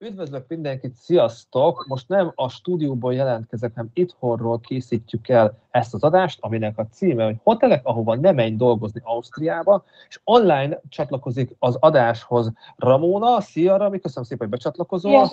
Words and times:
Üdvözlök 0.00 0.48
mindenkit, 0.48 0.94
sziasztok! 0.94 1.86
Most 1.86 2.08
nem 2.08 2.32
a 2.34 2.48
stúdióból 2.48 3.14
jelentkezek, 3.14 3.74
hanem 3.74 3.90
itthonról 3.94 4.60
készítjük 4.60 5.28
el 5.28 5.58
ezt 5.70 5.94
az 5.94 6.02
adást, 6.02 6.38
aminek 6.40 6.78
a 6.78 6.86
címe, 6.86 7.24
hogy 7.24 7.36
Hotelek, 7.42 7.86
ahova 7.86 8.14
nem 8.14 8.34
menj 8.34 8.56
dolgozni 8.56 9.00
Ausztriába, 9.04 9.84
és 10.08 10.20
online 10.24 10.80
csatlakozik 10.88 11.54
az 11.58 11.76
adáshoz 11.80 12.52
Ramona. 12.76 13.40
Szia, 13.40 13.76
Rami, 13.76 13.98
köszönöm 14.00 14.24
szépen, 14.24 14.48
hogy 14.48 14.56
becsatlakozol. 14.56 15.10
Yes. 15.10 15.30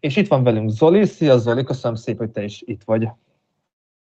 És 0.00 0.16
itt 0.16 0.28
van 0.28 0.42
velünk 0.42 0.70
Zoli. 0.70 1.04
Szia, 1.04 1.38
Zoli, 1.38 1.64
köszönöm 1.64 1.96
szépen, 1.96 2.26
hogy 2.26 2.34
te 2.34 2.42
is 2.42 2.62
itt 2.62 2.84
vagy. 2.84 3.08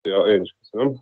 Szia, 0.02 0.26
én 0.26 0.42
is 0.42 0.56
köszönöm. 0.60 0.94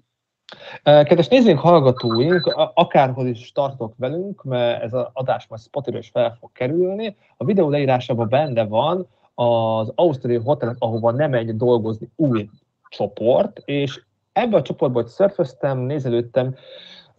Kedves 0.82 1.28
nézőink, 1.28 1.58
hallgatóink, 1.58 2.70
akárhol 2.74 3.26
is 3.26 3.52
tartok 3.52 3.94
velünk, 3.96 4.42
mert 4.42 4.82
ez 4.82 4.92
az 4.92 5.06
adás 5.12 5.46
majd 5.46 5.62
spotify 5.62 5.98
is 5.98 6.08
fel 6.08 6.36
fog 6.40 6.52
kerülni. 6.52 7.16
A 7.36 7.44
videó 7.44 7.68
leírásában 7.68 8.28
benne 8.28 8.64
van 8.64 9.08
az 9.34 9.92
Ausztriai 9.94 10.38
Hotelek, 10.38 10.76
ahova 10.78 11.10
nem 11.10 11.30
megy 11.30 11.56
dolgozni 11.56 12.08
új 12.16 12.48
csoport, 12.88 13.62
és 13.64 14.02
ebben 14.32 14.60
a 14.60 14.62
csoportban, 14.62 15.02
hogy 15.02 15.10
szörföztem, 15.10 15.78
nézelődtem, 15.78 16.54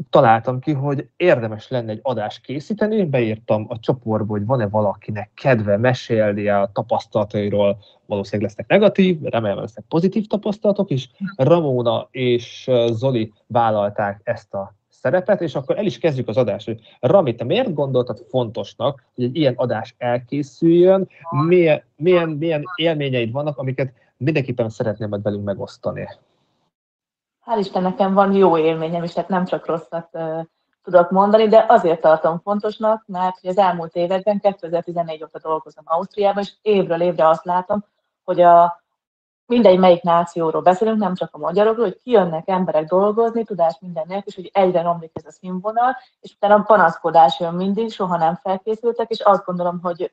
találtam 0.09 0.59
ki, 0.59 0.72
hogy 0.72 1.08
érdemes 1.17 1.70
lenne 1.70 1.91
egy 1.91 1.99
adást 2.02 2.41
készíteni, 2.41 3.05
beírtam 3.05 3.66
a 3.70 3.80
csoportba, 3.80 4.31
hogy 4.31 4.45
van-e 4.45 4.68
valakinek 4.68 5.31
kedve 5.34 5.77
mesélni 5.77 6.48
a 6.48 6.70
tapasztalatairól, 6.73 7.77
valószínűleg 8.05 8.48
lesznek 8.49 8.68
negatív, 8.68 9.21
remélem 9.21 9.59
lesznek 9.59 9.85
pozitív 9.90 10.27
tapasztalatok 10.27 10.90
is. 10.90 11.09
Ramona 11.35 12.08
és 12.12 12.70
Zoli 12.91 13.34
vállalták 13.48 14.21
ezt 14.23 14.54
a 14.54 14.76
szerepet, 14.90 15.41
és 15.41 15.55
akkor 15.55 15.77
el 15.77 15.85
is 15.85 15.98
kezdjük 15.98 16.27
az 16.27 16.38
adást, 16.38 16.66
hogy 16.66 16.80
Rami, 16.99 17.35
te 17.35 17.43
miért 17.43 17.73
gondoltad 17.73 18.26
fontosnak, 18.30 19.04
hogy 19.16 19.23
egy 19.23 19.35
ilyen 19.35 19.54
adás 19.55 19.96
elkészüljön, 19.98 21.09
milyen, 21.48 21.84
milyen, 21.96 22.30
milyen 22.30 22.63
élményeid 22.76 23.32
vannak, 23.32 23.57
amiket 23.57 23.93
mindenképpen 24.18 24.70
szeretném 24.70 25.09
majd 25.09 25.21
velünk 25.21 25.43
megosztani? 25.43 26.07
Hál' 27.46 27.60
Isten 27.60 27.82
nekem 27.82 28.13
van 28.13 28.34
jó 28.34 28.57
élményem 28.57 29.04
is, 29.04 29.13
tehát 29.13 29.29
nem 29.29 29.46
csak 29.46 29.65
rosszat 29.65 30.10
tudok 30.84 31.12
mondani, 31.12 31.48
de 31.48 31.65
azért 31.68 32.02
tartom 32.02 32.40
fontosnak, 32.40 33.04
mert 33.07 33.35
az 33.43 33.57
elmúlt 33.57 33.96
években, 33.96 34.40
2014 34.40 35.24
óta 35.24 35.40
dolgozom 35.40 35.84
Ausztriában, 35.87 36.43
és 36.43 36.52
évről 36.62 37.02
évre 37.02 37.27
azt 37.27 37.46
látom, 37.46 37.85
hogy 38.24 38.41
a 38.41 38.84
mindegy 39.46 39.79
melyik 39.79 40.02
nációról 40.02 40.62
beszélünk, 40.62 40.98
nem 40.98 41.15
csak 41.15 41.29
a 41.32 41.37
magyarokról, 41.37 41.85
hogy 41.85 42.02
kijönnek 42.04 42.48
emberek 42.48 42.87
dolgozni, 42.87 43.43
tudás 43.43 43.77
minden 43.80 44.04
nélkül, 44.07 44.27
és 44.27 44.35
hogy 44.35 44.49
egyre 44.54 44.82
romlik 44.82 45.12
ez 45.13 45.26
a 45.26 45.32
színvonal, 45.32 45.98
és 46.21 46.34
utána 46.35 46.63
panaszkodás 46.63 47.40
jön 47.40 47.54
mindig, 47.54 47.91
soha 47.91 48.18
nem 48.18 48.35
felkészültek, 48.35 49.09
és 49.09 49.20
azt 49.20 49.46
gondolom, 49.46 49.80
hogy 49.82 50.09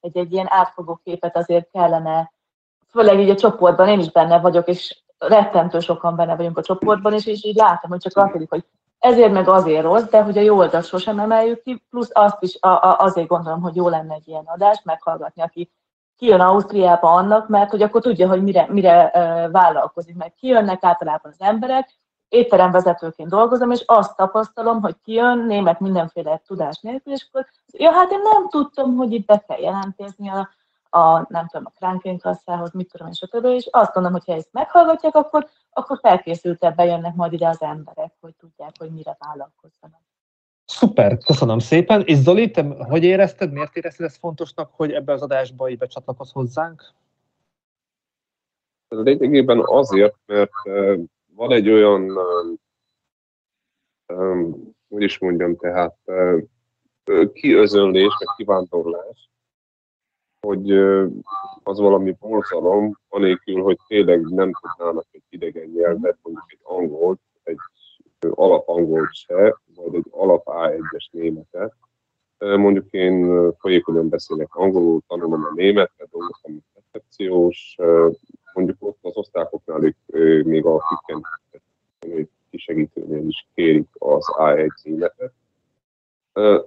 egy, 0.00 0.16
egy 0.16 0.32
ilyen 0.32 0.46
átfogó 0.50 1.00
képet 1.04 1.36
azért 1.36 1.70
kellene, 1.70 2.32
főleg 2.90 3.20
így 3.20 3.30
a 3.30 3.36
csoportban, 3.36 3.88
én 3.88 4.00
is 4.00 4.10
benne 4.10 4.40
vagyok, 4.40 4.68
és 4.68 5.04
rettentő 5.18 5.80
sokan 5.80 6.16
benne 6.16 6.36
vagyunk 6.36 6.58
a 6.58 6.62
csoportban, 6.62 7.12
és, 7.12 7.26
és 7.26 7.44
így 7.44 7.56
látom, 7.56 7.90
hogy 7.90 8.00
csak 8.00 8.16
azt 8.16 8.48
hogy 8.48 8.64
ezért 8.98 9.32
meg 9.32 9.48
azért 9.48 9.82
rossz, 9.82 10.02
de 10.02 10.22
hogy 10.22 10.38
a 10.38 10.40
jó 10.40 10.56
oldalt 10.56 10.86
sosem 10.86 11.18
emeljük 11.18 11.62
ki, 11.62 11.84
plusz 11.90 12.10
azt 12.12 12.42
is 12.42 12.56
a, 12.60 12.68
a, 12.68 12.96
azért 12.98 13.28
gondolom, 13.28 13.60
hogy 13.60 13.76
jó 13.76 13.88
lenne 13.88 14.14
egy 14.14 14.28
ilyen 14.28 14.44
adást 14.46 14.84
meghallgatni, 14.84 15.42
aki 15.42 15.70
kijön 16.16 16.40
Ausztriába 16.40 17.10
annak, 17.10 17.48
mert 17.48 17.70
hogy 17.70 17.82
akkor 17.82 18.00
tudja, 18.00 18.28
hogy 18.28 18.42
mire, 18.42 18.66
mire 18.70 19.04
uh, 19.14 19.50
vállalkozik, 19.52 20.16
mert 20.16 20.34
kijönnek 20.34 20.84
általában 20.84 21.32
az 21.38 21.46
emberek, 21.46 21.94
étteremvezetőként 22.28 23.28
dolgozom, 23.28 23.70
és 23.70 23.82
azt 23.86 24.16
tapasztalom, 24.16 24.80
hogy 24.80 24.94
kijön 25.04 25.38
német 25.38 25.80
mindenféle 25.80 26.42
tudás 26.46 26.80
nélkül, 26.80 27.12
és 27.12 27.26
akkor, 27.28 27.46
ja, 27.72 27.90
hát 27.90 28.10
én 28.10 28.20
nem 28.22 28.48
tudtam, 28.48 28.96
hogy 28.96 29.12
itt 29.12 29.26
be 29.26 29.44
kell 29.46 29.60
jelentkezni 29.60 30.28
a, 30.28 30.48
a, 30.90 31.32
nem 31.32 31.46
tudom, 31.46 31.66
a 31.66 31.72
Krankenkasszához, 31.76 32.72
mit 32.72 32.90
tudom, 32.90 33.08
és 33.08 33.16
stb. 33.16 33.44
És 33.44 33.68
azt 33.70 33.92
gondolom, 33.92 34.18
hogy 34.18 34.26
ha 34.26 34.38
ezt 34.38 34.52
meghallgatják, 34.52 35.14
akkor, 35.14 35.48
akkor 35.70 35.98
felkészültebben 36.02 36.86
jönnek 36.86 37.14
majd 37.14 37.32
ide 37.32 37.48
az 37.48 37.62
emberek, 37.62 38.12
hogy 38.20 38.34
tudják, 38.34 38.72
hogy 38.78 38.90
mire 38.90 39.16
vállalkozzanak. 39.18 40.00
Szuper, 40.64 41.18
köszönöm 41.18 41.58
szépen. 41.58 42.02
És 42.04 42.16
Zoli, 42.16 42.50
te 42.50 42.62
hogy 42.62 43.04
érezted, 43.04 43.52
miért 43.52 43.76
érezted 43.76 44.06
ezt 44.06 44.18
fontosnak, 44.18 44.70
hogy 44.74 44.92
ebbe 44.92 45.12
az 45.12 45.22
adásba 45.22 45.68
így 45.68 45.78
becsatlakozz 45.78 46.32
hozzánk? 46.32 46.92
Lényegében 48.88 49.62
azért, 49.64 50.16
mert 50.26 50.50
van 51.34 51.52
egy 51.52 51.68
olyan, 51.68 52.18
hogy 54.88 55.02
is 55.02 55.18
mondjam, 55.18 55.56
tehát 55.56 55.96
kiözönlés, 57.32 58.16
meg 58.18 58.34
kivándorlás, 58.36 59.30
hogy 60.46 60.70
az 61.62 61.78
valami 61.78 62.16
borzalom, 62.20 62.98
anélkül, 63.08 63.62
hogy 63.62 63.78
tényleg 63.86 64.20
nem 64.20 64.52
tudnának 64.52 65.06
egy 65.10 65.22
idegen 65.28 65.68
nyelvet, 65.68 66.18
mondjuk 66.22 66.44
egy 66.48 66.60
angolt, 66.62 67.20
egy 67.42 67.58
alapangolt 68.30 69.14
se, 69.14 69.56
vagy 69.74 69.94
egy 69.94 70.06
alap 70.10 70.42
A1-es 70.44 71.10
németet. 71.10 71.74
Mondjuk 72.38 72.90
én 72.90 73.52
folyékonyan 73.58 74.08
beszélek 74.08 74.54
angolul, 74.54 75.00
tanulom 75.06 75.44
a 75.44 75.52
németet, 75.54 76.08
dolgoztam 76.10 76.64
a 76.74 76.78
recepciós, 76.92 77.76
mondjuk 78.54 78.76
ott 78.78 78.98
az 79.02 79.16
osztályoknál 79.16 79.94
még 80.42 80.64
a 80.64 80.78
kikken 80.88 81.22
kisegítőnél 82.50 83.28
is 83.28 83.46
kérik 83.54 83.88
az 83.98 84.24
A1 84.38 84.68
németet, 84.82 85.32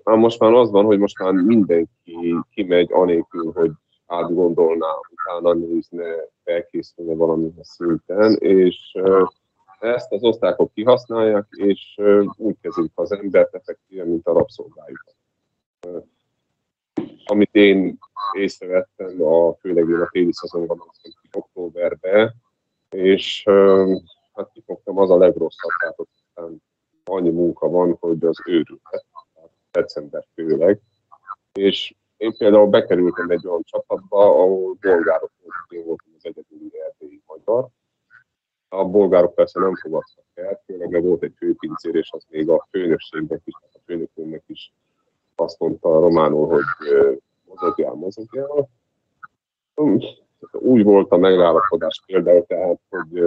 Ám 0.03 0.19
most 0.19 0.40
már 0.40 0.53
az 0.53 0.72
van, 0.72 0.85
hogy 0.85 1.00
most 1.00 1.19
már 1.19 1.34
mindenki 1.34 2.35
kimegy 2.53 2.91
anélkül, 2.91 3.52
hogy 3.52 3.72
átgondolná, 4.06 4.88
utána 5.12 5.53
nézne, 5.53 6.06
felkészülne 6.44 7.13
valamilyen 7.13 7.53
szinten, 7.62 8.35
és 8.35 8.97
ezt 9.80 10.12
az 10.12 10.24
osztályok 10.24 10.74
kihasználják, 10.74 11.46
és 11.50 12.00
úgy 12.38 12.56
kezelik 12.62 12.91
az 12.96 13.12
embert 13.12 13.56
effektíven, 13.56 14.07
mint 14.07 14.28
a 14.28 14.34
rabszolgájukat. 14.34 15.16
Amit 17.25 17.56
én 17.56 17.97
észrevettem, 18.31 19.24
a, 19.24 19.53
főleg 19.53 19.90
én 19.90 20.00
a 20.00 20.09
téli 20.12 20.34
szezonban, 20.34 20.84
októberben, 21.31 22.34
és 22.90 23.44
hát 24.34 24.51
kifogtam 24.53 24.97
az 24.97 25.09
a 25.09 25.18
legrosszabb, 25.18 25.72
tehát 25.80 25.97
annyi 27.03 27.30
munka 27.30 27.69
van, 27.69 27.97
hogy 28.00 28.24
az 28.25 28.38
őrület 28.46 29.06
december 29.72 30.25
főleg, 30.34 30.80
és 31.53 31.96
én 32.18 32.38
például 32.38 32.68
bekerültem 32.68 33.30
egy 33.30 33.47
olyan 33.47 33.63
csapatba, 33.63 34.19
ahol 34.19 34.78
bolgárok 34.81 35.31
én 35.69 35.85
voltam 35.85 36.13
az 36.18 36.25
egyedüli 36.25 36.72
erdélyi 36.85 37.22
magyar. 37.25 37.68
A 38.68 38.85
bolgárok 38.85 39.35
persze 39.35 39.59
nem 39.59 39.75
fogadtak 39.75 40.25
el, 40.34 40.62
főleg 40.66 40.90
mert 40.90 41.03
volt 41.03 41.24
egy 41.24 41.34
főpincér, 41.38 41.96
és 41.96 42.12
az 42.12 42.25
még 42.30 42.50
a 42.50 42.68
főnökségnek 42.72 43.41
is, 43.46 43.53
a 43.74 43.80
főnökünknek 43.85 44.44
is 44.47 44.74
azt 45.35 45.59
mondta 45.59 45.96
a 45.96 46.00
románul, 46.00 46.47
hogy 46.47 46.63
mozogjál, 47.46 47.94
mozogjál. 47.94 48.69
Úgy 50.51 50.84
volt 50.84 51.12
a 51.12 51.18
megállapodás 51.18 52.03
például, 52.06 52.46
tehát, 52.46 52.80
hogy 52.90 53.18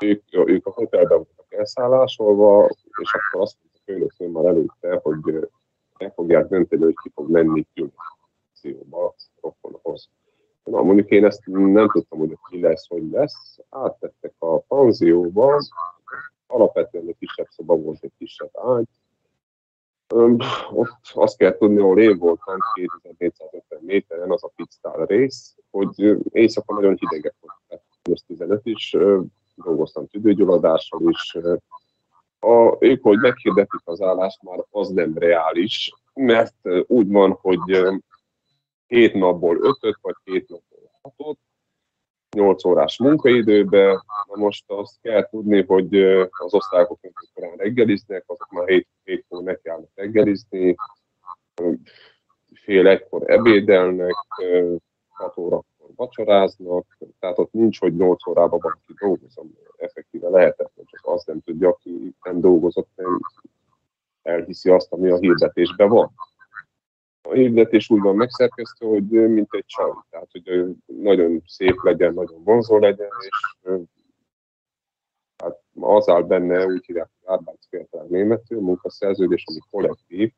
ők, 0.00 0.22
ők 0.30 0.66
a 0.66 0.70
hotelben 0.70 1.16
voltak 1.16 1.52
elszállásolva, 1.52 2.68
és 3.00 3.14
akkor 3.14 3.40
azt 3.40 3.56
főnöknél 3.84 4.28
már 4.28 4.44
előtte, 4.44 5.00
hogy 5.02 5.48
meg 5.98 6.12
fogják 6.14 6.48
dönteni, 6.48 6.82
hogy 6.82 6.96
ki 7.02 7.10
fog 7.14 7.30
menni 7.30 7.66
különbözőba 7.74 9.14
rokonhoz. 9.40 10.08
Na, 10.64 10.82
mondjuk 10.82 11.10
én 11.10 11.24
ezt 11.24 11.46
nem 11.46 11.88
tudtam, 11.88 12.18
hogy 12.18 12.36
ki 12.50 12.60
lesz, 12.60 12.88
hogy 12.88 13.10
lesz. 13.10 13.58
Áttettek 13.68 14.34
a 14.38 14.58
panzióba, 14.58 15.62
alapvetően 16.46 17.08
egy 17.08 17.16
kisebb 17.18 17.46
szoba 17.50 17.76
volt, 17.76 18.02
egy 18.02 18.12
kisebb 18.18 18.50
ágy. 18.52 18.88
Öm, 20.14 20.36
ott 20.72 20.98
azt 21.14 21.36
kell 21.36 21.56
tudni, 21.56 21.78
ahol 21.78 22.00
én 22.00 22.18
voltam 22.18 22.58
2450 22.74 23.80
méteren, 23.82 24.30
az 24.30 24.44
a 24.44 24.52
pizztál 24.56 25.06
rész, 25.06 25.56
hogy 25.70 26.16
éjszaka 26.30 26.74
nagyon 26.74 26.96
hidegek 26.96 27.34
voltak. 27.40 27.86
15 28.26 28.66
is, 28.66 28.96
dolgoztam 29.54 30.06
tüdőgyulladással 30.06 31.00
is, 31.08 31.36
a, 32.44 32.76
ők, 32.80 33.02
hogy 33.02 33.18
meghirdetik 33.18 33.80
az 33.84 34.00
állást, 34.00 34.42
már 34.42 34.64
az 34.70 34.88
nem 34.88 35.18
reális, 35.18 35.92
mert 36.14 36.54
úgy 36.86 37.08
van, 37.08 37.38
hogy 37.40 37.84
hét 38.86 39.14
napból 39.14 39.56
ötöt, 39.56 39.98
vagy 40.00 40.14
hét 40.24 40.48
napból 40.48 40.90
hatot, 41.02 41.38
8 42.36 42.64
órás 42.64 42.98
munkaidőbe. 42.98 43.86
Na 44.28 44.36
most 44.36 44.64
azt 44.66 45.00
kell 45.00 45.28
tudni, 45.28 45.64
hogy 45.64 46.02
az 46.30 46.54
osztályok, 46.54 46.98
amikor 47.02 47.58
reggeliznek, 47.58 48.24
azok 48.26 48.50
már 48.50 48.68
7 48.68 48.88
hétkor 49.04 49.42
nekiállnak 49.42 49.90
reggelizni, 49.94 50.74
fél 52.54 52.86
egykor 52.86 53.30
ebédelnek, 53.30 54.14
6 55.08 55.64
órakor 55.82 55.94
vacsoráznak, 55.96 56.98
tehát 57.18 57.38
ott 57.38 57.52
nincs, 57.52 57.80
hogy 57.80 57.96
8 57.96 58.26
órában 58.26 58.58
valaki 58.62 58.94
dolgozom. 59.00 59.52
Effektíve 59.76 60.28
lehetetlen, 60.28 60.86
csak 60.86 61.00
azt 61.02 61.26
nem 61.26 61.40
tudja, 61.40 61.68
aki 61.68 62.14
nem 62.22 62.40
dolgozott, 62.40 62.88
nem 62.94 63.20
elhiszi 64.22 64.70
azt, 64.70 64.92
ami 64.92 65.10
a 65.10 65.18
hirdetésben 65.18 65.88
van. 65.88 66.12
a 67.22 67.32
hirdetés 67.32 67.90
úgy 67.90 68.00
van 68.00 68.16
megszerkesztve, 68.16 68.86
hogy 68.86 69.04
mint 69.08 69.54
egy 69.54 69.66
csaj, 69.66 69.90
tehát 70.10 70.28
hogy 70.32 70.76
nagyon 70.86 71.42
szép 71.46 71.82
legyen, 71.82 72.14
nagyon 72.14 72.42
vonzó 72.42 72.78
legyen, 72.78 73.10
és 73.20 73.70
hát 75.36 75.60
az 75.80 76.08
áll 76.08 76.22
benne, 76.22 76.66
úgy 76.66 76.86
hívják, 76.86 77.08
Arbeitsvertrag 77.24 78.10
németül, 78.10 78.60
munkaszerződés, 78.60 79.44
ami 79.46 79.58
kollektív, 79.70 80.32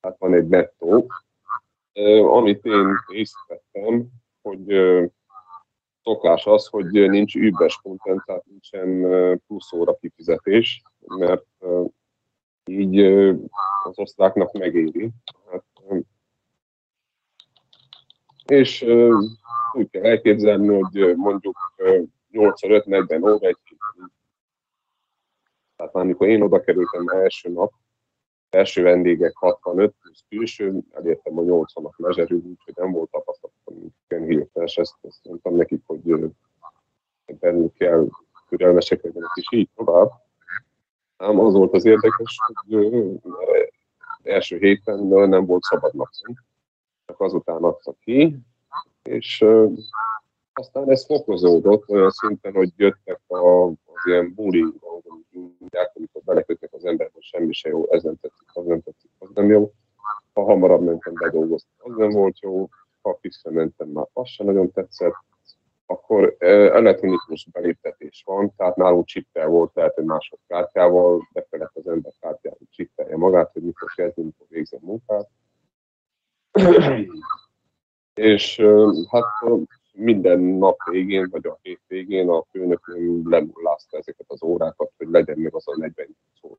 tehát 0.00 0.18
van 0.18 0.34
egy 0.34 0.48
nettó, 0.48 1.06
amit 2.30 2.64
én 2.64 2.88
észrevettem, 3.12 4.08
hogy 4.48 4.66
szokás 6.02 6.46
az, 6.46 6.66
hogy 6.66 6.90
nincs 6.90 7.34
übbes 7.34 7.76
content, 7.82 8.24
tehát 8.24 8.44
nincsen 8.44 9.00
plusz 9.46 9.72
óra 9.72 9.96
kifizetés, 9.96 10.82
mert 11.06 11.46
így 12.64 12.98
az 13.84 13.98
osztráknak 13.98 14.52
megéri. 14.52 15.10
Hát, 15.50 15.64
és 18.46 18.82
úgy 19.72 19.90
kell 19.90 20.04
elképzelni, 20.04 20.80
hogy 20.80 21.16
mondjuk 21.16 21.56
85-40 22.32 23.22
óra 23.22 23.46
egy 23.46 23.56
Tehát 25.76 25.94
amikor 25.94 26.28
én 26.28 26.42
oda 26.42 26.60
kerültem 26.60 27.08
első 27.08 27.50
nap, 27.50 27.72
első 28.50 28.82
vendégek 28.82 29.36
65 29.36 29.94
plusz 30.02 30.24
külső, 30.28 30.80
elértem 30.92 31.38
a 31.38 31.42
80-at 31.42 31.96
mezserül, 31.96 32.42
úgyhogy 32.44 32.74
nem 32.76 32.92
volt 32.92 33.10
tapasztalatom 33.10 33.58
hirtelen, 34.08 34.68
ezt, 34.74 34.96
ezt 35.02 35.24
mondtam 35.24 35.56
nekik, 35.56 35.82
hogy 35.86 36.30
bennük 37.26 37.72
kell 37.74 38.08
türelmesek 38.48 39.02
legyenek, 39.02 39.30
és 39.34 39.46
így 39.50 39.68
tovább. 39.74 40.10
Ám 41.16 41.38
az 41.38 41.54
volt 41.54 41.74
az 41.74 41.84
érdekes, 41.84 42.38
hogy 42.66 43.30
első 44.22 44.58
héten 44.58 44.98
nem 45.06 45.46
volt 45.46 45.62
szabad 45.62 45.94
napunk, 45.94 46.44
csak 47.06 47.20
azután 47.20 47.62
adtak 47.62 47.98
ki, 48.00 48.36
és 49.02 49.44
aztán 50.58 50.90
ez 50.90 51.06
fokozódott 51.06 51.88
olyan 51.88 52.10
szinten, 52.10 52.52
hogy 52.52 52.72
jöttek 52.76 53.20
a, 53.26 53.66
az 53.66 54.04
ilyen 54.04 54.34
mondják, 55.58 55.92
amikor 55.94 56.22
belekötnek 56.24 56.72
az 56.72 56.84
ember, 56.84 57.10
hogy 57.12 57.22
semmi 57.22 57.52
se 57.52 57.68
jó, 57.68 57.90
ez 57.90 58.02
nem 58.02 58.16
tetszik, 58.20 58.48
az 58.52 58.64
nem 58.64 58.82
tetszik, 58.82 59.10
az 59.18 59.28
nem 59.34 59.50
jó. 59.50 59.72
Ha 60.32 60.42
hamarabb 60.42 60.82
mentem 60.82 61.14
bedolgozni, 61.14 61.68
az 61.78 61.96
nem 61.96 62.10
volt 62.10 62.40
jó, 62.40 62.68
ha 63.02 63.18
visszamentem, 63.20 63.88
már 63.88 64.06
az 64.12 64.28
sem 64.28 64.46
nagyon 64.46 64.72
tetszett. 64.72 65.14
Akkor 65.86 66.36
elektronikus 66.38 67.48
beléptetés 67.52 68.22
van, 68.26 68.52
tehát 68.56 68.76
nálunk 68.76 69.06
csippel 69.06 69.48
volt, 69.48 69.72
tehát 69.72 69.98
egy 69.98 70.04
másodkártyával, 70.04 71.28
be 71.32 71.46
kellett 71.50 71.76
az 71.76 71.86
ember 71.86 72.12
kártyával 72.20 72.58
csippelje 72.70 73.16
magát, 73.16 73.52
hogy 73.52 73.62
mikor 73.62 73.88
kezdni, 73.94 74.22
mikor 74.22 74.46
végzem 74.48 74.80
munkát. 74.82 75.28
És 78.14 78.60
hát 79.10 79.24
minden 79.98 80.40
nap 80.40 80.76
végén, 80.90 81.28
vagy 81.30 81.46
a 81.46 81.58
hét 81.62 81.80
végén 81.86 82.28
a 82.28 82.44
főnökünk 82.50 83.30
lenullázta 83.30 83.96
ezeket 83.96 84.26
az 84.28 84.42
órákat, 84.42 84.92
hogy 84.96 85.08
legyen 85.10 85.38
még 85.38 85.54
az 85.54 85.68
a 85.68 85.76
40 85.76 86.16
szó. 86.40 86.58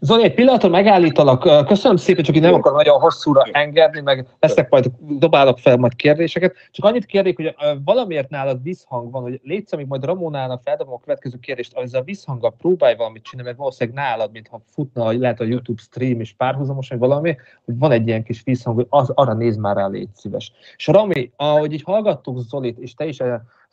Zoli, 0.00 0.24
egy 0.24 0.34
pillanatra 0.34 0.68
megállítalak. 0.68 1.66
Köszönöm 1.66 1.96
szépen, 1.96 2.24
csak 2.24 2.36
így 2.36 2.42
nem 2.42 2.54
akar 2.54 2.72
nagyon 2.72 3.00
hosszúra 3.00 3.42
engedni, 3.52 4.00
meg 4.00 4.26
lesznek 4.40 4.70
majd, 4.70 4.90
dobálok 5.00 5.58
fel 5.58 5.76
majd 5.76 5.94
kérdéseket. 5.94 6.54
Csak 6.70 6.84
annyit 6.84 7.04
kérnék, 7.04 7.36
hogy 7.36 7.54
valamiért 7.84 8.28
nálad 8.28 8.62
visszhang 8.62 9.10
van, 9.10 9.22
hogy 9.22 9.40
létsz, 9.42 9.72
amíg 9.72 9.86
majd 9.86 10.04
Ramonának 10.04 10.60
feldobom 10.64 10.94
a 10.94 11.00
következő 11.00 11.38
kérdést, 11.38 11.76
az 11.76 11.94
a 11.94 12.02
visszhanggal 12.02 12.54
próbálj 12.58 12.96
valamit 12.96 13.22
csinálni, 13.22 13.48
mert 13.48 13.60
valószínűleg 13.60 13.98
nálad, 13.98 14.32
mintha 14.32 14.60
futna, 14.66 15.12
lehet 15.12 15.40
a 15.40 15.44
YouTube 15.44 15.82
stream 15.82 16.20
is 16.20 16.32
párhuzamos, 16.32 16.88
vagy 16.88 16.98
valami, 16.98 17.36
hogy 17.64 17.78
van 17.78 17.92
egy 17.92 18.06
ilyen 18.06 18.22
kis 18.22 18.42
visszhang, 18.44 18.76
hogy 18.76 18.86
az, 18.88 19.10
arra 19.14 19.34
néz 19.34 19.56
már 19.56 19.76
rá, 19.76 19.86
légy 19.86 20.08
szíves. 20.14 20.52
És 20.76 20.86
Rami, 20.86 21.30
ahogy 21.36 21.72
így 21.72 21.82
hallgattuk 21.82 22.38
Zolit, 22.38 22.78
és 22.78 22.94
te 22.94 23.04
is 23.04 23.18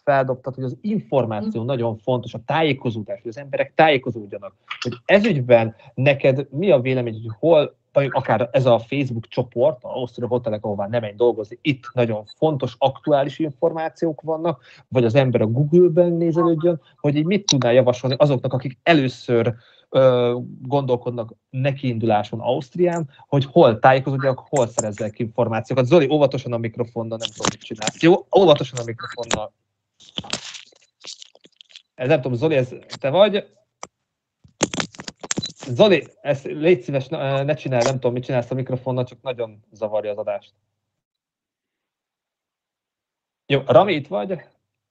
feldobtad, 0.07 0.56
hogy 0.56 0.63
az 0.63 0.77
információ 0.81 1.62
mm. 1.63 1.65
nagyon 1.65 1.98
fontos, 1.98 2.33
a 2.33 2.39
tájékozódás, 2.45 3.19
hogy 3.21 3.30
az 3.30 3.38
emberek 3.38 3.74
tájékozódjanak. 3.75 4.54
Hogy 4.80 4.94
ezügyben 5.06 5.75
neked 5.94 6.48
mi 6.50 6.71
a 6.71 6.80
vélemény, 6.80 7.13
hogy 7.13 7.36
hol, 7.39 7.75
vagy 7.94 8.09
akár 8.12 8.50
ez 8.51 8.65
a 8.65 8.80
Facebook 8.80 9.27
csoport, 9.27 9.83
a 9.83 9.95
Ausztria 9.95 10.27
Hotelek, 10.27 10.65
ahová 10.65 10.88
nem 10.88 11.01
menj 11.01 11.13
dolgozni, 11.15 11.59
itt 11.62 11.83
nagyon 11.94 12.25
fontos, 12.38 12.75
aktuális 12.77 13.39
információk 13.39 14.21
vannak, 14.21 14.62
vagy 14.88 15.06
az 15.06 15.15
ember 15.15 15.42
a 15.42 15.48
Google-ben 15.48 16.12
nézelődjön, 16.12 16.81
hogy 17.00 17.15
így 17.15 17.25
mit 17.25 17.45
tudnál 17.45 17.74
javasolni 17.74 18.15
azoknak, 18.19 18.54
akik 18.54 18.77
először 18.83 19.54
ö, 19.89 20.36
gondolkodnak 20.62 21.33
nekiinduláson 21.50 22.39
Ausztrián, 22.39 23.09
hogy 23.27 23.45
hol 23.45 23.80
tájékozódjanak, 23.80 24.45
hol 24.50 24.68
szerezzenek 24.68 25.19
információkat. 25.19 25.86
Zoli, 25.86 26.07
óvatosan 26.12 26.54
a 26.54 26.57
mikrofonnal, 26.57 27.18
nem 27.18 27.30
tudom, 27.30 27.48
mit 27.51 27.62
csinálsz. 27.62 28.01
Jó, 28.01 28.25
óvatosan 28.39 28.80
a 28.80 28.83
mikrofonnal. 28.86 29.54
Ez 31.96 32.08
nem 32.08 32.22
tudom, 32.22 32.38
Zoli, 32.38 32.56
ez 32.56 32.74
te 33.00 33.10
vagy? 33.10 33.56
Zoli, 35.68 36.08
ezt 36.22 36.44
légy 36.44 36.81
szíves, 36.81 37.08
ne 37.08 37.54
csinálj, 37.54 37.84
nem 37.84 37.94
tudom, 37.94 38.14
mit 38.14 38.24
csinálsz 38.24 38.52
a 38.52 38.56
mikrofonnal, 38.56 39.04
csak 39.04 39.22
nagyon 39.22 39.64
zavarja 39.72 40.12
az 40.12 40.18
adást. 40.18 40.54
Jó, 43.46 43.62
Rami, 43.66 43.94
itt 43.94 44.08
vagy? 44.08 44.42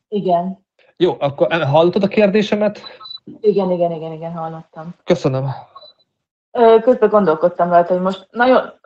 Igen. 0.08 0.66
Jó, 0.96 1.16
akkor 1.18 1.62
hallottad 1.62 2.02
a 2.02 2.08
kérdésemet? 2.08 2.80
Igen, 3.40 3.70
igen, 3.70 3.92
igen, 3.92 4.12
igen, 4.12 4.32
hallottam. 4.32 4.94
Köszönöm. 5.04 5.48
Közben 6.80 7.08
gondolkodtam 7.08 7.68
rajta, 7.68 7.92
hogy 7.92 8.02
most 8.02 8.28
nagyon 8.30 8.80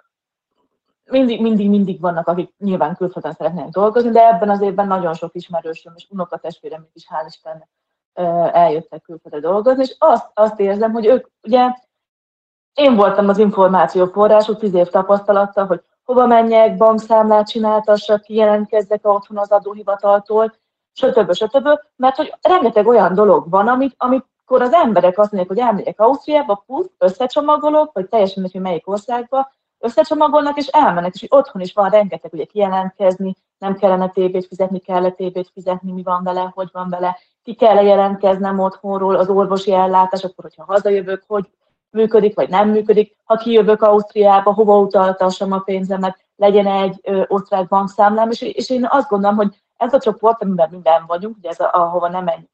mindig, 1.10 1.40
mindig, 1.40 1.68
mindig 1.68 2.00
vannak, 2.00 2.26
akik 2.26 2.54
nyilván 2.58 2.96
külföldön 2.96 3.32
szeretnének 3.32 3.70
dolgozni, 3.70 4.10
de 4.10 4.26
ebben 4.28 4.50
az 4.50 4.60
évben 4.60 4.86
nagyon 4.86 5.14
sok 5.14 5.34
ismerősöm 5.34 5.92
és 5.96 6.06
unokatestvérem 6.10 6.88
is, 6.92 7.06
hál' 7.10 7.26
Istennek, 7.26 7.68
eljöttek 8.52 9.02
külföldre 9.02 9.40
dolgozni, 9.40 9.82
és 9.82 9.96
azt, 9.98 10.30
azt 10.34 10.60
érzem, 10.60 10.92
hogy 10.92 11.06
ők, 11.06 11.26
ugye, 11.42 11.68
én 12.74 12.96
voltam 12.96 13.28
az 13.28 13.38
információ 13.38 14.06
forrású, 14.06 14.54
tíz 14.54 14.74
év 14.74 14.88
tapasztalattal, 14.88 15.66
hogy 15.66 15.82
hova 16.04 16.26
menjek, 16.26 16.76
bankszámlát 16.76 17.48
csináltassak, 17.48 18.22
kijelentkezzek 18.22 19.06
otthon 19.08 19.38
az 19.38 19.50
adóhivataltól, 19.50 20.54
stb. 20.92 21.32
stb. 21.32 21.68
Mert 21.96 22.16
hogy 22.16 22.34
rengeteg 22.40 22.86
olyan 22.86 23.14
dolog 23.14 23.50
van, 23.50 23.68
amit, 23.68 23.94
amikor 23.96 24.62
az 24.62 24.72
emberek 24.72 25.18
azt 25.18 25.32
mondják, 25.32 25.56
hogy 25.56 25.68
elmegyek 25.68 26.00
Ausztriába, 26.00 26.62
pusz, 26.66 26.90
összecsomagolok, 26.98 27.92
vagy 27.92 28.08
teljesen 28.08 28.48
hogy 28.52 28.60
melyik 28.60 28.88
országba, 28.88 29.52
összecsomagolnak, 29.80 30.56
és 30.56 30.66
elmennek, 30.66 31.14
és 31.14 31.20
hogy 31.20 31.38
otthon 31.38 31.62
is 31.62 31.72
van 31.72 31.90
rengeteg 31.90 32.32
ugye 32.32 32.44
kijelentkezni, 32.44 33.34
nem 33.58 33.74
kellene 33.74 34.08
tévét 34.08 34.46
fizetni, 34.46 34.78
kell 34.78 35.10
tévét 35.10 35.50
fizetni, 35.52 35.92
mi 35.92 36.02
van 36.02 36.22
vele, 36.22 36.50
hogy 36.54 36.68
van 36.72 36.88
vele, 36.88 37.18
ki 37.42 37.54
kell 37.54 37.84
jelentkeznem 37.84 38.58
otthonról, 38.58 39.16
az 39.16 39.28
orvosi 39.28 39.72
ellátás, 39.72 40.24
akkor 40.24 40.44
hogyha 40.44 40.64
hazajövök, 40.64 41.22
hogy 41.26 41.50
működik, 41.90 42.34
vagy 42.34 42.48
nem 42.48 42.68
működik, 42.68 43.16
ha 43.24 43.36
kijövök 43.36 43.82
Ausztriába, 43.82 44.52
hova 44.52 44.78
utaltassam 44.78 45.52
a 45.52 45.58
pénzemet, 45.58 46.18
legyen 46.36 46.66
egy 46.66 47.00
ö, 47.02 47.22
osztrák 47.26 47.68
bankszámlám, 47.68 48.30
és, 48.30 48.40
és 48.40 48.70
én 48.70 48.86
azt 48.90 49.08
gondolom, 49.08 49.36
hogy 49.36 49.62
ez 49.76 49.94
a 49.94 50.00
csoport, 50.00 50.42
amiben 50.42 50.68
minden 50.70 51.04
vagyunk, 51.06 51.36
ugye 51.36 51.48
ez 51.48 51.60
a, 51.60 51.70
ahova 51.72 52.08
nem 52.08 52.24
menj, 52.24 52.44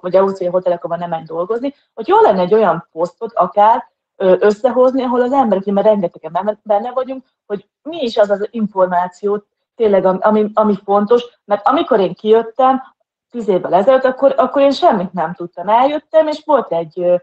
vagy 0.00 0.16
Ausztria 0.16 0.50
hotelek, 0.50 0.84
ahova 0.84 1.00
nem 1.00 1.08
menj 1.08 1.24
dolgozni, 1.24 1.74
hogy 1.94 2.08
jó 2.08 2.20
lenne 2.20 2.40
egy 2.40 2.54
olyan 2.54 2.88
posztot 2.92 3.32
akár, 3.34 3.94
összehozni, 4.16 5.02
ahol 5.02 5.20
az 5.20 5.32
emberek, 5.32 5.64
mert 5.64 5.86
rengetegen 5.86 6.58
benne 6.62 6.92
vagyunk, 6.92 7.24
hogy 7.46 7.68
mi 7.82 8.02
is 8.02 8.16
az 8.16 8.30
az 8.30 8.48
információ, 8.50 9.44
tényleg, 9.74 10.04
ami, 10.04 10.50
ami 10.54 10.78
fontos, 10.84 11.24
mert 11.44 11.66
amikor 11.68 12.00
én 12.00 12.14
kijöttem, 12.14 12.82
tíz 13.30 13.48
évvel 13.48 13.74
ezelőtt, 13.74 14.04
akkor, 14.04 14.34
akkor 14.36 14.62
én 14.62 14.70
semmit 14.70 15.12
nem 15.12 15.34
tudtam. 15.34 15.68
Eljöttem, 15.68 16.26
és 16.28 16.42
volt 16.44 16.72
egy 16.72 17.22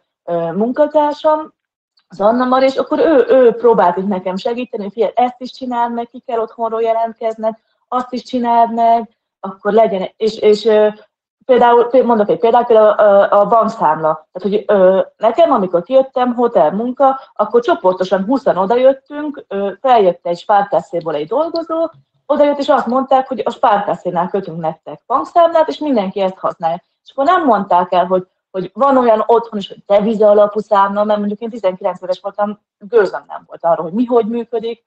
munkatársam, 0.54 1.54
az 2.08 2.22
Anna 2.22 2.46
Mar, 2.46 2.64
és 2.64 2.76
akkor 2.76 3.00
ő, 3.00 3.26
ő 3.28 3.52
próbált 3.52 3.98
itt 3.98 4.08
nekem 4.08 4.36
segíteni, 4.36 4.84
hogy 4.84 4.92
figyelj, 4.92 5.12
ezt 5.16 5.42
is 5.42 5.52
csináld 5.52 5.94
meg, 5.94 6.08
ki 6.08 6.20
kell 6.26 6.40
otthonról 6.40 6.82
jelentkezned, 6.82 7.56
azt 7.88 8.14
is 8.14 8.24
csináld 8.24 8.74
meg, 8.74 9.10
akkor 9.40 9.74
legyen, 9.74 10.10
és, 10.18 10.38
és 10.38 10.70
például, 11.46 11.90
mondok 12.04 12.30
egy 12.30 12.40
példát, 12.40 12.68
például 12.68 12.90
a, 12.90 13.40
a 13.40 13.48
bankszámla. 13.48 14.28
Tehát, 14.32 14.42
hogy 14.42 14.64
ö, 14.68 15.02
nekem, 15.18 15.52
amikor 15.52 15.84
kijöttem, 15.84 16.34
hotel 16.34 16.72
munka, 16.72 17.20
akkor 17.34 17.62
csoportosan 17.62 18.24
20 18.24 18.46
odajöttünk, 18.46 19.46
ö, 19.48 19.72
feljött 19.82 20.26
egy 20.26 20.38
spárkászéból 20.38 21.16
egy 21.16 21.28
dolgozó, 21.28 21.90
odajött, 22.26 22.58
és 22.58 22.70
azt 22.70 22.88
mondták, 22.88 23.28
hogy 23.28 23.42
a 23.46 23.52
spárkászénál 23.52 24.30
kötünk 24.30 24.60
nektek 24.60 25.02
bankszámlát, 25.08 25.68
és 25.68 25.78
mindenki 25.78 26.20
ezt 26.20 26.38
használja. 26.38 26.84
És 27.04 27.12
akkor 27.12 27.26
nem 27.26 27.46
mondták 27.46 27.92
el, 27.92 28.06
hogy, 28.06 28.28
hogy 28.52 28.72
van 28.74 28.98
olyan 28.98 29.24
otthon 29.26 29.60
is, 29.60 29.68
hogy 29.68 29.84
deviza 29.86 30.30
alapú 30.30 30.60
számla, 30.60 31.04
mert 31.04 31.20
mondjuk 31.20 31.40
én 31.40 31.50
19 31.50 32.02
éves 32.02 32.20
voltam, 32.22 32.60
gőzöm 32.78 33.24
nem 33.28 33.44
volt 33.48 33.64
arra, 33.64 33.82
hogy 33.82 33.94
mi 33.94 34.06
hogy 34.06 34.26
működik 34.26 34.84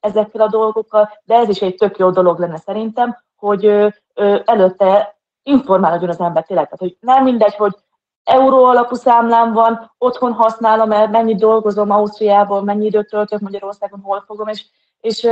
ezekkel 0.00 0.40
a 0.40 0.48
dolgokkal, 0.48 1.10
de 1.24 1.34
ez 1.34 1.48
is 1.48 1.60
egy 1.60 1.74
tök 1.74 1.98
jó 1.98 2.10
dolog 2.10 2.38
lenne 2.38 2.56
szerintem, 2.56 3.18
hogy 3.36 3.66
ö, 3.66 3.88
ö, 4.14 4.38
előtte 4.44 5.17
informálódjon 5.48 6.10
az 6.10 6.20
ember 6.20 6.44
tényleg. 6.44 6.64
Tehát, 6.64 6.78
hogy 6.80 6.96
nem 7.00 7.24
mindegy, 7.24 7.54
hogy 7.54 7.76
euró 8.24 8.64
alapú 8.64 8.94
számlám 8.94 9.52
van, 9.52 9.92
otthon 9.98 10.32
használom 10.32 10.92
el, 10.92 11.08
mennyit 11.08 11.38
dolgozom 11.38 11.90
Ausztriában, 11.90 12.64
mennyi 12.64 12.86
időt 12.86 13.08
töltök 13.08 13.40
Magyarországon, 13.40 14.00
hol 14.00 14.24
fogom, 14.26 14.48
és, 14.48 14.64
és 15.00 15.22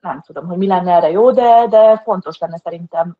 nem 0.00 0.22
tudom, 0.26 0.46
hogy 0.46 0.56
mi 0.56 0.66
lenne 0.66 0.92
erre 0.92 1.10
jó, 1.10 1.30
de, 1.30 1.66
de 1.68 1.98
fontos 1.98 2.38
lenne 2.38 2.56
szerintem. 2.56 3.16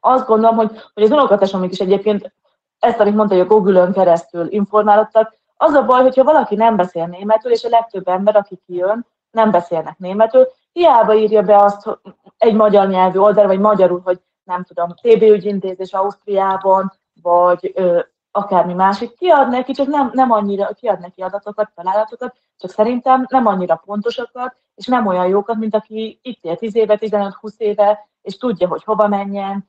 Azt 0.00 0.26
gondolom, 0.26 0.56
hogy, 0.56 0.70
hogy 0.94 1.02
az 1.02 1.10
unokatásom 1.10 1.62
is 1.62 1.78
egyébként 1.78 2.32
ezt, 2.78 3.00
amit 3.00 3.14
mondta, 3.14 3.34
hogy 3.34 3.44
a 3.44 3.48
Google-ön 3.48 3.92
keresztül 3.92 4.52
informálódtak, 4.52 5.36
az 5.56 5.72
a 5.72 5.84
baj, 5.84 6.02
hogyha 6.02 6.24
valaki 6.24 6.54
nem 6.54 6.76
beszél 6.76 7.06
németül, 7.06 7.50
és 7.50 7.64
a 7.64 7.68
legtöbb 7.68 8.08
ember, 8.08 8.36
aki 8.36 8.60
kijön, 8.66 9.06
nem 9.30 9.50
beszélnek 9.50 9.98
németül, 9.98 10.48
hiába 10.72 11.14
írja 11.14 11.42
be 11.42 11.56
azt 11.56 11.98
egy 12.38 12.54
magyar 12.54 12.88
nyelvű 12.88 13.18
oldal, 13.18 13.46
vagy 13.46 13.58
magyarul, 13.58 14.00
hogy 14.04 14.20
nem 14.48 14.64
tudom, 14.64 14.88
TB 14.88 15.22
ügyintézés 15.22 15.92
Ausztriában, 15.92 16.92
vagy 17.22 17.72
ö, 17.74 18.00
akármi 18.30 18.74
másik, 18.74 19.16
kiad 19.16 19.48
neki, 19.48 19.72
csak 19.72 19.86
nem, 19.86 20.10
nem 20.12 20.30
annyira, 20.30 20.72
kiad 20.72 21.00
neki 21.00 21.22
adatokat, 21.22 21.70
felállatokat, 21.74 22.36
csak 22.56 22.70
szerintem 22.70 23.26
nem 23.28 23.46
annyira 23.46 23.76
pontosakat, 23.84 24.56
és 24.74 24.86
nem 24.86 25.06
olyan 25.06 25.26
jókat, 25.26 25.56
mint 25.56 25.74
aki 25.74 26.18
itt 26.22 26.44
él 26.44 26.56
10 26.56 26.76
éve, 26.76 26.98
15-20 27.00 27.56
éve, 27.56 28.08
és 28.22 28.36
tudja, 28.36 28.68
hogy 28.68 28.84
hova 28.84 29.08
menjen. 29.08 29.68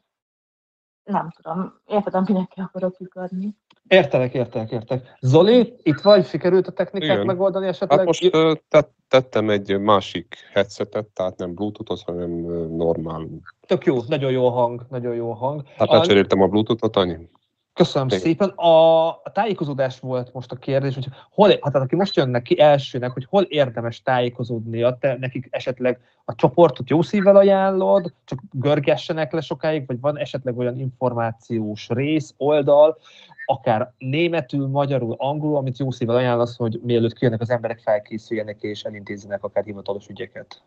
Nem 1.03 1.29
tudom, 1.29 1.73
érted, 1.85 2.27
minek 2.27 2.47
kell 2.47 2.65
akarok 2.65 2.95
adni. 3.13 3.57
Értelek, 3.89 4.33
értelek, 4.33 4.71
értelek. 4.71 5.17
Zoli, 5.19 5.73
itt 5.83 6.01
vagy? 6.01 6.25
Sikerült 6.25 6.67
a 6.67 6.71
technikát 6.71 7.09
Igen. 7.09 7.25
megoldani 7.25 7.67
esetleg? 7.67 7.97
Hát 7.97 8.07
most 8.07 8.35
uh, 8.35 8.51
tettem 9.07 9.49
egy 9.49 9.79
másik 9.79 10.35
headsetet, 10.53 11.05
tehát 11.05 11.37
nem 11.37 11.53
Bluetooth-ot, 11.53 12.01
hanem 12.01 12.29
normál. 12.75 13.27
Tök 13.67 13.85
jó, 13.85 13.97
nagyon 14.07 14.31
jó 14.31 14.49
hang, 14.49 14.85
nagyon 14.89 15.15
jó 15.15 15.31
hang. 15.31 15.63
Hát 15.77 15.89
lecseréltem 15.89 16.41
a 16.41 16.47
Bluetooth-ot, 16.47 16.95
annyi? 16.95 17.15
Köszönöm 17.73 18.07
Tényleg. 18.07 18.27
szépen. 18.27 18.49
A, 18.49 19.07
a 19.07 19.31
tájékozódás 19.33 19.99
volt 19.99 20.33
most 20.33 20.51
a 20.51 20.55
kérdés, 20.55 20.93
hogy 20.93 21.07
hol, 21.31 21.49
hát 21.61 21.75
aki 21.75 21.95
most 21.95 22.15
jönnek 22.15 22.41
ki 22.41 22.59
elsőnek, 22.59 23.11
hogy 23.11 23.25
hol 23.29 23.43
érdemes 23.43 24.01
tájékozódni, 24.01 24.85
te 24.99 25.17
nekik 25.19 25.47
esetleg 25.49 25.99
a 26.25 26.35
csoportot 26.35 26.89
jó 26.89 27.01
szívvel 27.01 27.35
ajánlod, 27.35 28.13
csak 28.25 28.39
görgessenek 28.51 29.31
le 29.31 29.41
sokáig, 29.41 29.87
vagy 29.87 29.99
van 29.99 30.17
esetleg 30.17 30.57
olyan 30.57 30.79
információs 30.79 31.87
rész, 31.89 32.33
oldal, 32.37 32.97
akár 33.49 33.93
németül, 33.97 34.67
magyarul, 34.67 35.15
angolul, 35.17 35.57
amit 35.57 35.77
jó 35.77 35.91
szívvel 35.91 36.15
ajánlasz, 36.15 36.57
hogy 36.57 36.79
mielőtt 36.83 37.13
kijönnek 37.13 37.41
az 37.41 37.49
emberek 37.49 37.79
felkészüljenek 37.79 38.61
és 38.61 38.83
elintézzenek 38.83 39.43
akár 39.43 39.63
hivatalos 39.63 40.07
ügyeket? 40.07 40.63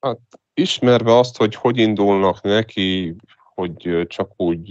Hát 0.00 0.18
ismerve 0.54 1.16
azt, 1.18 1.36
hogy 1.36 1.54
hogy 1.54 1.78
indulnak 1.78 2.42
neki, 2.42 3.16
hogy 3.54 4.04
csak 4.06 4.32
úgy 4.36 4.70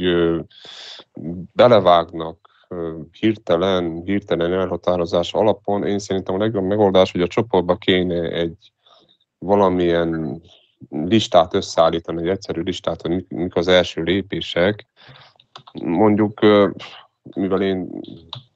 belevágnak 1.54 2.68
hirtelen, 3.20 4.02
hirtelen 4.06 4.54
elhatározás 4.54 5.34
alapon, 5.34 5.84
én 5.84 6.00
szerintem 6.00 6.36
a 6.36 6.38
legjobb 6.38 6.64
megoldás, 6.64 7.12
hogy 7.12 7.22
a 7.22 7.28
csoportba 7.28 7.76
kéne 7.76 8.30
egy 8.32 8.72
valamilyen 9.38 10.42
listát 10.90 11.54
összeállítani, 11.54 12.22
egy 12.22 12.30
egyszerű 12.30 12.62
listát, 12.62 13.02
hogy 13.02 13.26
mik 13.28 13.56
az 13.56 13.68
első 13.68 14.02
lépések. 14.02 14.86
Mondjuk 15.84 16.40
mivel 17.36 17.62
én 17.62 18.00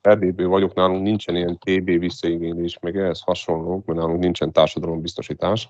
Erdélyből 0.01 0.47
vagyok, 0.47 0.73
nálunk 0.73 1.01
nincsen 1.01 1.35
ilyen 1.35 1.57
TB 1.57 1.85
visszaigénylés, 1.85 2.79
meg 2.79 2.97
ehhez 2.97 3.21
hasonlók, 3.21 3.85
mert 3.85 3.99
nálunk 3.99 4.19
nincsen 4.19 4.51
társadalombiztosítás, 4.51 5.69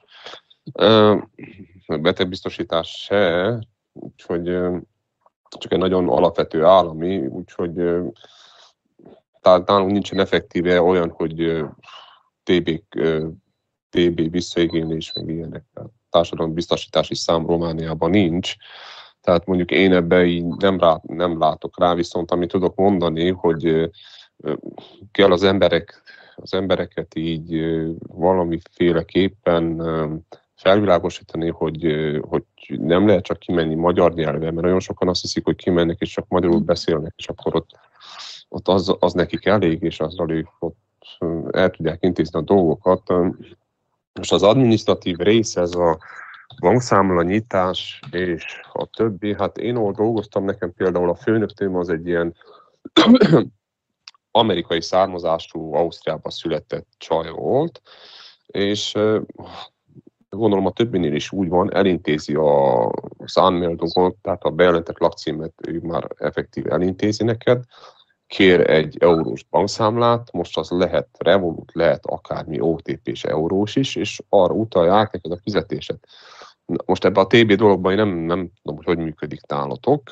betegbiztosítás 2.01 2.89
se, 2.89 3.59
úgyhogy 3.93 4.43
csak 5.57 5.71
egy 5.71 5.77
nagyon 5.77 6.09
alapvető 6.09 6.63
állami, 6.63 7.17
úgyhogy 7.17 7.73
tehát 9.41 9.67
nálunk 9.67 9.91
nincsen 9.91 10.19
effektíve 10.19 10.81
olyan, 10.81 11.09
hogy 11.09 11.65
TB, 12.43 12.81
TB 13.89 14.31
visszaigénylés, 14.31 15.13
meg 15.13 15.29
ilyenek. 15.29 15.63
Társadalombiztosítási 16.09 17.15
szám 17.15 17.45
Romániában 17.45 18.09
nincs, 18.09 18.55
tehát 19.21 19.45
mondjuk 19.45 19.71
én 19.71 19.93
ebbe 19.93 20.25
így 20.25 20.45
nem, 20.45 20.79
rá, 20.79 20.99
nem 21.07 21.39
látok 21.39 21.79
rá, 21.79 21.93
viszont 21.93 22.31
amit 22.31 22.49
tudok 22.49 22.75
mondani, 22.75 23.29
hogy 23.31 23.89
kell 25.11 25.31
az 25.31 25.43
emberek, 25.43 26.01
az 26.35 26.53
embereket 26.53 27.15
így 27.15 27.65
valamiféleképpen 28.07 29.81
felvilágosítani, 30.55 31.49
hogy, 31.49 31.95
hogy 32.21 32.43
nem 32.67 33.07
lehet 33.07 33.23
csak 33.23 33.39
kimenni 33.39 33.75
magyar 33.75 34.13
nyelven, 34.13 34.53
mert 34.53 34.61
nagyon 34.61 34.79
sokan 34.79 35.07
azt 35.07 35.21
hiszik, 35.21 35.45
hogy 35.45 35.55
kimennek 35.55 35.99
és 35.99 36.09
csak 36.09 36.27
magyarul 36.27 36.59
beszélnek, 36.59 37.13
és 37.17 37.27
akkor 37.27 37.55
ott, 37.55 37.69
ott 38.49 38.67
az, 38.67 38.95
az 38.99 39.13
nekik 39.13 39.45
elég, 39.45 39.81
és 39.81 39.99
azzal 39.99 40.31
ők 40.31 40.47
ott 40.59 40.77
el 41.51 41.69
tudják 41.69 42.03
intézni 42.03 42.39
a 42.39 42.43
dolgokat. 42.43 43.13
Most 44.13 44.33
az 44.33 44.43
administratív 44.43 45.17
rész, 45.17 45.55
ez 45.55 45.75
a 45.75 45.99
bankszámla 46.59 47.23
nyitás 47.23 47.99
és 48.11 48.61
a 48.73 48.85
többi, 48.85 49.35
hát 49.35 49.57
én 49.57 49.75
ahol 49.75 49.91
dolgoztam, 49.91 50.45
nekem 50.45 50.73
például 50.73 51.09
a 51.09 51.15
főnöktőm 51.15 51.75
az 51.75 51.89
egy 51.89 52.07
ilyen 52.07 52.35
amerikai 54.31 54.81
származású, 54.81 55.73
Ausztriában 55.73 56.31
született 56.31 56.87
csaj 56.97 57.31
volt, 57.31 57.81
és 58.45 58.97
gondolom 60.29 60.65
a 60.65 60.71
többinél 60.71 61.13
is 61.13 61.31
úgy 61.31 61.49
van, 61.49 61.73
elintézi 61.73 62.35
a, 62.35 62.85
az 63.17 63.37
anmeldungot, 63.37 64.15
tehát 64.21 64.43
a 64.43 64.49
bejelentett 64.49 64.97
lakcímet 64.97 65.53
ő 65.67 65.79
már 65.83 66.07
effektív 66.17 66.71
elintézi 66.71 67.23
neked, 67.23 67.63
kér 68.31 68.69
egy 68.69 68.97
eurós 68.99 69.43
bankszámlát, 69.43 70.31
most 70.31 70.57
az 70.57 70.69
lehet 70.69 71.07
Revolut, 71.17 71.71
lehet 71.73 72.05
akármi 72.05 72.59
OTP 72.59 73.07
és 73.07 73.23
eurós 73.23 73.75
is, 73.75 73.95
és 73.95 74.21
arra 74.29 74.53
utalja 74.53 74.93
át 74.93 75.11
neked 75.11 75.31
a 75.31 75.39
fizetéset. 75.43 76.07
Most 76.85 77.05
ebben 77.05 77.23
a 77.23 77.27
TB 77.27 77.53
dologban 77.53 77.91
én 77.91 77.97
nem, 77.97 78.09
nem 78.09 78.51
tudom, 78.61 78.77
hogy 78.77 78.85
hogy 78.85 78.97
működik 78.97 79.45
nálatok, 79.47 80.03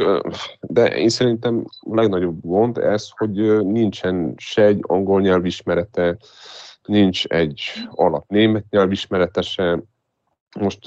de 0.61 0.97
én 0.97 1.09
szerintem 1.09 1.65
a 1.79 1.95
legnagyobb 1.95 2.39
gond 2.41 2.77
ez, 2.77 3.09
hogy 3.09 3.65
nincsen 3.65 4.33
se 4.37 4.65
egy 4.65 4.79
angol 4.81 5.21
nyelvismerete, 5.21 6.17
nincs 6.83 7.25
egy 7.25 7.61
alap 7.89 8.25
német 8.27 8.65
nyelvismerete 8.69 9.41
se, 9.41 9.83
most 10.59 10.79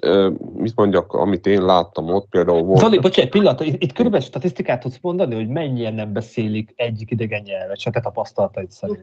mit 0.54 0.76
mondjak, 0.76 1.12
amit 1.12 1.46
én 1.46 1.64
láttam 1.64 2.08
ott, 2.08 2.28
például 2.28 2.62
volt... 2.62 2.80
Zoli, 2.80 2.98
bocsánat, 2.98 3.30
pillanat, 3.30 3.60
itt, 3.60 3.82
itt 3.82 3.92
körülbelül 3.92 4.26
statisztikát 4.26 4.80
tudsz 4.80 4.98
mondani, 5.00 5.34
hogy 5.34 5.48
mennyien 5.48 5.94
nem 5.94 6.12
beszélik 6.12 6.72
egyik 6.76 7.10
idegen 7.10 7.42
nyelvet, 7.42 7.78
se 7.78 7.90
te 7.90 8.00
tapasztalataid 8.00 8.70
szerint? 8.70 9.00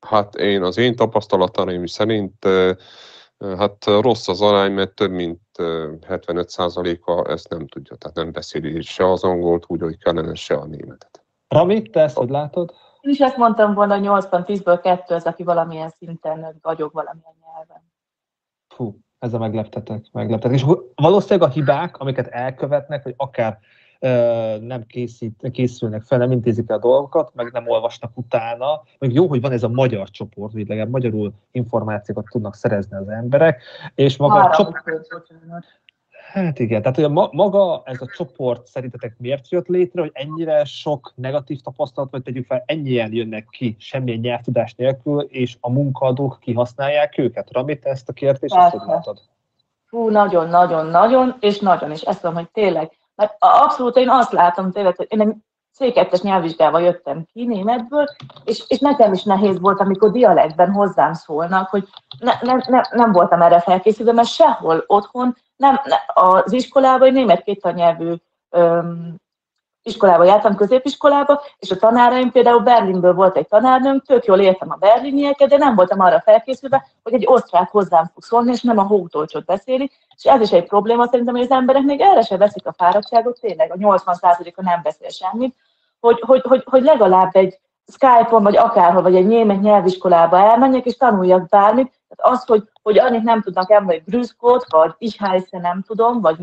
Hát 0.00 0.34
én 0.34 0.62
az 0.62 0.78
én 0.78 0.96
tapasztalataim 0.96 1.86
szerint 1.86 2.46
hát 3.38 3.84
rossz 3.84 4.28
az 4.28 4.40
arány, 4.40 4.72
mert 4.72 4.94
több 4.94 5.10
mint 5.10 5.40
75%-a 6.08 7.30
ezt 7.30 7.48
nem 7.48 7.66
tudja, 7.66 7.96
tehát 7.96 8.16
nem 8.16 8.32
beszéli 8.32 8.80
se 8.80 9.10
az 9.10 9.24
angolt 9.24 9.64
úgy, 9.66 9.80
hogy 9.80 9.98
kellene, 9.98 10.34
se 10.34 10.54
a 10.54 10.64
németet. 10.64 11.24
Rami, 11.48 11.82
te 11.82 12.00
ezt 12.00 12.16
hogy 12.16 12.30
látod? 12.30 12.74
Én 13.00 13.12
is 13.12 13.18
ezt 13.18 13.36
mondtam 13.36 13.74
volna, 13.74 13.98
hogy 13.98 14.24
80-10-ből 14.24 14.78
kettő 14.82 15.14
az, 15.14 15.24
aki 15.24 15.42
valamilyen 15.42 15.90
szinten 15.90 16.58
vagyok 16.62 16.92
valamilyen 16.92 17.34
nyelven. 17.40 17.92
Fú, 18.74 18.98
ez 19.18 19.34
a 19.34 19.38
megleptetek, 19.38 20.04
megleptetek. 20.12 20.56
És 20.56 20.64
valószínűleg 20.94 21.48
a 21.48 21.52
hibák, 21.52 21.96
amiket 21.96 22.26
elkövetnek, 22.26 23.02
hogy 23.02 23.14
akár 23.16 23.58
nem 24.60 24.84
készít, 24.86 25.48
készülnek 25.52 26.02
fel, 26.02 26.18
nem 26.18 26.30
intézik 26.30 26.70
el 26.70 26.76
a 26.76 26.80
dolgokat, 26.80 27.34
meg 27.34 27.52
nem 27.52 27.68
olvasnak 27.68 28.10
utána. 28.14 28.82
Meg 28.98 29.12
jó, 29.12 29.26
hogy 29.26 29.40
van 29.40 29.52
ez 29.52 29.62
a 29.62 29.68
magyar 29.68 30.10
csoport, 30.10 30.52
hogy 30.52 30.68
legalább 30.68 30.90
magyarul 30.90 31.32
információkat 31.50 32.24
tudnak 32.30 32.54
szerezni 32.54 32.96
az 32.96 33.08
emberek, 33.08 33.62
és 33.94 34.16
maga 34.16 34.34
a 34.34 34.56
csoport... 34.56 34.84
Hát 36.32 36.58
igen, 36.58 36.80
tehát 36.80 36.96
hogy 36.96 37.04
a 37.04 37.28
maga 37.32 37.82
ez 37.84 38.00
a 38.00 38.06
csoport 38.16 38.66
szerintetek 38.66 39.14
miért 39.18 39.50
jött 39.50 39.66
létre, 39.66 40.00
hogy 40.00 40.10
ennyire 40.14 40.64
sok 40.64 41.12
negatív 41.14 41.60
tapasztalat, 41.60 42.10
vagy 42.10 42.22
tegyük 42.22 42.46
fel, 42.46 42.62
ennyien 42.66 43.12
jönnek 43.12 43.46
ki 43.50 43.76
semmilyen 43.78 44.20
nyelvtudás 44.20 44.74
nélkül, 44.74 45.20
és 45.20 45.56
a 45.60 45.70
munkadók 45.70 46.38
kihasználják 46.40 47.18
őket? 47.18 47.52
Ramit 47.52 47.84
ezt 47.84 48.08
a 48.08 48.12
kérdést, 48.12 48.54
ezt 48.54 48.70
hogy 48.70 48.88
látod? 48.88 49.20
Hú, 49.90 50.08
nagyon, 50.08 50.48
nagyon, 50.48 50.86
nagyon, 50.86 51.36
és 51.40 51.58
nagyon, 51.58 51.90
és 51.90 52.02
ezt 52.02 52.22
mondom, 52.22 52.42
hogy 52.42 52.50
tényleg 52.52 52.92
mert 53.14 53.36
abszolút 53.38 53.96
én 53.96 54.08
azt 54.08 54.32
látom 54.32 54.70
tényleg, 54.70 54.96
hogy 54.96 55.06
én 55.08 55.20
egy 55.20 55.34
C2-es 55.78 56.22
nyelvvizsgával 56.22 56.80
jöttem 56.80 57.24
ki 57.32 57.46
németből, 57.46 58.06
és, 58.44 58.64
és 58.68 58.78
nekem 58.78 59.12
is 59.12 59.22
nehéz 59.22 59.60
volt, 59.60 59.80
amikor 59.80 60.10
dialektben 60.10 60.72
hozzám 60.72 61.12
szólnak, 61.12 61.68
hogy 61.68 61.88
ne, 62.18 62.32
ne, 62.40 62.54
ne, 62.66 62.80
nem 62.90 63.12
voltam 63.12 63.42
erre 63.42 63.60
felkészülve, 63.60 64.12
mert 64.12 64.28
sehol 64.28 64.84
otthon, 64.86 65.36
nem, 65.56 65.80
ne, 65.84 65.96
az 66.22 66.52
iskolában 66.52 67.06
egy 67.08 67.12
német 67.12 67.42
kétanyelvű 67.42 68.14
iskolába 69.84 70.24
jártam, 70.24 70.56
középiskolába, 70.56 71.42
és 71.58 71.70
a 71.70 71.76
tanáraim 71.76 72.30
például 72.30 72.60
Berlinből 72.60 73.14
volt 73.14 73.36
egy 73.36 73.48
tanárnőm, 73.48 74.00
tök 74.00 74.24
jól 74.24 74.40
értem 74.40 74.70
a 74.70 74.76
berlinieket, 74.76 75.48
de 75.48 75.56
nem 75.56 75.74
voltam 75.74 76.00
arra 76.00 76.20
felkészülve, 76.20 76.86
hogy 77.02 77.14
egy 77.14 77.26
osztrák 77.26 77.70
hozzám 77.70 78.10
fog 78.12 78.22
szólni, 78.22 78.50
és 78.50 78.62
nem 78.62 78.78
a 78.78 78.82
hótolcsot 78.82 79.44
beszéli, 79.44 79.90
és 80.16 80.24
ez 80.24 80.40
is 80.40 80.50
egy 80.50 80.66
probléma 80.66 81.06
szerintem, 81.06 81.34
hogy 81.34 81.44
az 81.44 81.50
emberek 81.50 81.82
még 81.82 82.00
erre 82.00 82.22
se 82.22 82.36
veszik 82.36 82.66
a 82.66 82.72
fáradtságot, 82.72 83.40
tényleg 83.40 83.72
a 83.72 83.76
80%-a 83.76 84.62
nem 84.62 84.80
beszél 84.82 85.08
semmit, 85.08 85.54
hogy, 86.00 86.20
hogy, 86.20 86.42
hogy, 86.42 86.62
hogy 86.70 86.82
legalább 86.82 87.36
egy 87.36 87.58
Skype-on, 87.86 88.42
vagy 88.42 88.56
akárhol, 88.56 89.02
vagy 89.02 89.14
egy 89.14 89.26
német 89.26 89.60
nyelviskolába 89.60 90.38
elmenjek, 90.38 90.84
és 90.84 90.96
tanuljak 90.96 91.48
bármit. 91.48 91.92
Tehát 92.08 92.34
azt, 92.34 92.48
hogy, 92.48 92.62
hogy 92.82 92.98
annyit 92.98 93.22
nem 93.22 93.42
tudnak 93.42 93.70
emlni, 93.70 93.92
hogy 93.92 94.04
Brüskot, 94.04 94.66
vagy 94.70 94.94
ich 94.98 95.20
heiße 95.20 95.58
nem 95.58 95.82
tudom, 95.86 96.20
vagy 96.20 96.36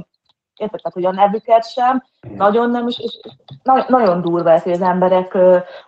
érted, 0.62 0.82
tehát 0.82 0.94
hogy 0.94 1.06
a 1.06 1.22
nevüket 1.22 1.72
sem, 1.72 2.04
nagyon 2.36 2.70
nem 2.70 2.88
is, 2.88 3.00
és 3.00 3.20
na, 3.64 3.86
nagyon 3.88 4.22
durva 4.22 4.52
ez, 4.52 4.64
hogy 4.64 4.72
az 4.72 4.82
emberek 4.82 5.38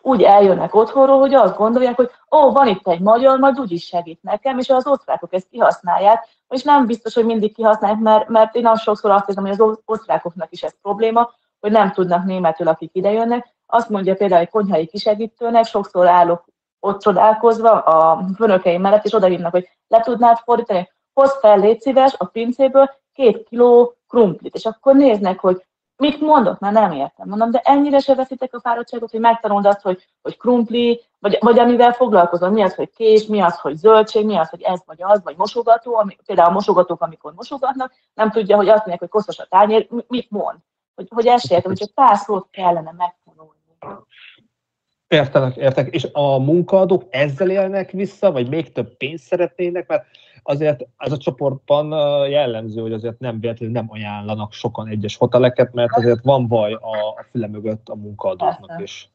úgy 0.01 0.22
eljönnek 0.22 0.75
otthonról, 0.75 1.20
hogy 1.20 1.34
azt 1.34 1.58
gondolják, 1.58 1.96
hogy 1.96 2.10
ó, 2.36 2.51
van 2.51 2.68
itt 2.68 2.88
egy 2.88 3.00
magyar, 3.00 3.39
majd 3.39 3.60
úgyis 3.60 3.86
segít 3.86 4.22
nekem, 4.22 4.60
és 4.60 4.70
az 4.70 4.88
osztrákok 4.88 5.34
ezt 5.34 5.50
kihasználják, 5.50 6.27
és 6.50 6.63
nem 6.63 6.86
biztos, 6.86 7.13
hogy 7.13 7.25
mindig 7.25 7.53
kihasználják, 7.53 8.00
mert, 8.00 8.27
mert 8.27 8.56
én 8.56 8.68
azt 8.68 8.82
sokszor 8.82 9.12
azt 9.12 9.30
érzem, 9.30 9.46
hogy 9.46 9.60
az 9.60 9.77
osztrákoknak 9.86 10.51
is 10.51 10.63
ez 10.63 10.75
probléma, 10.82 11.34
hogy 11.60 11.72
nem 11.72 11.92
tudnak 11.92 12.25
németül, 12.25 12.68
akik 12.68 12.89
idejönnek. 12.94 13.53
Azt 13.65 13.89
mondja 13.89 14.15
például 14.15 14.42
egy 14.42 14.50
konyhai 14.50 14.86
kisegítőnek, 14.86 15.65
sokszor 15.65 16.08
állok 16.08 16.46
ott 16.80 17.01
csodálkozva 17.01 17.72
a 17.72 18.25
főnökeim 18.36 18.82
mellett, 18.82 19.06
és 19.06 19.13
odahívnak, 19.13 19.51
hogy 19.51 19.70
le 19.88 20.00
tudnád 20.00 20.38
fordítani, 20.38 20.92
hozd 21.13 21.39
fel, 21.39 21.60
légy 21.60 21.82
szíves, 21.82 22.15
a 22.18 22.25
pincéből 22.25 22.89
két 23.13 23.48
kiló 23.48 23.96
krumplit, 24.13 24.55
és 24.55 24.65
akkor 24.65 24.96
néznek, 24.96 25.39
hogy 25.39 25.63
mit 25.96 26.20
mondok, 26.20 26.60
már 26.60 26.72
nem 26.72 26.91
értem. 26.91 27.27
Mondom, 27.27 27.51
de 27.51 27.60
ennyire 27.63 28.00
se 28.00 28.15
veszitek 28.15 28.53
a 28.53 28.60
fáradtságot, 28.60 29.12
hogy 29.12 29.20
megtanuld 29.20 29.65
azt, 29.65 29.82
hogy, 29.82 30.08
hogy 30.22 30.38
krumpli, 30.38 31.01
vagy, 31.20 31.38
vagy 31.39 31.60
amivel 31.60 31.93
foglalkozom, 31.93 32.53
mi 32.53 32.62
az, 32.62 32.75
hogy 32.75 32.89
kés, 32.96 33.25
mi 33.25 33.41
az, 33.41 33.60
hogy 33.60 33.75
zöldség, 33.75 34.25
mi 34.25 34.38
az, 34.38 34.50
hogy 34.50 34.62
ez 34.62 34.79
vagy 34.86 35.01
az, 35.01 35.24
vagy 35.24 35.38
mosogató, 35.38 35.96
ami, 35.96 36.17
például 36.25 36.50
a 36.50 36.53
mosogatók, 36.53 37.01
amikor 37.01 37.34
mosogatnak, 37.34 37.93
nem 38.13 38.32
tudja, 38.32 38.55
hogy 38.55 38.67
azt 38.67 38.77
mondják, 38.77 39.00
hogy 39.00 39.10
koszos 39.10 39.39
a 39.39 39.46
tányér, 39.50 39.88
mit 40.08 40.32
mond. 40.32 40.58
Hogy, 40.96 41.08
hogy 41.10 41.27
ezt 41.27 41.51
értem, 41.51 41.72
hogy 41.72 41.79
csak 41.79 41.93
pár 41.93 42.17
szót 42.17 42.48
kellene 42.51 42.93
megtanulni. 42.98 43.62
Értelek, 45.08 45.55
értek. 45.55 45.93
És 45.93 46.08
a 46.12 46.39
munkaadók 46.39 47.03
ezzel 47.10 47.50
élnek 47.50 47.91
vissza, 47.91 48.32
vagy 48.32 48.50
még 48.50 48.72
több 48.72 48.98
pénzt 48.98 49.24
szeretnének, 49.24 49.88
mert 49.88 50.05
azért 50.43 50.88
ez 50.97 51.12
a 51.12 51.17
csoportban 51.17 51.89
jellemző, 52.29 52.81
hogy 52.81 52.93
azért 52.93 53.19
nem 53.19 53.39
véletlenül 53.39 53.75
nem 53.75 53.88
ajánlanak 53.89 54.53
sokan 54.53 54.88
egyes 54.88 55.17
hoteleket, 55.17 55.73
mert 55.73 55.95
azért 55.95 56.23
van 56.23 56.47
vaj 56.47 56.73
a, 56.73 57.25
füle 57.31 57.47
mögött 57.47 57.89
a 57.89 57.95
munkaadóknak 57.95 58.81
is. 58.81 59.12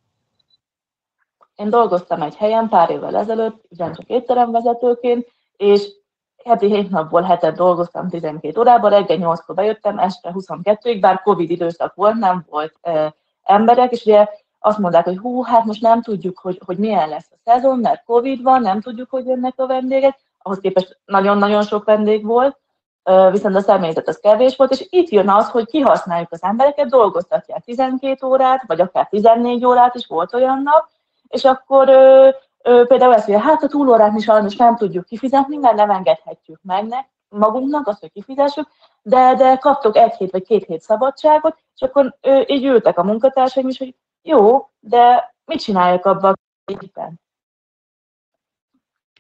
Én 1.55 1.71
dolgoztam 1.71 2.23
egy 2.23 2.35
helyen 2.35 2.69
pár 2.69 2.91
évvel 2.91 3.17
ezelőtt, 3.17 3.65
ugyancsak 3.71 4.09
étteremvezetőként, 4.09 5.27
és 5.57 5.89
heti 6.45 6.67
7 6.67 6.91
napból 6.91 7.23
hetet 7.23 7.57
dolgoztam 7.57 8.09
12 8.09 8.61
órában, 8.61 8.91
reggel 8.91 9.19
8-kor 9.21 9.55
bejöttem, 9.55 9.99
este 9.99 10.31
22-ig, 10.35 10.99
bár 11.01 11.23
Covid 11.23 11.51
időszak 11.51 11.95
volt, 11.95 12.15
nem 12.15 12.47
volt 12.51 12.75
e, 12.81 13.15
emberek, 13.43 13.93
és 13.93 14.05
ugye 14.05 14.27
azt 14.59 14.79
mondták, 14.79 15.05
hogy 15.05 15.19
hú, 15.19 15.43
hát 15.43 15.65
most 15.65 15.83
nem 15.83 16.03
tudjuk, 16.03 16.39
hogy, 16.39 16.61
hogy 16.65 16.79
milyen 16.79 17.09
lesz 17.09 17.31
a 17.31 17.37
szezon, 17.45 17.79
mert 17.79 18.05
Covid 18.05 18.43
van, 18.43 18.63
nem 18.63 18.81
tudjuk, 18.81 19.11
hogy 19.11 19.27
jönnek 19.27 19.55
a 19.57 19.67
vendégek, 19.67 20.19
ahhoz 20.49 20.61
képest 20.61 20.99
nagyon-nagyon 21.05 21.63
sok 21.63 21.85
vendég 21.85 22.25
volt, 22.25 22.59
viszont 23.31 23.57
a 23.57 23.61
személyzet 23.61 24.09
az 24.09 24.19
kevés 24.19 24.57
volt, 24.57 24.71
és 24.71 24.87
itt 24.91 25.09
jön 25.09 25.29
az, 25.29 25.51
hogy 25.51 25.67
kihasználjuk 25.67 26.33
az 26.33 26.43
embereket, 26.43 26.89
dolgoztatják 26.89 27.65
12 27.65 28.27
órát, 28.27 28.65
vagy 28.67 28.81
akár 28.81 29.09
14 29.09 29.65
órát 29.65 29.95
is 29.95 30.07
volt 30.07 30.35
olyan 30.35 30.63
nap, 30.63 30.89
és 31.29 31.45
akkor 31.45 31.89
ö, 31.89 32.29
ö, 32.63 32.85
például 32.87 33.15
ezt 33.15 33.29
mondja, 33.29 33.49
hát 33.49 33.63
a 33.63 33.69
túlórát 33.69 34.13
mi 34.13 34.21
sajnos 34.21 34.57
nem 34.57 34.77
tudjuk 34.77 35.05
kifizetni, 35.05 35.57
mert 35.57 35.77
nem 35.77 35.91
engedhetjük 35.91 36.61
meg 36.63 36.87
ne, 36.87 36.99
magunknak 37.29 37.87
azt, 37.87 38.01
hogy 38.01 38.13
kifizessük, 38.13 38.69
de, 39.03 39.35
de 39.35 39.57
kaptok 39.57 39.97
egy 39.97 40.15
hét 40.15 40.31
vagy 40.31 40.45
két 40.45 40.65
hét 40.65 40.81
szabadságot, 40.81 41.57
és 41.75 41.81
akkor 41.81 42.17
ö, 42.21 42.43
így 42.47 42.65
ültek 42.65 42.99
a 42.99 43.05
munkatársaim 43.05 43.69
is, 43.69 43.79
hogy 43.79 43.95
jó, 44.23 44.69
de 44.81 45.35
mit 45.45 45.61
csináljak 45.61 46.05
abban 46.07 46.33
a 46.65 46.77
képen? 46.79 47.21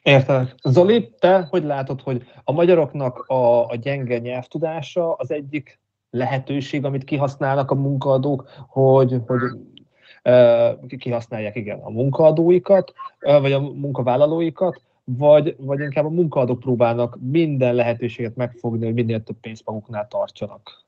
Érted. 0.09 0.55
Zoli, 0.63 1.15
te 1.19 1.47
hogy 1.51 1.65
látod, 1.65 2.01
hogy 2.01 2.27
a 2.45 2.53
magyaroknak 2.53 3.19
a, 3.19 3.69
a 3.69 3.77
gyenge 3.77 4.19
nyelvtudása 4.19 5.15
az 5.15 5.31
egyik 5.31 5.79
lehetőség, 6.11 6.85
amit 6.85 7.05
kihasználnak 7.05 7.71
a 7.71 7.75
munkaadók, 7.75 8.51
hogy, 8.69 9.21
hogy 9.27 10.97
kihasználják 10.99 11.57
igen 11.57 11.79
a 11.81 11.91
munkaadóikat, 11.91 12.93
vagy 13.21 13.53
a 13.53 13.61
munkavállalóikat, 13.61 14.83
vagy, 15.05 15.57
vagy 15.59 15.81
inkább 15.81 16.05
a 16.05 16.11
munkaadók 16.11 16.61
próbálnak 16.61 17.19
minden 17.21 17.75
lehetőséget 17.75 18.37
megfogni, 18.37 18.85
hogy 18.85 18.95
minél 18.95 19.23
több 19.23 19.37
pénzt 19.41 19.63
maguknál 19.65 20.09
tartsanak? 20.09 20.85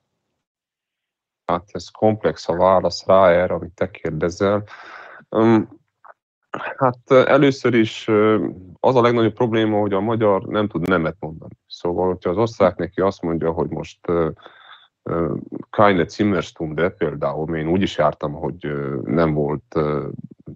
Hát 1.45 1.68
ez 1.73 1.88
komplex 1.88 2.49
a 2.49 2.57
válasz 2.57 3.07
rá 3.07 3.31
erre, 3.31 3.55
amit 3.55 3.73
te 3.75 3.90
kérdezel. 3.90 4.64
Hát 6.59 7.11
először 7.11 7.75
is 7.75 8.09
az 8.81 8.97
a 8.97 9.01
legnagyobb 9.01 9.33
probléma, 9.33 9.79
hogy 9.79 9.93
a 9.93 10.01
magyar 10.01 10.43
nem 10.43 10.69
tud 10.69 10.89
nemet 10.89 11.17
mondani. 11.19 11.53
Szóval, 11.67 12.07
hogyha 12.07 12.31
az 12.31 12.37
osztrák 12.37 12.77
neki 12.77 13.01
azt 13.01 13.23
mondja, 13.23 13.51
hogy 13.51 13.69
most 13.69 14.01
keine 15.71 16.09
Zimmerstunde 16.09 16.89
például, 16.89 17.57
én 17.57 17.69
úgy 17.69 17.83
is 17.83 17.97
jártam, 17.97 18.33
hogy 18.33 18.73
nem 19.05 19.35
volt, 19.35 19.79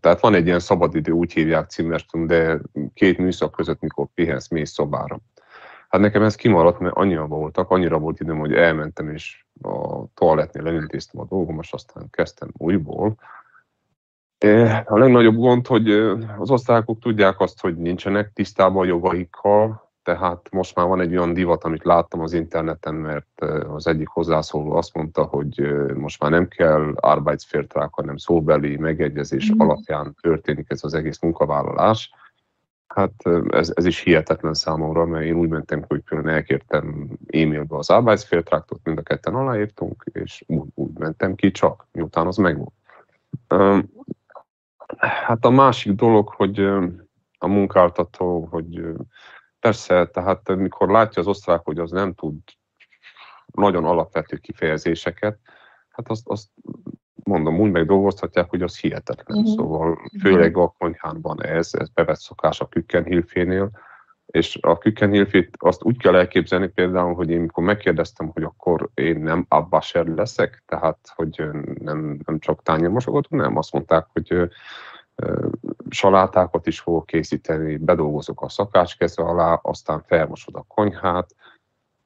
tehát 0.00 0.20
van 0.20 0.34
egy 0.34 0.46
ilyen 0.46 0.60
szabadidő, 0.60 1.12
úgy 1.12 1.32
hívják 1.32 1.70
Zimmerstunde, 1.70 2.60
két 2.94 3.18
műszak 3.18 3.52
között, 3.52 3.80
mikor 3.80 4.06
pihensz, 4.14 4.48
mész 4.48 4.70
szobára. 4.70 5.18
Hát 5.88 6.00
nekem 6.00 6.22
ez 6.22 6.34
kimaradt, 6.34 6.78
mert 6.78 6.94
annyira 6.94 7.26
voltak, 7.26 7.70
annyira 7.70 7.98
volt 7.98 8.20
időm, 8.20 8.38
hogy 8.38 8.54
elmentem, 8.54 9.08
és 9.08 9.44
a 9.62 10.04
toalettnél 10.14 10.66
elintéztem 10.66 11.20
a 11.20 11.24
dolgom, 11.24 11.58
és 11.60 11.72
aztán 11.72 12.10
kezdtem 12.10 12.48
újból. 12.52 13.14
A 14.84 14.98
legnagyobb 14.98 15.36
gond, 15.36 15.66
hogy 15.66 15.90
az 16.38 16.50
osztrákok 16.50 16.98
tudják 16.98 17.40
azt, 17.40 17.60
hogy 17.60 17.76
nincsenek 17.76 18.32
tisztában 18.32 18.82
a 18.82 18.86
jogaikkal, 18.86 19.92
tehát 20.02 20.48
most 20.50 20.74
már 20.74 20.86
van 20.86 21.00
egy 21.00 21.16
olyan 21.16 21.32
divat, 21.32 21.64
amit 21.64 21.84
láttam 21.84 22.20
az 22.20 22.32
interneten, 22.32 22.94
mert 22.94 23.40
az 23.68 23.86
egyik 23.86 24.08
hozzászóló 24.08 24.72
azt 24.72 24.94
mondta, 24.94 25.22
hogy 25.22 25.74
most 25.94 26.20
már 26.20 26.30
nem 26.30 26.48
kell 26.48 26.92
Arbeitsvertrag, 26.94 27.94
hanem 27.94 28.16
szóbeli 28.16 28.76
megegyezés 28.76 29.52
mm. 29.52 29.58
alapján 29.58 30.16
történik 30.20 30.66
ez 30.70 30.84
az 30.84 30.94
egész 30.94 31.20
munkavállalás. 31.20 32.10
Hát 32.86 33.12
ez, 33.48 33.72
ez 33.74 33.84
is 33.84 34.00
hihetetlen 34.00 34.54
számomra, 34.54 35.06
mert 35.06 35.24
én 35.24 35.36
úgy 35.36 35.48
mentem, 35.48 35.84
hogy 35.88 36.00
például 36.00 36.34
elkértem 36.34 37.08
e-mailbe 37.26 37.76
az 37.76 37.90
Arbeitsvertragtot, 37.90 38.80
mind 38.82 38.98
a 38.98 39.02
ketten 39.02 39.34
aláírtunk, 39.34 40.04
és 40.12 40.44
úgy, 40.46 40.68
úgy 40.74 40.98
mentem 40.98 41.34
ki 41.34 41.50
csak, 41.50 41.86
miután 41.92 42.26
az 42.26 42.36
megvolt. 42.36 42.72
Hát 44.98 45.44
a 45.44 45.50
másik 45.50 45.92
dolog, 45.92 46.28
hogy 46.28 46.58
a 47.38 47.46
munkáltató, 47.46 48.48
hogy 48.50 48.82
persze, 49.60 50.06
tehát 50.06 50.56
mikor 50.56 50.88
látja 50.88 51.22
az 51.22 51.28
osztrák, 51.28 51.60
hogy 51.64 51.78
az 51.78 51.90
nem 51.90 52.14
tud 52.14 52.34
nagyon 53.46 53.84
alapvető 53.84 54.36
kifejezéseket, 54.36 55.38
hát 55.88 56.08
azt, 56.08 56.28
azt 56.28 56.48
mondom, 57.24 57.60
úgy 57.60 57.70
megdolgoztatják, 57.70 58.50
hogy 58.50 58.62
az 58.62 58.78
hihetetlen. 58.78 59.38
Uh-huh. 59.38 59.54
Szóval 59.54 60.10
főleg 60.20 60.56
a 60.56 60.74
konyhánban 60.78 61.44
ez, 61.44 61.70
ez 61.72 61.88
bevett 61.88 62.20
szokás 62.20 62.60
a 62.60 62.68
Kükkenhilfénél, 62.68 63.70
és 64.34 64.58
a 64.60 64.78
Kükkenhilfét 64.78 65.56
azt 65.58 65.84
úgy 65.84 65.98
kell 65.98 66.14
elképzelni 66.14 66.68
például, 66.68 67.14
hogy 67.14 67.30
én 67.30 67.40
mikor 67.40 67.64
megkérdeztem, 67.64 68.30
hogy 68.32 68.42
akkor 68.42 68.88
én 68.94 69.20
nem 69.20 69.46
abbasser 69.48 70.06
leszek, 70.06 70.62
tehát 70.66 70.98
hogy 71.14 71.44
nem, 71.78 72.18
nem 72.26 72.38
csak 72.38 72.62
tányérmosogató, 72.62 73.36
nem, 73.36 73.56
azt 73.56 73.72
mondták, 73.72 74.06
hogy 74.12 74.50
salátákat 75.88 76.66
is 76.66 76.80
fogok 76.80 77.06
készíteni, 77.06 77.76
bedolgozok 77.76 78.42
a 78.42 78.48
szakácskeze 78.48 79.22
alá, 79.22 79.60
aztán 79.62 80.02
felmosod 80.06 80.54
a 80.54 80.64
konyhát, 80.68 81.34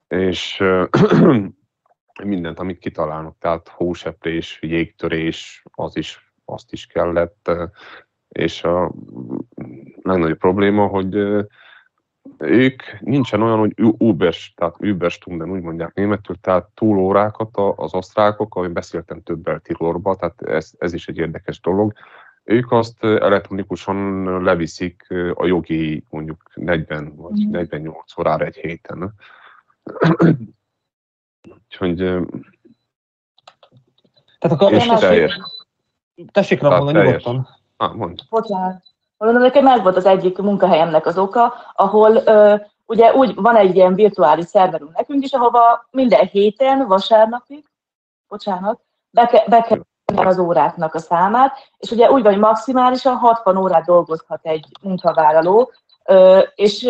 és 0.09 0.65
mindent, 2.25 2.59
amit 2.59 2.79
kitalálnak, 2.79 3.37
tehát 3.39 3.69
hóseprés, 3.69 4.59
jégtörés, 4.63 5.63
az 5.75 5.97
is, 5.97 6.33
azt 6.45 6.73
is 6.73 6.87
kellett, 6.87 7.51
és 8.29 8.63
a 8.63 8.93
legnagyobb 10.03 10.39
probléma, 10.39 10.87
hogy 10.87 11.47
ők 12.39 12.83
nincsen 13.01 13.43
olyan, 13.43 13.59
hogy 13.59 13.73
Uber, 13.77 14.35
tehát 14.55 14.77
Überstunden 14.81 15.51
úgy 15.51 15.63
mondják 15.63 15.95
németül, 15.95 16.37
tehát 16.41 16.69
túlórákat 16.75 17.57
az 17.77 17.95
osztrákok, 17.95 18.55
ahogy 18.55 18.71
beszéltem 18.71 19.23
többel 19.23 19.61
Tirolba, 19.61 20.17
tehát 20.17 20.43
ez, 20.43 20.71
ez 20.79 20.93
is 20.93 21.09
egy 21.09 21.17
érdekes 21.17 21.61
dolog, 21.61 21.93
ők 22.45 22.73
azt 22.73 23.05
elektronikusan 23.05 24.25
leviszik 24.43 25.07
a 25.35 25.47
jogi 25.47 26.05
mondjuk 26.11 26.43
40 26.55 27.17
vagy 27.17 27.47
mm. 27.47 27.51
48 27.51 28.19
órára 28.19 28.45
egy 28.45 28.57
héten. 28.57 29.15
Úgyhogy 31.69 31.97
tehát 34.39 34.61
akkor 34.61 34.73
és 34.73 34.87
teljes. 34.87 35.41
Tessék 36.33 36.61
rá 36.61 36.79
mondani 36.79 37.07
nyugodtan. 37.07 37.49
Ah, 37.77 37.95
mondj. 37.95 38.23
Bocsánat. 38.31 38.83
Mondom, 39.19 39.43
nekem 39.43 39.67
ez 39.67 39.83
volt 39.83 39.97
az 39.97 40.07
egyik 40.07 40.39
munkahelyemnek 40.39 41.07
az 41.07 41.19
oka, 41.19 41.55
ahol 41.75 42.15
ö, 42.15 42.55
ugye 42.87 43.15
úgy 43.15 43.35
van 43.35 43.57
egy 43.57 43.77
ilyen 43.77 43.95
virtuális 43.95 44.45
szerverünk 44.45 44.97
nekünk 44.97 45.25
is, 45.25 45.33
ahova 45.33 45.87
minden 45.91 46.27
héten, 46.27 46.87
vasárnapig, 46.87 47.65
bocsánat, 48.29 48.81
be, 49.11 49.27
ke, 49.27 49.45
be 49.49 49.61
kell 49.61 49.81
az 50.27 50.39
óráknak 50.39 50.95
a 50.95 50.99
számát, 50.99 51.57
és 51.79 51.91
ugye 51.91 52.11
úgy 52.11 52.23
van, 52.23 52.33
hogy 52.33 52.41
maximálisan 52.41 53.17
60 53.17 53.57
órát 53.57 53.85
dolgozhat 53.85 54.41
egy 54.43 54.67
munkavállaló, 54.83 55.73
és 56.55 56.83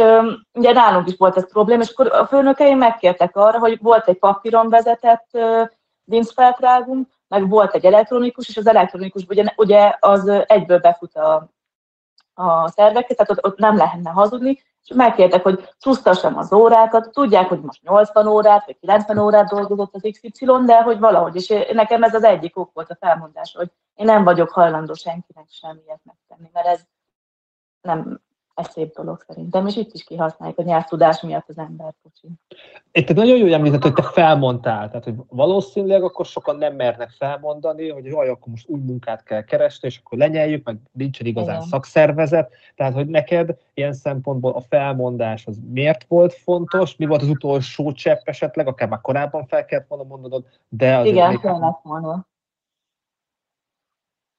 ugye 0.52 0.72
nálunk 0.72 1.08
is 1.08 1.14
volt 1.18 1.36
ez 1.36 1.50
probléma, 1.50 1.82
és 1.82 1.90
akkor 1.90 2.12
a 2.12 2.26
főnökeim 2.26 2.78
megkértek 2.78 3.36
arra, 3.36 3.58
hogy 3.58 3.78
volt 3.82 4.08
egy 4.08 4.18
papíron 4.18 4.68
vezetett 4.68 5.38
dinszfeltrágunk, 6.04 7.08
meg 7.28 7.48
volt 7.48 7.74
egy 7.74 7.84
elektronikus, 7.84 8.48
és 8.48 8.56
az 8.56 8.66
elektronikus 8.66 9.24
ugye, 9.28 9.44
ugye 9.56 9.96
az 10.00 10.28
egyből 10.46 10.78
befut 10.78 11.16
a, 11.16 11.48
a 12.38 12.68
szerveket, 12.68 13.16
tehát 13.16 13.30
ott, 13.30 13.44
ott 13.44 13.58
nem 13.58 13.76
lehetne 13.76 14.10
hazudni, 14.10 14.62
és 14.84 14.94
megkértek, 14.94 15.42
hogy 15.42 15.68
csúsztassam 15.78 16.36
az 16.36 16.52
órákat, 16.52 17.10
tudják, 17.12 17.48
hogy 17.48 17.60
most 17.60 17.82
80 17.82 18.26
órát, 18.26 18.66
vagy 18.66 18.78
90 18.80 19.18
órát 19.18 19.48
dolgozott 19.48 19.94
az 19.94 20.08
XY, 20.10 20.46
de 20.64 20.82
hogy 20.82 20.98
valahogy, 20.98 21.36
és 21.36 21.54
nekem 21.72 22.02
ez 22.02 22.14
az 22.14 22.24
egyik 22.24 22.58
ok 22.58 22.70
volt 22.72 22.90
a 22.90 22.96
felmondás, 23.00 23.54
hogy 23.56 23.70
én 23.94 24.06
nem 24.06 24.24
vagyok 24.24 24.50
hajlandó 24.50 24.94
senkinek 24.94 25.46
semmiért 25.48 26.00
megtenni, 26.04 26.50
mert 26.52 26.66
ez 26.66 26.80
nem, 27.80 28.20
ez 28.58 28.70
szép 28.70 28.94
dolog 28.94 29.24
szerintem, 29.28 29.66
és 29.66 29.76
itt 29.76 29.94
is 29.94 30.04
kihasználjuk 30.04 30.58
a 30.58 30.62
nyelvtudás 30.62 31.20
miatt 31.20 31.48
az 31.48 31.58
ember. 31.58 31.94
Itt 32.92 33.14
nagyon 33.14 33.36
jó 33.36 33.46
említett, 33.46 33.82
hogy 33.82 33.92
te 33.92 34.02
felmondtál, 34.02 34.88
tehát 34.88 35.04
hogy 35.04 35.14
valószínűleg 35.28 36.02
akkor 36.02 36.26
sokan 36.26 36.56
nem 36.56 36.74
mernek 36.74 37.10
felmondani, 37.10 37.88
hogy 37.88 38.04
jaj, 38.04 38.28
akkor 38.28 38.48
most 38.48 38.68
új 38.68 38.80
munkát 38.80 39.22
kell 39.22 39.42
keresni, 39.42 39.88
és 39.88 40.00
akkor 40.04 40.18
lenyeljük, 40.18 40.64
meg 40.64 40.76
nincsen 40.92 41.26
igazán 41.26 41.56
Igen. 41.56 41.66
szakszervezet, 41.66 42.52
tehát 42.76 42.94
hogy 42.94 43.06
neked 43.06 43.56
ilyen 43.74 43.92
szempontból 43.92 44.52
a 44.52 44.60
felmondás 44.60 45.46
az 45.46 45.58
miért 45.70 46.04
volt 46.08 46.32
fontos, 46.32 46.96
mi 46.96 47.06
volt 47.06 47.22
az 47.22 47.28
utolsó 47.28 47.92
csepp 47.92 48.20
esetleg, 48.24 48.66
akár 48.66 48.88
már 48.88 49.00
korábban 49.00 49.46
fel 49.46 49.64
kellett 49.64 49.88
volna 49.88 50.04
mondanod, 50.04 50.44
de 50.68 50.96
az 50.96 51.06
Igen, 51.06 51.38
kellett 51.40 51.80
volna. 51.82 52.26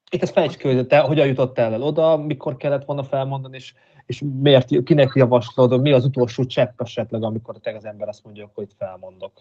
Itt 0.09 0.57
ki, 0.57 0.73
hogy 0.73 0.87
te 0.87 0.99
hogyan 0.99 1.27
jutottál 1.27 1.73
el 1.73 1.81
oda, 1.81 2.17
mikor 2.17 2.57
kellett 2.57 2.85
volna 2.85 3.03
felmondani, 3.03 3.55
és 3.55 3.73
és 4.09 4.23
miért, 4.41 4.83
kinek 4.83 5.11
javaslod, 5.15 5.81
mi 5.81 5.91
az 5.91 6.05
utolsó 6.05 6.43
csepp 6.43 6.81
esetleg, 6.81 7.23
amikor 7.23 7.57
te 7.57 7.75
az 7.75 7.85
ember 7.85 8.07
azt 8.07 8.23
mondja, 8.23 8.51
hogy 8.53 8.67
felmondok? 8.77 9.31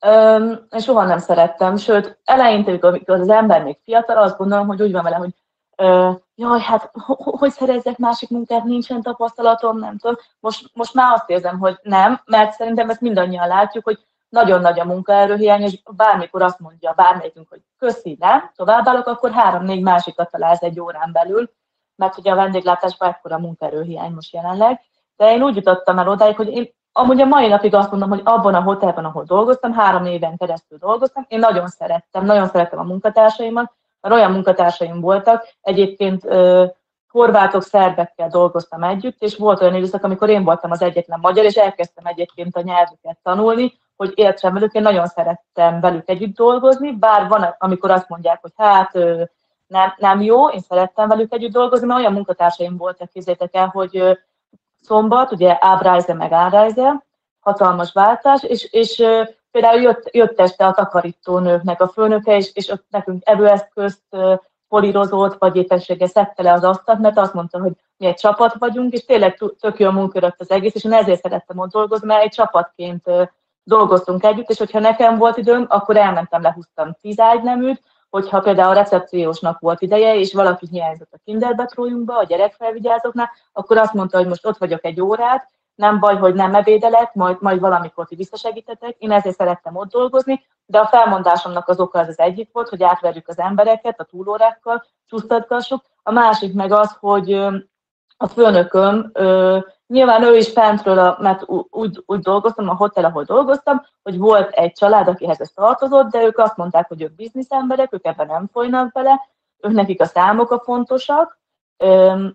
Öm, 0.00 0.66
én 0.70 0.80
soha 0.80 1.04
nem 1.04 1.18
szerettem, 1.18 1.76
sőt, 1.76 2.18
eleinte, 2.24 2.78
amikor 2.80 3.20
az 3.20 3.28
ember 3.28 3.62
még 3.62 3.78
fiatal, 3.84 4.16
azt 4.16 4.36
gondolom, 4.36 4.66
hogy 4.66 4.82
úgy 4.82 4.92
van 4.92 5.02
vele, 5.02 5.16
hogy 5.16 5.34
ö, 5.76 6.10
jaj, 6.34 6.60
hát 6.60 6.90
hogy 7.40 7.50
szerezzek 7.50 7.98
másik 7.98 8.28
munkát, 8.28 8.64
nincsen 8.64 9.02
tapasztalatom, 9.02 9.78
nem 9.78 9.98
tudom. 9.98 10.16
Most, 10.40 10.70
most 10.74 10.94
már 10.94 11.12
azt 11.12 11.30
érzem, 11.30 11.58
hogy 11.58 11.78
nem, 11.82 12.20
mert 12.24 12.52
szerintem 12.52 12.90
ezt 12.90 13.00
mindannyian 13.00 13.48
látjuk, 13.48 13.84
hogy 13.84 13.98
nagyon 14.32 14.60
nagy 14.60 14.80
a 14.80 14.84
munkaerőhiány, 14.84 15.62
és 15.62 15.82
bármikor 15.96 16.42
azt 16.42 16.58
mondja 16.58 16.92
bármelyikünk, 16.96 17.48
hogy 17.48 17.60
köszi, 17.78 18.16
nem, 18.20 18.50
továbbállok, 18.56 19.06
akkor 19.06 19.30
három-négy 19.30 19.82
másikat 19.82 20.30
találsz 20.30 20.62
egy 20.62 20.80
órán 20.80 21.12
belül, 21.12 21.50
mert 21.96 22.18
ugye 22.18 22.32
a 22.32 22.34
vendéglátásban 22.34 23.08
ekkora 23.08 23.38
munkaerőhiány 23.38 24.12
most 24.12 24.32
jelenleg, 24.32 24.80
de 25.16 25.32
én 25.32 25.42
úgy 25.42 25.56
jutottam 25.56 25.98
el 25.98 26.08
odáig, 26.08 26.36
hogy 26.36 26.48
én 26.48 26.74
amúgy 26.92 27.20
a 27.20 27.24
mai 27.24 27.48
napig 27.48 27.74
azt 27.74 27.90
mondom, 27.90 28.08
hogy 28.08 28.20
abban 28.24 28.54
a 28.54 28.62
hotelben, 28.62 29.04
ahol 29.04 29.24
dolgoztam, 29.24 29.72
három 29.72 30.04
éven 30.04 30.36
keresztül 30.36 30.78
dolgoztam, 30.78 31.24
én 31.28 31.38
nagyon 31.38 31.68
szerettem, 31.68 32.24
nagyon 32.24 32.48
szerettem 32.48 32.78
a 32.78 32.82
munkatársaimat, 32.82 33.72
mert 34.00 34.14
olyan 34.14 34.32
munkatársaim 34.32 35.00
voltak, 35.00 35.48
egyébként 35.60 36.26
horvátok, 37.08 37.62
szerbekkel 37.62 38.28
dolgoztam 38.28 38.82
együtt, 38.82 39.22
és 39.22 39.36
volt 39.36 39.60
olyan 39.60 39.74
időszak, 39.74 40.04
amikor 40.04 40.28
én 40.28 40.44
voltam 40.44 40.70
az 40.70 40.82
egyetlen 40.82 41.18
magyar, 41.20 41.44
és 41.44 41.54
elkezdtem 41.54 42.06
egyébként 42.06 42.56
a 42.56 42.60
nyelvüket 42.60 43.18
tanulni, 43.22 43.80
hogy 43.96 44.12
értsem 44.14 44.54
velük, 44.54 44.72
én 44.72 44.82
nagyon 44.82 45.06
szerettem 45.06 45.80
velük 45.80 46.08
együtt 46.08 46.36
dolgozni, 46.36 46.92
bár 46.92 47.28
van, 47.28 47.54
amikor 47.58 47.90
azt 47.90 48.08
mondják, 48.08 48.38
hogy 48.40 48.52
hát 48.56 48.92
nem, 49.66 49.94
nem 49.96 50.20
jó, 50.20 50.48
én 50.48 50.60
szerettem 50.60 51.08
velük 51.08 51.32
együtt 51.32 51.52
dolgozni, 51.52 51.86
mert 51.86 52.00
olyan 52.00 52.12
munkatársaim 52.12 52.76
voltak, 52.76 53.10
kézzétek 53.10 53.54
el, 53.54 53.66
hogy 53.66 54.18
szombat, 54.80 55.32
ugye 55.32 55.56
Ábrájze 55.60 56.14
meg 56.14 56.32
Ábrájze, 56.32 57.04
hatalmas 57.40 57.92
váltás, 57.92 58.42
és, 58.42 58.68
és 58.70 59.04
például 59.50 59.80
jött, 59.80 60.14
jött 60.14 60.40
este 60.40 60.66
a 60.66 60.72
takarítónőknek 60.72 61.80
a 61.80 61.88
főnöke, 61.88 62.36
és, 62.36 62.50
és 62.54 62.68
ott 62.68 62.84
nekünk 62.90 63.22
erőeszközt 63.24 64.16
polírozott, 64.68 65.38
vagy 65.38 65.56
éppenséggel 65.56 66.08
szedte 66.08 66.42
le 66.42 66.52
az 66.52 66.64
asztalt, 66.64 66.98
mert 66.98 67.18
azt 67.18 67.34
mondta, 67.34 67.60
hogy 67.60 67.72
mi 67.96 68.06
egy 68.06 68.14
csapat 68.14 68.54
vagyunk, 68.58 68.92
és 68.92 69.04
tényleg 69.04 69.38
tök 69.60 69.78
jó 69.78 69.90
munkörött 69.90 70.40
az 70.40 70.50
egész, 70.50 70.74
és 70.74 70.84
én 70.84 70.92
ezért 70.92 71.20
szerettem 71.20 71.58
ott 71.58 71.70
dolgozni, 71.70 72.06
mert 72.06 72.22
egy 72.22 72.30
csapatként 72.30 73.10
dolgoztunk 73.64 74.24
együtt, 74.24 74.50
és 74.50 74.58
hogyha 74.58 74.78
nekem 74.78 75.18
volt 75.18 75.36
időm, 75.36 75.66
akkor 75.68 75.96
elmentem, 75.96 76.42
lehúztam 76.42 76.96
tíz 77.00 77.20
ágyneműt, 77.20 77.82
hogyha 78.10 78.40
például 78.40 78.70
a 78.70 78.74
recepciósnak 78.74 79.60
volt 79.60 79.80
ideje, 79.80 80.14
és 80.14 80.34
valaki 80.34 80.66
hiányzott 80.70 81.12
a 81.12 81.20
kinderbetrójunkba, 81.24 82.18
a 82.18 82.24
gyerekfelvigyázóknál, 82.24 83.30
akkor 83.52 83.76
azt 83.76 83.92
mondta, 83.92 84.18
hogy 84.18 84.26
most 84.26 84.46
ott 84.46 84.58
vagyok 84.58 84.84
egy 84.84 85.00
órát, 85.00 85.48
nem 85.74 86.00
baj, 86.00 86.16
hogy 86.16 86.34
nem 86.34 86.54
ebédelek, 86.54 87.14
majd, 87.14 87.36
majd 87.40 87.60
valamikor 87.60 88.06
ti 88.06 88.14
visszasegítetek. 88.14 88.96
Én 88.98 89.12
ezért 89.12 89.36
szerettem 89.36 89.76
ott 89.76 89.90
dolgozni, 89.90 90.46
de 90.66 90.78
a 90.78 90.86
felmondásomnak 90.86 91.68
az 91.68 91.80
oka 91.80 91.98
az 91.98 92.08
az 92.08 92.18
egyik 92.18 92.50
volt, 92.52 92.68
hogy 92.68 92.82
átverjük 92.82 93.28
az 93.28 93.38
embereket 93.38 94.00
a 94.00 94.04
túlórákkal, 94.04 94.84
csúsztatgassuk. 95.06 95.84
A 96.02 96.12
másik 96.12 96.54
meg 96.54 96.72
az, 96.72 96.96
hogy 97.00 97.46
a 98.22 98.28
főnököm 98.28 99.12
Nyilván 99.92 100.22
ő 100.22 100.36
is 100.36 100.52
fentről, 100.52 101.16
mert 101.20 101.42
úgy, 101.70 102.02
úgy 102.06 102.20
dolgoztam 102.20 102.68
a 102.68 102.74
hotel, 102.74 103.04
ahol 103.04 103.24
dolgoztam, 103.24 103.82
hogy 104.02 104.18
volt 104.18 104.50
egy 104.50 104.72
család, 104.72 105.08
akihez 105.08 105.40
ez 105.40 105.50
tartozott, 105.50 106.10
de 106.10 106.22
ők 106.22 106.38
azt 106.38 106.56
mondták, 106.56 106.88
hogy 106.88 107.02
ők 107.02 107.14
bizniszemberek, 107.14 107.92
ők 107.92 108.06
ebben 108.06 108.26
nem 108.26 108.48
folynak 108.52 108.92
bele, 108.92 109.28
ők 109.60 109.72
nekik 109.72 110.00
a 110.00 110.04
számok 110.04 110.50
a 110.50 110.60
fontosak, 110.60 111.38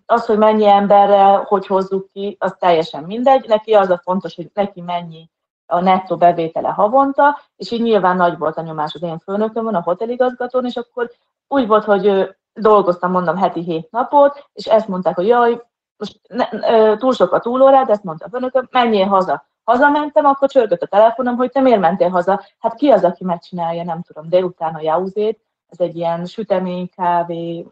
az, 0.06 0.26
hogy 0.26 0.38
mennyi 0.38 0.67
emberrel, 0.67 1.43
hogy 1.47 1.67
hozzuk 1.67 2.10
ki, 2.12 2.38
az 2.39 2.56
teljesen 2.60 3.04
mindegy. 3.04 3.47
Neki 3.47 3.73
az 3.73 3.89
a 3.89 4.02
fontos, 4.04 4.36
hogy 4.36 4.50
neki 4.54 4.82
mennyi 4.82 5.30
a 5.65 5.80
nettó 5.80 6.17
bevétele 6.17 6.69
havonta, 6.69 7.39
és 7.56 7.71
így 7.71 7.82
nyilván 7.82 8.15
nagy 8.15 8.38
volt 8.38 8.58
a 8.58 8.62
nyomás 8.62 8.93
az 8.93 9.04
én 9.04 9.19
főnökömön, 9.19 9.76
a 9.76 9.82
hoteligazgatón, 9.82 10.65
és 10.65 10.76
akkor 10.76 11.12
úgy 11.47 11.67
volt, 11.67 11.84
hogy 11.84 12.36
dolgoztam, 12.54 13.12
mondom, 13.12 13.38
heti 13.38 13.62
hét 13.62 13.91
napot, 13.91 14.50
és 14.54 14.65
ezt 14.65 14.88
mondták, 14.88 15.15
hogy 15.15 15.28
jaj, 15.28 15.62
most 15.97 16.19
ne, 16.27 16.97
túl 16.97 17.13
sok 17.13 17.31
a 17.31 17.39
túlórád, 17.39 17.89
ezt 17.89 18.03
mondta 18.03 18.29
főnököm, 18.29 18.67
menjél 18.71 19.05
haza. 19.05 19.45
Hazamentem, 19.63 20.25
akkor 20.25 20.49
csörgött 20.49 20.81
a 20.81 20.88
telefonom, 20.88 21.36
hogy 21.36 21.51
te 21.51 21.62
miért 21.62 21.79
mentél 21.79 22.10
haza? 22.10 22.41
Hát 22.60 22.75
ki 22.75 22.89
az, 22.89 23.03
aki 23.03 23.23
megcsinálja, 23.23 23.83
nem 23.83 24.01
tudom, 24.01 24.29
délután 24.29 24.75
a 24.75 24.81
jauzét, 24.81 25.45
ez 25.69 25.79
egy 25.79 25.95
ilyen 25.95 26.25
sütemény, 26.25 26.89
kávé, 26.95 27.67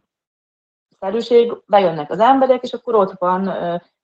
szerűség, 1.00 1.54
bejönnek 1.66 2.12
az 2.12 2.20
emberek, 2.20 2.64
és 2.64 2.74
akkor 2.74 2.96
ott 2.96 3.14
van, 3.18 3.54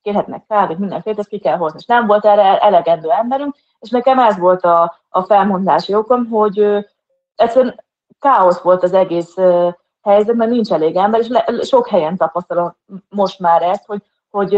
kérhetnek 0.01 0.45
kávét, 0.47 0.77
mindenféle, 0.77 1.15
ezt 1.19 1.27
ki 1.27 1.39
kell 1.39 1.57
hozni. 1.57 1.77
És 1.79 1.85
nem 1.85 2.07
volt 2.07 2.25
erre 2.25 2.59
elegendő 2.59 3.09
emberünk, 3.09 3.55
és 3.79 3.89
nekem 3.89 4.19
ez 4.19 4.37
volt 4.37 4.63
a, 4.63 4.95
a 5.09 5.23
felmondási 5.23 5.93
okom, 5.93 6.27
hogy 6.27 6.85
egyszerűen 7.35 7.83
káosz 8.19 8.61
volt 8.61 8.83
az 8.83 8.93
egész 8.93 9.35
helyzetben, 10.01 10.49
nincs 10.49 10.71
elég 10.71 10.95
ember, 10.95 11.19
és 11.19 11.27
le, 11.27 11.45
sok 11.61 11.87
helyen 11.87 12.17
tapasztalom 12.17 12.75
most 13.09 13.39
már 13.39 13.61
ezt, 13.61 13.85
hogy 13.85 14.01
hogy 14.31 14.55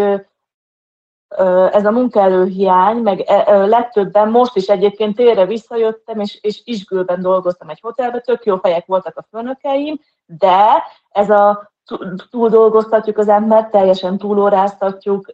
ez 1.71 1.85
a 1.85 1.91
munkaerőhiány, 1.91 2.97
meg 2.97 3.19
e, 3.19 3.65
legtöbben 3.65 4.29
most 4.29 4.55
is 4.55 4.67
egyébként 4.67 5.15
térre 5.15 5.45
visszajöttem, 5.45 6.19
és, 6.19 6.37
és 6.41 6.61
Isgülben 6.63 7.21
dolgoztam 7.21 7.69
egy 7.69 7.79
hotelben, 7.81 8.21
tök 8.21 8.45
jó 8.45 8.57
fejek 8.57 8.85
voltak 8.85 9.17
a 9.17 9.25
főnökeim, 9.31 9.99
de 10.25 10.83
ez 11.09 11.29
a 11.29 11.71
túl 12.29 12.49
dolgoztatjuk 12.49 13.17
az 13.17 13.27
embert, 13.27 13.71
teljesen 13.71 14.17
túlóráztatjuk, 14.17 15.31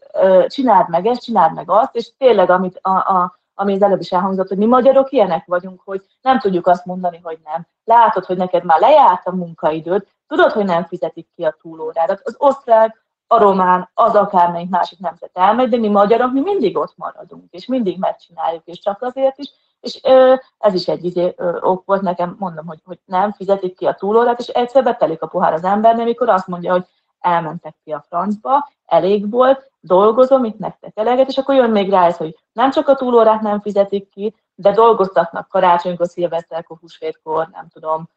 csináld 0.47 0.89
meg 0.89 1.05
ezt, 1.05 1.21
csináld 1.21 1.53
meg 1.53 1.69
azt, 1.69 1.95
és 1.95 2.11
tényleg, 2.17 2.49
amit 2.49 2.79
a, 2.81 2.89
a, 2.89 3.39
ami 3.53 3.73
az 3.73 3.81
előbb 3.81 3.99
is 3.99 4.11
elhangzott, 4.11 4.47
hogy 4.47 4.57
mi 4.57 4.65
magyarok 4.65 5.11
ilyenek 5.11 5.45
vagyunk, 5.45 5.81
hogy 5.85 6.05
nem 6.21 6.39
tudjuk 6.39 6.67
azt 6.67 6.85
mondani, 6.85 7.19
hogy 7.23 7.39
nem. 7.43 7.67
Látod, 7.83 8.25
hogy 8.25 8.37
neked 8.37 8.63
már 8.63 8.79
lejárt 8.79 9.27
a 9.27 9.35
munkaidőd, 9.35 10.07
tudod, 10.27 10.51
hogy 10.51 10.65
nem 10.65 10.85
fizetik 10.85 11.27
ki 11.35 11.43
a 11.43 11.57
túlórádat. 11.61 12.21
Az 12.23 12.35
osztrák, 12.37 13.03
a 13.31 13.37
román, 13.37 13.89
az 13.93 14.15
akármelyik 14.15 14.69
másik 14.69 14.99
nemzet 14.99 15.29
elmegy, 15.33 15.69
de 15.69 15.77
mi 15.77 15.87
magyarok, 15.87 16.33
mi 16.33 16.41
mindig 16.41 16.77
ott 16.77 16.93
maradunk, 16.97 17.43
és 17.51 17.65
mindig 17.65 17.99
megcsináljuk, 17.99 18.61
és 18.65 18.79
csak 18.79 19.01
azért 19.01 19.37
is, 19.37 19.51
és 19.79 19.99
ö, 20.03 20.33
ez 20.57 20.73
is 20.73 20.87
egy 20.87 21.05
izé, 21.05 21.33
ö, 21.37 21.57
ok 21.61 21.85
volt 21.85 22.01
nekem, 22.01 22.35
mondom, 22.39 22.67
hogy, 22.67 22.79
hogy 22.85 22.99
nem 23.05 23.31
fizetik 23.31 23.77
ki 23.77 23.85
a 23.85 23.93
túlórát, 23.93 24.39
és 24.39 24.47
egyszer 24.47 24.83
betelik 24.83 25.21
a 25.21 25.27
pohár 25.27 25.53
az 25.53 25.63
embernek, 25.63 26.01
amikor 26.01 26.29
azt 26.29 26.47
mondja, 26.47 26.71
hogy 26.71 26.85
elmentek 27.19 27.75
ki 27.83 27.91
a 27.91 28.05
francba, 28.07 28.69
elég 28.85 29.31
volt, 29.31 29.71
dolgozom, 29.79 30.43
itt 30.43 30.59
nektek 30.59 30.91
eleget, 30.95 31.27
és 31.27 31.37
akkor 31.37 31.55
jön 31.55 31.69
még 31.69 31.89
rá 31.89 32.05
ez, 32.05 32.17
hogy 32.17 32.37
nem 32.51 32.71
csak 32.71 32.87
a 32.87 32.95
túlórát 32.95 33.41
nem 33.41 33.61
fizetik 33.61 34.09
ki, 34.09 34.35
de 34.55 34.71
dolgoztatnak 34.71 35.47
karácsonykor, 35.47 36.07
szilveszterkor, 36.07 36.77
húsvétkor, 36.81 37.49
nem 37.51 37.67
tudom, 37.73 38.09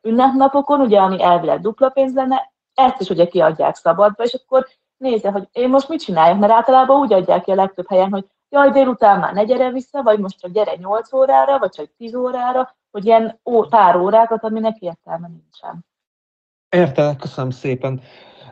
ünnepnapokon, 0.00 0.80
ugye, 0.80 0.98
ami 0.98 1.22
elvileg 1.22 1.60
dupla 1.60 1.88
pénz 1.88 2.14
lenne, 2.14 2.51
ezt 2.74 3.00
is 3.00 3.08
ugye 3.08 3.26
kiadják 3.26 3.74
szabadba, 3.74 4.22
és 4.22 4.32
akkor 4.32 4.66
nézze, 4.96 5.30
hogy 5.30 5.48
én 5.52 5.68
most 5.68 5.88
mit 5.88 6.00
csináljak, 6.00 6.38
mert 6.38 6.52
általában 6.52 7.00
úgy 7.00 7.12
adják 7.12 7.42
ki 7.42 7.50
a 7.50 7.54
legtöbb 7.54 7.88
helyen, 7.88 8.10
hogy 8.10 8.26
jaj, 8.48 8.70
délután 8.70 9.18
már 9.18 9.34
ne 9.34 9.44
gyere 9.44 9.70
vissza, 9.70 10.02
vagy 10.02 10.18
most 10.18 10.40
csak 10.40 10.50
gyere 10.50 10.74
8 10.76 11.12
órára, 11.12 11.58
vagy 11.58 11.70
csak 11.70 11.90
10 11.96 12.14
órára, 12.14 12.76
hogy 12.90 13.04
ilyen 13.04 13.40
ó, 13.44 13.62
pár 13.62 13.96
órákat, 13.96 14.44
aminek 14.44 14.78
értelme 14.78 15.28
nincsen. 15.28 15.86
Értelek, 16.68 17.16
köszönöm 17.16 17.50
szépen. 17.50 18.00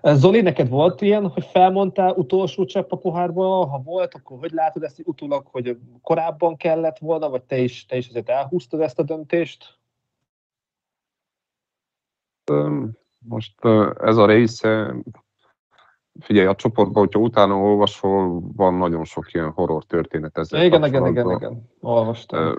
Zoli, 0.02 0.40
neked 0.40 0.68
volt 0.68 1.00
ilyen, 1.00 1.28
hogy 1.28 1.44
felmondtál 1.44 2.12
utolsó 2.12 2.64
csepp 2.64 2.92
a 2.92 2.96
pohárba? 2.96 3.66
Ha 3.66 3.78
volt, 3.78 4.14
akkor 4.14 4.38
hogy 4.38 4.52
látod 4.52 4.82
ezt 4.82 5.00
utólag, 5.04 5.46
hogy 5.50 5.78
korábban 6.02 6.56
kellett 6.56 6.98
volna, 6.98 7.28
vagy 7.28 7.42
te 7.42 7.58
is, 7.58 7.86
te 7.86 7.96
is 7.96 8.08
azért 8.08 8.28
elhúztad 8.28 8.80
ezt 8.80 8.98
a 8.98 9.02
döntést? 9.02 9.78
Most 13.28 13.64
ez 14.00 14.16
a 14.16 14.26
része, 14.26 14.94
figyelj, 16.20 16.46
a 16.46 16.54
csoportban, 16.54 17.04
hogyha 17.04 17.20
utána 17.20 17.54
olvasol, 17.54 18.42
van 18.56 18.74
nagyon 18.74 19.04
sok 19.04 19.32
ilyen 19.32 19.50
horror 19.50 19.84
történet 19.84 20.38
ezzel 20.38 20.64
Igen, 20.64 20.84
igen, 20.84 21.06
igen, 21.06 21.30
igen, 21.30 21.70
olvastam. 21.80 22.54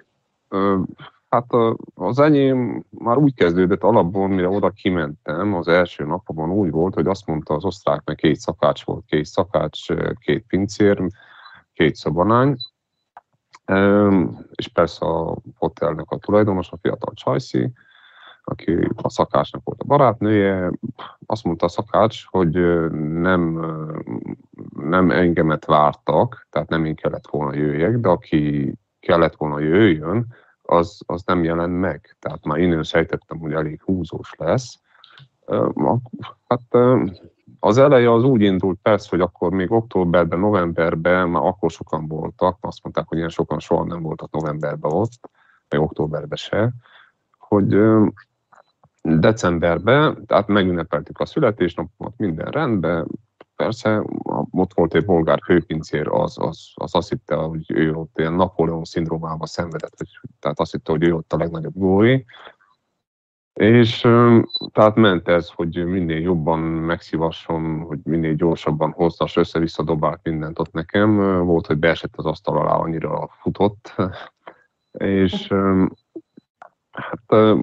Hát 1.29 1.45
az 1.93 2.19
enyém 2.19 2.83
már 2.89 3.17
úgy 3.17 3.33
kezdődött 3.33 3.83
alapból, 3.83 4.27
mire 4.27 4.49
oda 4.49 4.69
kimentem, 4.69 5.53
az 5.53 5.67
első 5.67 6.05
napomon 6.05 6.49
úgy 6.49 6.71
volt, 6.71 6.93
hogy 6.93 7.07
azt 7.07 7.27
mondta 7.27 7.53
az 7.53 7.65
osztrák, 7.65 8.01
mert 8.05 8.19
két 8.19 8.35
szakács 8.35 8.83
volt, 8.83 9.05
két 9.05 9.25
szakács, 9.25 9.87
két 10.19 10.45
pincér, 10.47 11.07
két 11.73 11.95
szobanány, 11.95 12.55
és 14.55 14.67
persze 14.67 15.05
a 15.05 15.35
hotelnek 15.57 16.11
a 16.11 16.17
tulajdonos, 16.17 16.71
a 16.71 16.77
fiatal 16.81 17.13
Csajci, 17.13 17.71
aki 18.43 18.87
a 18.95 19.09
szakácsnak 19.09 19.61
volt 19.63 19.81
a 19.81 19.85
barátnője, 19.85 20.71
azt 21.25 21.43
mondta 21.43 21.65
a 21.65 21.69
szakács, 21.69 22.25
hogy 22.29 22.53
nem, 23.21 23.65
nem 24.75 25.11
engemet 25.11 25.65
vártak, 25.65 26.47
tehát 26.49 26.69
nem 26.69 26.85
én 26.85 26.95
kellett 26.95 27.27
volna 27.27 27.55
jöjjek, 27.55 27.97
de 27.97 28.09
aki 28.09 28.73
kellett 28.99 29.35
volna 29.35 29.59
jöjjön, 29.59 30.27
az, 30.61 31.01
az 31.05 31.23
nem 31.25 31.43
jelent 31.43 31.79
meg. 31.79 32.15
Tehát 32.19 32.45
már 32.45 32.57
innen 32.57 32.83
sejtettem, 32.83 33.39
hogy 33.39 33.53
elég 33.53 33.81
húzós 33.83 34.33
lesz. 34.37 34.79
Hát 36.47 36.77
az 37.59 37.77
eleje 37.77 38.11
az 38.11 38.23
úgy 38.23 38.41
indult 38.41 38.79
persze, 38.81 39.07
hogy 39.09 39.21
akkor 39.21 39.51
még 39.51 39.71
októberben, 39.71 40.39
novemberben 40.39 41.29
már 41.29 41.43
akkor 41.45 41.71
sokan 41.71 42.07
voltak, 42.07 42.57
azt 42.61 42.83
mondták, 42.83 43.07
hogy 43.07 43.17
ilyen 43.17 43.29
sokan 43.29 43.59
soha 43.59 43.85
nem 43.85 44.01
voltak 44.01 44.31
novemberben 44.31 44.91
ott, 44.91 45.29
vagy 45.69 45.79
októberben 45.79 46.37
se, 46.37 46.73
hogy 47.37 47.77
decemberben, 49.01 50.25
tehát 50.25 50.47
megünnepeltük 50.47 51.19
a 51.19 51.25
születésnapomat, 51.25 52.13
minden 52.17 52.51
rendben, 52.51 53.07
persze, 53.55 54.03
ott 54.51 54.73
volt 54.73 54.95
egy 54.95 55.05
bolgár 55.05 55.39
főpincér, 55.45 56.07
az, 56.07 56.37
az, 56.39 56.71
az 56.75 56.95
azt 56.95 57.09
hitte, 57.09 57.35
hogy 57.35 57.71
ő 57.71 57.93
ott 57.93 58.17
ilyen 58.17 58.33
Napóleon 58.33 58.83
szindrómával 58.83 59.47
szenvedett, 59.47 59.97
hogy, 59.97 60.07
tehát 60.39 60.59
azt 60.59 60.71
hitte, 60.71 60.91
hogy 60.91 61.03
ő 61.03 61.13
ott 61.13 61.33
a 61.33 61.37
legnagyobb 61.37 61.73
gói. 61.75 62.23
És 63.53 63.99
tehát 64.71 64.95
ment 64.95 65.27
ez, 65.27 65.49
hogy 65.49 65.85
minél 65.85 66.19
jobban 66.19 66.59
megszívasson, 66.59 67.79
hogy 67.79 67.99
minél 68.03 68.33
gyorsabban 68.33 68.91
hozzas, 68.91 69.35
össze-vissza 69.35 69.83
dobált 69.83 70.19
mindent 70.23 70.59
ott 70.59 70.71
nekem. 70.71 71.17
Volt, 71.45 71.65
hogy 71.65 71.77
beesett 71.77 72.13
az 72.15 72.25
asztal 72.25 72.57
alá, 72.57 72.75
annyira 72.75 73.29
futott. 73.41 73.95
És 74.91 75.53
hát 76.91 77.55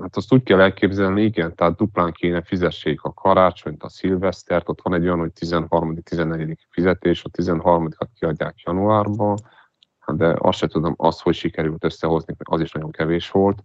hát 0.00 0.16
azt 0.16 0.32
úgy 0.32 0.42
kell 0.42 0.60
elképzelni, 0.60 1.22
igen, 1.22 1.54
tehát 1.54 1.76
duplán 1.76 2.12
kéne 2.12 2.42
fizessék 2.42 3.02
a 3.02 3.12
karácsonyt, 3.12 3.82
a 3.82 3.88
szilvesztert, 3.88 4.68
ott 4.68 4.82
van 4.82 4.94
egy 4.94 5.02
olyan, 5.02 5.18
hogy 5.18 5.32
13. 5.32 6.02
14. 6.02 6.66
fizetés, 6.70 7.24
a 7.24 7.30
13-at 7.30 8.08
kiadják 8.18 8.60
januárban, 8.60 9.36
de 10.06 10.34
azt 10.38 10.58
se 10.58 10.66
tudom, 10.66 10.94
az, 10.96 11.20
hogy 11.20 11.34
sikerült 11.34 11.84
összehozni, 11.84 12.34
az 12.38 12.60
is 12.60 12.72
nagyon 12.72 12.90
kevés 12.90 13.30
volt. 13.30 13.64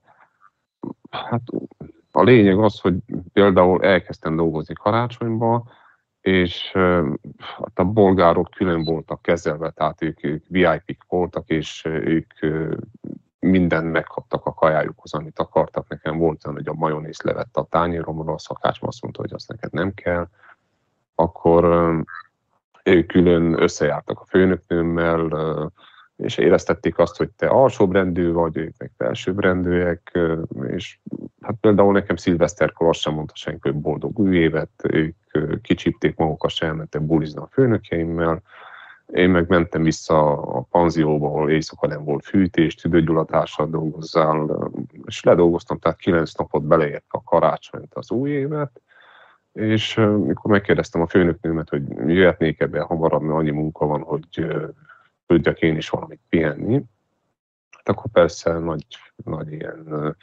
Hát 1.09 1.41
a 2.11 2.23
lényeg 2.23 2.59
az, 2.59 2.79
hogy 2.79 2.95
például 3.33 3.83
elkezdtem 3.83 4.35
dolgozni 4.35 4.73
karácsonyba, 4.73 5.67
és 6.21 6.71
hát 7.37 7.79
a 7.79 7.83
bolgárok 7.83 8.49
külön 8.49 8.83
voltak 8.83 9.21
kezelve, 9.21 9.69
tehát 9.69 10.01
ők, 10.01 10.23
ők 10.23 10.45
VIP-k 10.47 11.05
voltak, 11.07 11.47
és 11.47 11.85
ők 11.85 12.33
mindent 13.39 13.91
megkaptak 13.91 14.45
a 14.45 14.53
kajájukhoz, 14.53 15.13
amit 15.13 15.39
akartak. 15.39 15.87
Nekem 15.87 16.17
volt 16.17 16.45
olyan, 16.45 16.57
hogy 16.57 16.67
a 16.67 16.79
majonéz 16.79 17.21
levette 17.21 17.59
a 17.59 17.67
tányéromról, 17.69 18.33
a 18.33 18.39
szakács 18.39 18.77
azt 18.81 19.01
mondta, 19.01 19.21
hogy 19.21 19.33
azt 19.33 19.47
neked 19.47 19.71
nem 19.71 19.93
kell. 19.93 20.27
Akkor 21.15 21.63
ők 22.83 23.07
külön 23.07 23.61
összejártak 23.61 24.19
a 24.19 24.25
főnöknőmmel, 24.25 25.71
és 26.15 26.37
éreztették 26.37 26.97
azt, 26.97 27.17
hogy 27.17 27.29
te 27.29 27.47
alsóbrendű 27.47 28.31
vagy, 28.31 28.57
ők 28.57 28.77
meg 28.77 28.91
felsőbbrendűek, 28.97 30.19
és 30.67 30.99
hát 31.41 31.55
például 31.61 31.93
nekem 31.93 32.15
szilveszterkor 32.15 32.87
azt 32.87 32.99
sem 32.99 33.13
mondta 33.13 33.35
senki, 33.35 33.69
hogy 33.69 33.81
boldog 33.81 34.19
új 34.19 34.37
évet, 34.37 34.69
ők 34.83 35.15
kicsípték 35.61 36.15
magukat, 36.15 36.51
se 36.51 36.65
elmentek 36.65 37.01
bulizni 37.01 37.41
a 37.41 37.49
főnökeimmel, 37.51 38.41
én 39.13 39.29
meg 39.29 39.47
mentem 39.47 39.83
vissza 39.83 40.41
a 40.41 40.61
panzióba, 40.61 41.27
ahol 41.27 41.49
éjszaka 41.49 41.87
nem 41.87 42.03
volt 42.03 42.25
fűtés, 42.25 42.75
tüdőgyulladással 42.75 43.67
dolgozzál, 43.69 44.69
és 45.05 45.23
ledolgoztam, 45.23 45.79
tehát 45.79 45.97
kilenc 45.97 46.33
napot 46.33 46.63
beleért 46.63 47.05
a 47.07 47.23
karácsonyt, 47.23 47.93
az 47.93 48.11
új 48.11 48.29
évet, 48.29 48.81
és 49.53 49.95
mikor 49.95 50.51
megkérdeztem 50.51 51.01
a 51.01 51.07
főnöknőmet, 51.07 51.69
hogy 51.69 51.83
jöhetnék 52.07 52.59
ebben 52.59 52.85
hamarabb, 52.85 53.21
mert 53.21 53.39
annyi 53.39 53.51
munka 53.51 53.85
van, 53.85 54.01
hogy 54.01 54.45
tudjak 55.25 55.61
én 55.61 55.75
is 55.75 55.89
valamit 55.89 56.21
pihenni, 56.29 56.83
hát 57.71 57.89
akkor 57.89 58.11
persze 58.11 58.59
nagy, 58.59 58.85
nagy 59.23 59.51
ilyen 59.51 60.15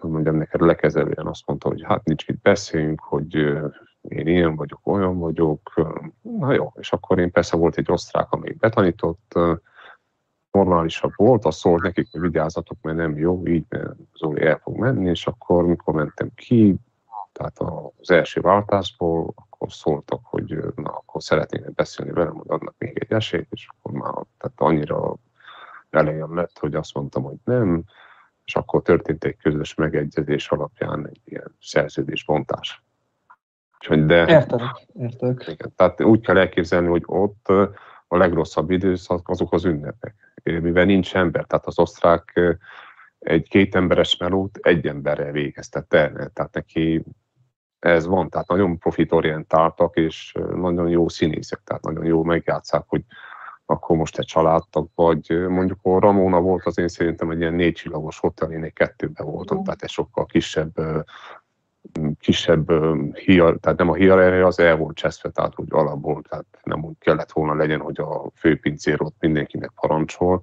mondjam 0.00 0.36
neked 0.36 0.60
lekezelően 0.60 1.26
azt 1.26 1.46
mondta, 1.46 1.68
hogy 1.68 1.82
hát 1.84 2.04
nincs 2.04 2.26
mit 2.26 2.40
beszéljünk, 2.40 3.00
hogy 3.00 3.52
én 4.08 4.26
ilyen 4.26 4.56
vagyok, 4.56 4.80
olyan 4.82 5.18
vagyok, 5.18 5.72
na 6.22 6.52
jó, 6.52 6.72
és 6.76 6.92
akkor 6.92 7.18
én 7.18 7.30
persze 7.30 7.56
volt 7.56 7.76
egy 7.76 7.90
osztrák, 7.90 8.32
amelyik 8.32 8.58
betanított, 8.58 9.38
normálisabb 10.50 11.12
volt, 11.16 11.44
azt 11.44 11.58
szólt 11.58 11.82
nekik, 11.82 12.08
hogy 12.10 12.20
vigyázzatok, 12.20 12.76
mert 12.82 12.96
nem 12.96 13.18
jó, 13.18 13.46
így 13.46 13.64
mert 13.68 13.94
Zoli 14.14 14.42
el 14.42 14.58
fog 14.58 14.76
menni, 14.76 15.10
és 15.10 15.26
akkor, 15.26 15.66
mikor 15.66 15.94
mentem 15.94 16.30
ki, 16.34 16.76
tehát 17.32 17.58
az 17.98 18.10
első 18.10 18.40
váltásból, 18.40 19.32
akkor 19.36 19.72
szóltak, 19.72 20.20
hogy 20.22 20.56
na, 20.76 20.90
akkor 20.90 21.22
szeretnének 21.22 21.74
beszélni 21.74 22.12
velem, 22.12 22.34
hogy 22.34 22.46
adnak 22.48 22.74
még 22.78 22.98
egy 22.98 23.12
esélyt, 23.12 23.48
és 23.50 23.68
akkor 23.68 23.92
már 23.92 24.12
tehát 24.12 24.54
annyira 24.56 25.14
elején 25.90 26.28
lett, 26.30 26.58
hogy 26.58 26.74
azt 26.74 26.94
mondtam, 26.94 27.22
hogy 27.22 27.36
nem, 27.44 27.84
és 28.44 28.56
akkor 28.56 28.82
történt 28.82 29.24
egy 29.24 29.36
közös 29.36 29.74
megegyezés 29.74 30.48
alapján 30.48 31.08
egy 31.08 31.20
ilyen 31.24 31.56
szerződésbontás. 31.60 32.82
De, 33.88 34.26
érted, 34.28 34.60
érted. 34.98 35.40
Igen, 35.46 35.72
tehát 35.76 36.02
úgy 36.02 36.20
kell 36.20 36.38
elképzelni, 36.38 36.86
hogy 36.88 37.02
ott 37.06 37.48
a 38.08 38.16
legrosszabb 38.16 38.70
időszak 38.70 39.28
azok 39.28 39.52
az 39.52 39.64
ünnepek, 39.64 40.14
mivel 40.42 40.84
nincs 40.84 41.14
ember, 41.14 41.44
tehát 41.44 41.66
az 41.66 41.78
osztrák 41.78 42.40
egy 43.18 43.48
két 43.48 43.74
emberes 43.74 44.16
melót 44.16 44.58
egy 44.62 44.86
emberrel 44.86 45.32
végeztette, 45.32 46.30
tehát 46.32 46.52
neki 46.54 47.04
ez 47.78 48.06
van, 48.06 48.28
tehát 48.28 48.48
nagyon 48.48 48.78
profitorientáltak, 48.78 49.96
és 49.96 50.34
nagyon 50.54 50.88
jó 50.88 51.08
színészek, 51.08 51.60
tehát 51.64 51.82
nagyon 51.82 52.04
jó 52.04 52.22
megjátszák, 52.22 52.84
hogy 52.86 53.02
akkor 53.66 53.96
most 53.96 54.18
egy 54.18 54.26
családtag 54.26 54.88
vagy. 54.94 55.30
Mondjuk 55.48 55.78
a 55.82 55.98
Ramona 55.98 56.40
volt 56.40 56.66
az 56.66 56.78
én 56.78 56.88
szerintem 56.88 57.30
egy 57.30 57.40
ilyen 57.40 57.54
négy 57.54 57.74
csillagos 57.74 58.18
hotel, 58.18 58.52
én 58.52 58.62
egy 58.62 58.72
kettőben 58.72 59.26
voltam, 59.26 59.64
tehát 59.64 59.82
egy 59.82 59.90
sokkal 59.90 60.26
kisebb 60.26 60.72
kisebb 62.20 62.72
hia, 63.14 63.56
tehát 63.56 63.78
nem 63.78 63.88
a 63.88 63.94
hierarchia 63.94 64.46
az 64.46 64.58
el 64.58 64.76
volt 64.76 64.96
cseszve, 64.96 65.30
tehát 65.30 65.52
úgy 65.56 65.68
alapból, 65.70 66.22
tehát 66.28 66.46
nem 66.62 66.84
úgy 66.84 66.98
kellett 66.98 67.32
volna 67.32 67.54
legyen, 67.54 67.80
hogy 67.80 68.00
a 68.00 68.30
főpincér 68.34 69.02
ott 69.02 69.16
mindenkinek 69.20 69.70
parancsol, 69.80 70.42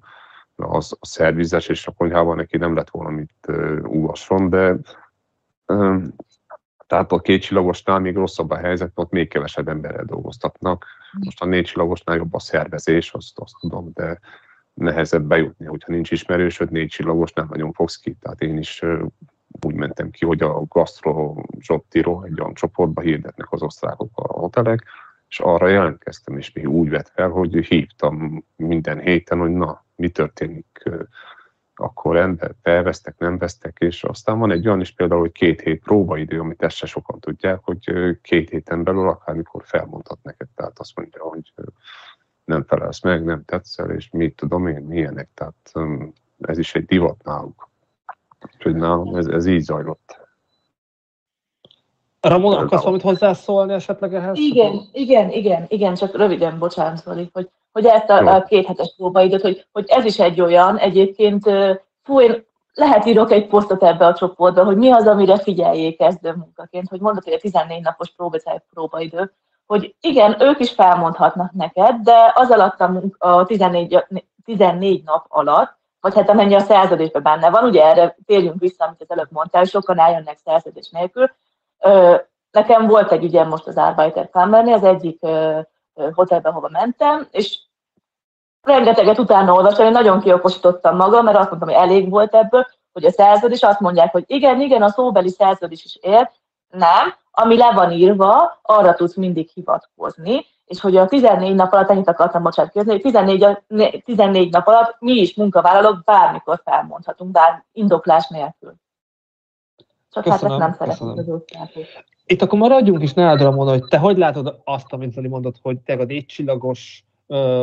az 0.56 0.96
a 1.00 1.06
szervizes, 1.06 1.68
és 1.68 1.86
a 1.86 1.92
konyhában 1.92 2.36
neki 2.36 2.56
nem 2.56 2.74
lett 2.74 2.90
volna 2.90 3.10
mit 3.10 3.52
úvasson, 3.82 4.50
de 4.50 4.76
tehát 6.86 7.12
a 7.12 7.20
két 7.20 7.42
csillagosnál 7.42 7.98
még 7.98 8.14
rosszabb 8.14 8.50
a 8.50 8.56
helyzet, 8.56 8.90
ott 8.94 9.10
még 9.10 9.28
kevesebb 9.28 9.68
emberrel 9.68 10.04
dolgoztatnak. 10.04 10.86
Most 11.12 11.42
a 11.42 11.46
négy 11.46 11.64
csillagosnál 11.64 12.16
jobb 12.16 12.34
a 12.34 12.38
szervezés, 12.38 13.12
azt, 13.12 13.38
azt 13.38 13.54
tudom, 13.60 13.90
de 13.94 14.20
nehezebb 14.74 15.22
bejutni, 15.22 15.66
hogyha 15.66 15.92
nincs 15.92 16.10
ismerősöd, 16.10 16.70
négy 16.70 16.88
csillagos 16.88 17.32
nem 17.32 17.46
nagyon 17.50 17.72
fogsz 17.72 17.96
ki. 17.96 18.16
Tehát 18.20 18.40
én 18.40 18.58
is 18.58 18.84
úgy 19.64 19.74
mentem 19.74 20.10
ki, 20.10 20.26
hogy 20.26 20.42
a 20.42 20.64
Gastro 20.68 21.34
Jottiro 21.58 22.22
egy 22.22 22.40
olyan 22.40 22.54
csoportba 22.54 23.00
hirdetnek 23.00 23.52
az 23.52 23.62
osztrákok 23.62 24.10
a 24.14 24.32
hotelek, 24.32 24.84
és 25.28 25.40
arra 25.40 25.68
jelentkeztem, 25.68 26.36
és 26.36 26.52
még 26.52 26.68
úgy 26.68 26.88
vett 26.88 27.08
fel, 27.08 27.28
hogy 27.28 27.66
hívtam 27.66 28.44
minden 28.56 29.00
héten, 29.00 29.38
hogy 29.38 29.50
na, 29.50 29.84
mi 29.96 30.08
történik, 30.08 30.90
akkor 31.74 32.16
ember, 32.16 32.54
felvesztek, 32.62 33.18
nem 33.18 33.38
vesztek, 33.38 33.76
és 33.78 34.04
aztán 34.04 34.38
van 34.38 34.50
egy 34.50 34.66
olyan 34.66 34.80
is 34.80 34.92
például, 34.92 35.20
hogy 35.20 35.32
két 35.32 35.60
hét 35.60 35.82
próbaidő, 35.82 36.40
amit 36.40 36.62
ezt 36.62 36.76
se 36.76 36.86
sokan 36.86 37.20
tudják, 37.20 37.60
hogy 37.62 37.92
két 38.22 38.50
héten 38.50 38.82
belül 38.82 39.08
akármikor 39.08 39.62
felmondhat 39.64 40.18
neked, 40.22 40.48
tehát 40.54 40.78
azt 40.78 40.96
mondja, 40.96 41.22
hogy 41.22 41.52
nem 42.44 42.64
felelsz 42.64 43.02
meg, 43.02 43.24
nem 43.24 43.44
tetszel, 43.44 43.90
és 43.90 44.10
mit 44.10 44.36
tudom 44.36 44.66
én, 44.66 44.82
milyenek, 44.82 45.28
tehát 45.34 45.72
ez 46.40 46.58
is 46.58 46.74
egy 46.74 46.84
divat 46.84 47.22
náluk. 47.24 47.69
Úgyhogy 48.54 48.74
nálam 48.74 49.14
ez, 49.14 49.26
ez 49.26 49.46
így 49.46 49.60
zajlott. 49.60 50.18
Ramon, 52.20 52.56
akarsz 52.56 52.82
valamit 52.82 53.02
hozzászólni 53.02 53.72
esetleg 53.72 54.14
ehhez? 54.14 54.38
Igen, 54.38 54.88
igen, 54.92 55.30
igen, 55.30 55.64
igen, 55.68 55.94
csak 55.94 56.16
röviden, 56.16 56.58
bocsánat, 56.58 57.02
Zoli, 57.02 57.30
hogy, 57.32 57.48
hogy 57.72 57.84
ezt 57.84 58.10
a, 58.10 58.34
a 58.34 58.42
két 58.42 58.66
hetes 58.66 58.94
próbaidőt, 58.96 59.40
hogy, 59.40 59.66
hogy 59.72 59.84
ez 59.88 60.04
is 60.04 60.18
egy 60.18 60.40
olyan, 60.40 60.76
egyébként, 60.76 61.50
fú, 62.02 62.20
én 62.20 62.44
lehet 62.74 63.06
írok 63.06 63.30
egy 63.30 63.46
posztot 63.46 63.82
ebbe 63.82 64.06
a 64.06 64.14
csoportba, 64.14 64.64
hogy 64.64 64.76
mi 64.76 64.90
az, 64.90 65.06
amire 65.06 65.38
figyeljék 65.38 65.98
kezdő 65.98 66.32
munkaként, 66.32 66.88
hogy 66.88 67.00
mondod, 67.00 67.24
hogy 67.24 67.32
a 67.32 67.38
14 67.38 67.82
napos 67.82 68.14
próbaidő, 68.70 69.32
hogy 69.66 69.94
igen, 70.00 70.42
ők 70.42 70.58
is 70.58 70.70
felmondhatnak 70.70 71.52
neked, 71.52 71.96
de 71.96 72.32
az 72.34 72.50
alatt 72.50 72.80
a, 72.80 73.02
a 73.18 73.44
14, 73.44 74.04
14 74.44 75.02
nap 75.04 75.24
alatt, 75.28 75.78
vagy 76.00 76.14
hát 76.14 76.28
amennyi 76.28 76.54
a 76.54 76.60
szerződésben 76.60 77.22
benne 77.22 77.50
van, 77.50 77.64
ugye 77.64 77.84
erre 77.84 78.16
térjünk 78.26 78.60
vissza, 78.60 78.84
amit 78.84 79.00
az 79.00 79.10
előbb 79.10 79.30
mondtál, 79.30 79.64
sokan 79.64 79.98
eljönnek 79.98 80.38
szerződés 80.44 80.88
nélkül. 80.90 81.30
Nekem 82.50 82.86
volt 82.86 83.12
egy 83.12 83.24
ügyem 83.24 83.48
most 83.48 83.66
az 83.66 83.76
Arbeiter 83.76 84.30
Kammernél, 84.30 84.74
az 84.74 84.84
egyik 84.84 85.20
hotelben, 86.14 86.52
hova 86.52 86.68
mentem, 86.72 87.28
és 87.30 87.58
rengeteget 88.62 89.18
utána 89.18 89.52
olvastam, 89.52 89.86
én 89.86 89.92
nagyon 89.92 90.20
kiokosítottam 90.20 90.96
magam, 90.96 91.24
mert 91.24 91.36
azt 91.36 91.50
mondtam, 91.50 91.74
hogy 91.74 91.88
elég 91.88 92.10
volt 92.10 92.34
ebből, 92.34 92.66
hogy 92.92 93.04
a 93.04 93.10
szerződés 93.10 93.62
azt 93.62 93.80
mondják, 93.80 94.12
hogy 94.12 94.24
igen, 94.26 94.60
igen, 94.60 94.82
a 94.82 94.88
szóbeli 94.88 95.28
szerződés 95.28 95.84
is 95.84 95.98
ér, 96.00 96.30
nem, 96.68 97.14
ami 97.30 97.56
le 97.56 97.72
van 97.72 97.92
írva, 97.92 98.58
arra 98.62 98.94
tudsz 98.94 99.14
mindig 99.14 99.50
hivatkozni, 99.54 100.46
és 100.70 100.80
hogy 100.80 100.96
a 100.96 101.06
14 101.06 101.54
nap 101.54 101.72
alatt, 101.72 101.90
ennyit 101.90 102.08
akartam 102.08 102.42
bocsánat 102.42 102.72
kérdezni, 102.72 103.00
hogy 103.00 103.12
14, 103.12 104.02
14 104.04 104.50
nap 104.52 104.66
alatt 104.66 104.96
mi 104.98 105.12
is 105.12 105.34
munkavállalók 105.34 106.04
bármikor 106.04 106.60
felmondhatunk, 106.64 107.30
bár 107.30 107.64
indoklás 107.72 108.28
nélkül. 108.28 108.74
Csak 110.10 110.24
köszönöm, 110.24 110.60
hát 110.60 110.70
ezt 110.70 110.78
nem 110.78 110.96
szeretném 110.96 111.34
az 111.34 111.72
Itt 112.24 112.42
akkor 112.42 112.58
maradjunk 112.58 113.02
is 113.02 113.12
nálad, 113.12 113.40
Ramon, 113.40 113.68
hogy 113.68 113.84
te 113.84 113.98
hogy 113.98 114.18
látod 114.18 114.60
azt, 114.64 114.92
amit 114.92 115.12
Zoli 115.12 115.28
mondott, 115.28 115.56
hogy 115.62 115.78
te 115.78 115.92
a 115.92 116.04
négy 116.04 116.26
csillagos 116.26 117.04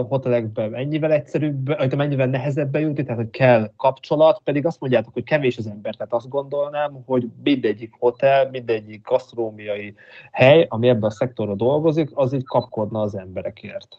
hotelekben 0.07 0.69
mennyivel 0.69 1.11
egyszerűbb, 1.11 1.67
vagy 1.67 1.95
mennyivel 1.95 2.27
nehezebb 2.27 2.75
jutni, 2.75 3.03
tehát 3.03 3.21
hogy 3.21 3.29
kell 3.29 3.71
kapcsolat, 3.77 4.41
pedig 4.43 4.65
azt 4.65 4.79
mondjátok, 4.79 5.13
hogy 5.13 5.23
kevés 5.23 5.57
az 5.57 5.67
ember, 5.67 5.95
tehát 5.95 6.13
azt 6.13 6.29
gondolnám, 6.29 7.03
hogy 7.05 7.27
mindegyik 7.43 7.95
hotel, 7.99 8.49
mindegyik 8.49 9.07
gasztronómiai 9.07 9.95
hely, 10.31 10.65
ami 10.69 10.87
ebben 10.87 11.03
a 11.03 11.09
szektorban 11.09 11.57
dolgozik, 11.57 12.09
az 12.13 12.33
így 12.33 12.45
kapkodna 12.45 13.01
az 13.01 13.15
emberekért. 13.15 13.97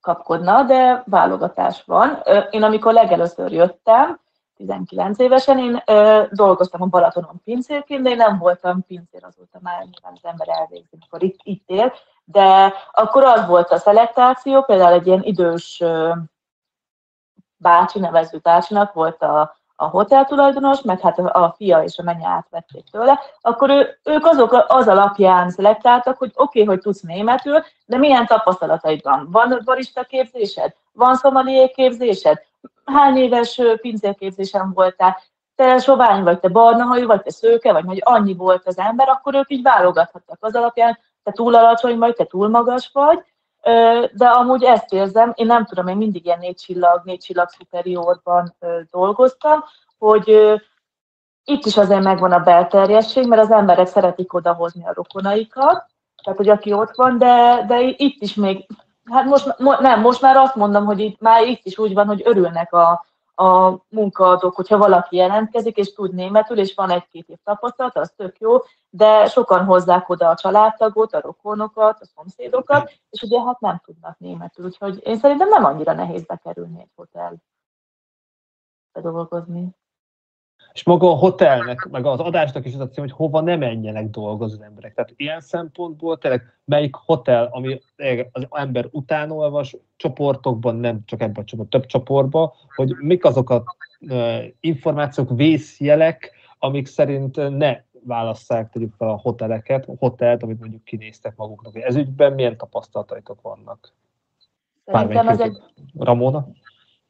Kapkodna, 0.00 0.62
de 0.62 1.02
válogatás 1.06 1.84
van. 1.84 2.22
Én 2.50 2.62
amikor 2.62 2.92
legelőször 2.92 3.52
jöttem, 3.52 4.20
19 4.56 5.18
évesen. 5.18 5.58
Én 5.58 5.82
ö, 5.86 6.22
dolgoztam 6.30 6.82
a 6.82 6.86
Balatonon 6.86 7.40
pincérként, 7.44 8.02
de 8.02 8.10
én 8.10 8.16
nem 8.16 8.38
voltam 8.38 8.84
pincér 8.86 9.24
azóta 9.24 9.58
már, 9.62 9.80
nyilván 9.80 10.12
az 10.14 10.24
ember 10.24 10.48
elvégzi, 10.48 10.88
amikor 10.92 11.22
itt, 11.22 11.40
itt 11.42 11.68
él, 11.68 11.92
de 12.32 12.74
akkor 12.92 13.24
az 13.24 13.46
volt 13.46 13.70
a 13.70 13.78
szelektáció, 13.78 14.62
például 14.62 14.92
egy 14.92 15.06
ilyen 15.06 15.22
idős 15.22 15.82
bácsi, 17.56 17.98
nevező 17.98 18.38
bácsinak 18.38 18.92
volt 18.92 19.22
a, 19.22 19.56
a 19.76 19.84
hotel 19.84 20.24
tulajdonos, 20.24 20.82
meg 20.82 21.00
hát 21.00 21.18
a, 21.18 21.44
a 21.44 21.54
fia 21.56 21.82
és 21.82 21.98
a 21.98 22.02
menye 22.02 22.28
átvették 22.28 22.84
tőle, 22.90 23.20
akkor 23.40 23.70
ő, 23.70 23.98
ők 24.04 24.26
azok 24.26 24.64
az 24.68 24.88
alapján 24.88 25.50
szelektáltak, 25.50 26.18
hogy 26.18 26.32
oké, 26.34 26.60
okay, 26.62 26.74
hogy 26.74 26.82
tudsz 26.82 27.00
németül, 27.00 27.64
de 27.86 27.96
milyen 27.96 28.26
tapasztalataid 28.26 29.02
van? 29.02 29.28
Van 29.30 29.60
barista 29.64 30.04
képzésed? 30.04 30.74
Van 30.92 31.14
szomalié 31.14 31.70
képzésed? 31.70 32.46
hány 32.84 33.16
éves 33.16 33.60
pincérképzésen 33.80 34.72
voltál, 34.72 35.18
te 35.54 35.78
sovány 35.78 36.22
vagy, 36.22 36.40
te 36.40 36.48
barna 36.48 36.84
hajú 36.84 37.06
vagy, 37.06 37.22
te 37.22 37.30
szőke 37.30 37.72
vagy, 37.72 37.84
vagy 37.84 38.02
annyi 38.04 38.34
volt 38.34 38.66
az 38.66 38.78
ember, 38.78 39.08
akkor 39.08 39.34
ők 39.34 39.50
így 39.50 39.62
válogathattak 39.62 40.38
az 40.40 40.54
alapján, 40.54 40.98
te 41.28 41.34
túl 41.34 41.54
alacsony 41.54 41.98
vagy, 41.98 42.14
te 42.14 42.24
túl 42.24 42.48
magas 42.48 42.90
vagy, 42.92 43.24
de 44.12 44.26
amúgy 44.26 44.64
ezt 44.64 44.92
érzem, 44.92 45.32
én 45.34 45.46
nem 45.46 45.64
tudom, 45.64 45.86
én 45.86 45.96
mindig 45.96 46.24
ilyen 46.24 46.38
négy 46.38 46.56
csillag, 46.56 47.00
négy 47.04 47.18
csillag 47.18 47.48
superiorban 47.50 48.56
dolgoztam, 48.90 49.64
hogy 49.98 50.28
itt 51.44 51.64
is 51.64 51.76
azért 51.76 52.02
megvan 52.02 52.32
a 52.32 52.38
belterjesség, 52.38 53.26
mert 53.26 53.42
az 53.42 53.50
emberek 53.50 53.86
szeretik 53.86 54.34
odahozni 54.34 54.86
a 54.86 54.92
rokonaikat, 54.94 55.86
tehát 56.22 56.38
hogy 56.38 56.48
aki 56.48 56.72
ott 56.72 56.96
van, 56.96 57.18
de, 57.18 57.64
de 57.66 57.80
itt 57.80 58.22
is 58.22 58.34
még 58.34 58.66
Hát 59.10 59.24
most, 59.24 59.58
nem, 59.58 60.00
most 60.00 60.20
már 60.20 60.36
azt 60.36 60.54
mondom, 60.54 60.84
hogy 60.84 60.98
itt, 61.00 61.20
már 61.20 61.46
itt 61.46 61.64
is 61.64 61.78
úgy 61.78 61.94
van, 61.94 62.06
hogy 62.06 62.22
örülnek 62.24 62.72
a, 62.72 63.06
a 63.38 63.84
munkaadók, 63.88 64.54
hogyha 64.54 64.78
valaki 64.78 65.16
jelentkezik, 65.16 65.76
és 65.76 65.92
tud 65.92 66.14
németül, 66.14 66.58
és 66.58 66.74
van 66.74 66.90
egy-két 66.90 67.28
év 67.28 67.38
tapasztalat, 67.44 67.96
az 67.96 68.12
tök 68.16 68.38
jó, 68.38 68.56
de 68.90 69.26
sokan 69.26 69.64
hozzák 69.64 70.08
oda 70.08 70.28
a 70.28 70.36
családtagot, 70.36 71.12
a 71.12 71.20
rokonokat, 71.20 72.00
a 72.00 72.04
szomszédokat, 72.04 72.92
és 73.10 73.22
ugye 73.22 73.40
hát 73.40 73.60
nem 73.60 73.80
tudnak 73.84 74.18
németül, 74.18 74.64
úgyhogy 74.64 75.00
én 75.02 75.16
szerintem 75.16 75.48
nem 75.48 75.64
annyira 75.64 75.92
nehéz 75.92 76.26
bekerülni 76.26 76.80
egy 76.80 76.92
hotelbe 76.94 77.40
dolgozni 78.92 79.76
és 80.78 80.84
maga 80.84 81.10
a 81.10 81.14
hotelnek, 81.14 81.88
meg 81.90 82.06
az 82.06 82.20
adásnak 82.20 82.66
is 82.66 82.74
az 82.74 82.80
a 82.80 82.88
cím, 82.88 83.02
hogy 83.02 83.12
hova 83.12 83.40
ne 83.40 83.56
menjenek 83.56 84.10
dolgozni 84.10 84.58
az 84.58 84.64
emberek. 84.64 84.94
Tehát 84.94 85.12
ilyen 85.16 85.40
szempontból 85.40 86.18
tényleg 86.18 86.58
melyik 86.64 86.94
hotel, 86.94 87.48
ami 87.50 87.80
az 88.32 88.46
ember 88.50 88.88
utánolvas 88.90 89.76
csoportokban, 89.96 90.76
nem 90.76 91.00
csak 91.04 91.20
ebben 91.20 91.42
a 91.42 91.44
csoport, 91.44 91.70
több 91.70 91.86
csoportban, 91.86 92.52
hogy 92.74 92.96
mik 92.98 93.24
azok 93.24 93.50
a 93.50 93.64
információk, 94.60 95.30
vészjelek, 95.34 96.32
amik 96.58 96.86
szerint 96.86 97.56
ne 97.56 97.80
válasszák 98.04 98.70
tegyük 98.70 98.94
fel 98.98 99.08
a 99.08 99.18
hoteleket, 99.22 99.88
a 99.88 99.94
hotelt, 99.98 100.42
amit 100.42 100.60
mondjuk 100.60 100.84
kinéztek 100.84 101.36
maguknak. 101.36 101.76
Ez 101.76 101.96
ügyben 101.96 102.32
milyen 102.32 102.56
tapasztalataitok 102.56 103.40
vannak? 103.42 103.94
Szerintem 104.84 105.28
ez 105.28 105.40
egy... 105.40 105.56
Ramona? 105.98 106.48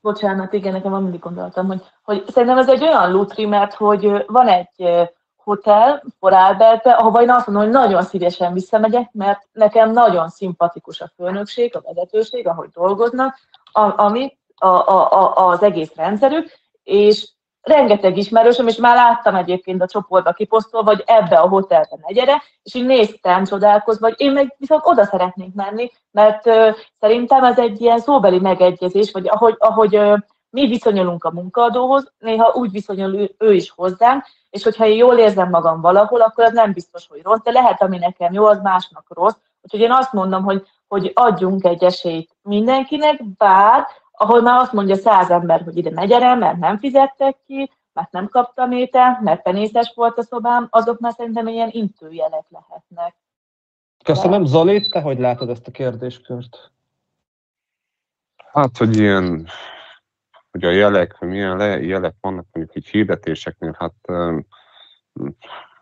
Bocsánat, 0.09 0.53
igen, 0.53 0.73
nekem 0.73 0.93
mindig 0.93 1.21
gondoltam, 1.21 1.67
hogy, 1.67 1.83
hogy 2.03 2.25
szerintem 2.29 2.59
ez 2.59 2.69
egy 2.69 2.83
olyan 2.83 3.13
lutri, 3.13 3.47
mert 3.47 3.75
hogy 3.75 4.25
van 4.27 4.49
egy 4.49 5.09
hotel 5.37 6.03
Forálberbe, 6.19 6.91
ahova 6.91 7.23
én 7.23 7.31
azt 7.31 7.47
mondom, 7.47 7.65
hogy 7.65 7.73
nagyon 7.73 8.03
szívesen 8.03 8.53
visszamegyek, 8.53 9.13
mert 9.13 9.47
nekem 9.53 9.93
nagyon 9.93 10.29
szimpatikus 10.29 11.01
a 11.01 11.11
főnökség, 11.17 11.77
a 11.77 11.81
vezetőség, 11.81 12.47
ahogy 12.47 12.69
dolgoznak, 12.69 13.39
ami 13.97 14.39
a, 14.55 14.67
a, 14.67 15.13
a, 15.13 15.49
az 15.49 15.63
egész 15.63 15.93
rendszerük, 15.95 16.51
és 16.83 17.29
rengeteg 17.69 18.17
ismerősöm, 18.17 18.67
és 18.67 18.77
már 18.77 18.97
láttam 18.97 19.35
egyébként 19.35 19.83
a 19.83 19.87
csoportba 19.87 20.33
kiposztolva, 20.33 20.91
hogy 20.91 21.03
ebbe 21.07 21.37
a 21.39 21.49
hotelbe 21.49 21.99
ne 22.07 22.13
gyere, 22.13 22.43
és 22.63 22.75
így 22.75 22.87
néztem 22.87 23.45
csodálkozva, 23.45 24.07
vagy 24.09 24.21
én 24.21 24.33
meg 24.33 24.55
viszont 24.59 24.83
oda 24.85 25.05
szeretnék 25.05 25.55
menni, 25.55 25.91
mert 26.11 26.47
uh, 26.47 26.75
szerintem 27.01 27.45
ez 27.45 27.59
egy 27.59 27.81
ilyen 27.81 27.99
szóbeli 27.99 28.39
megegyezés, 28.39 29.13
vagy 29.13 29.29
ahogy, 29.29 29.55
ahogy 29.59 29.97
uh, 29.97 30.19
mi 30.51 30.67
viszonyulunk 30.67 31.25
a 31.25 31.31
munkaadóhoz, 31.31 32.13
néha 32.19 32.53
úgy 32.55 32.71
viszonyul 32.71 33.15
ő, 33.15 33.35
ő 33.39 33.55
is 33.55 33.71
hozzánk, 33.71 34.25
és 34.51 34.63
hogyha 34.63 34.87
én 34.87 34.97
jól 34.97 35.19
érzem 35.19 35.49
magam 35.49 35.81
valahol, 35.81 36.21
akkor 36.21 36.45
az 36.45 36.53
nem 36.53 36.73
biztos, 36.73 37.07
hogy 37.09 37.21
rossz, 37.23 37.43
de 37.43 37.51
lehet, 37.51 37.83
ami 37.83 37.99
nekem 37.99 38.33
jó, 38.33 38.45
az 38.45 38.61
másnak 38.63 39.05
rossz. 39.09 39.37
Úgyhogy 39.63 39.81
én 39.81 39.93
azt 39.93 40.13
mondom, 40.13 40.45
hogy, 40.45 40.67
hogy 40.89 41.13
adjunk 41.15 41.65
egy 41.65 41.85
esélyt 41.85 42.37
mindenkinek, 42.43 43.25
bár 43.37 43.87
ahol 44.19 44.43
már 44.43 44.61
azt 44.61 44.73
mondja 44.73 44.97
száz 44.97 45.31
ember, 45.31 45.63
hogy 45.63 45.77
ide 45.77 45.91
ne 45.91 46.07
gyere, 46.07 46.35
mert 46.35 46.59
nem 46.59 46.79
fizettek 46.79 47.37
ki, 47.47 47.71
mert 47.93 48.11
nem 48.11 48.29
kaptam 48.29 48.73
ételt, 48.73 49.21
mert 49.21 49.43
penészes 49.43 49.93
volt 49.95 50.19
a 50.19 50.23
szobám, 50.23 50.67
azok 50.71 51.01
már 51.01 51.13
szerintem 51.17 51.47
ilyen 51.47 51.69
intőjelek 51.73 52.45
lehetnek. 52.49 53.15
Köszönöm. 54.05 54.45
Zoli, 54.45 54.89
te 54.89 55.01
hogy 55.01 55.19
látod 55.19 55.51
ezt 55.51 55.67
a 55.67 55.71
kérdéskört? 55.71 56.73
Hát, 58.53 58.77
hogy 58.77 58.97
ilyen, 58.97 59.47
hogy 60.51 60.65
a 60.65 60.71
jelek, 60.71 61.17
hogy 61.19 61.29
milyen 61.29 61.57
le, 61.57 61.81
jelek 61.81 62.15
vannak 62.21 62.47
mondjuk 62.53 62.77
így 62.77 62.89
hirdetéseknél, 62.89 63.77
hát, 63.79 63.95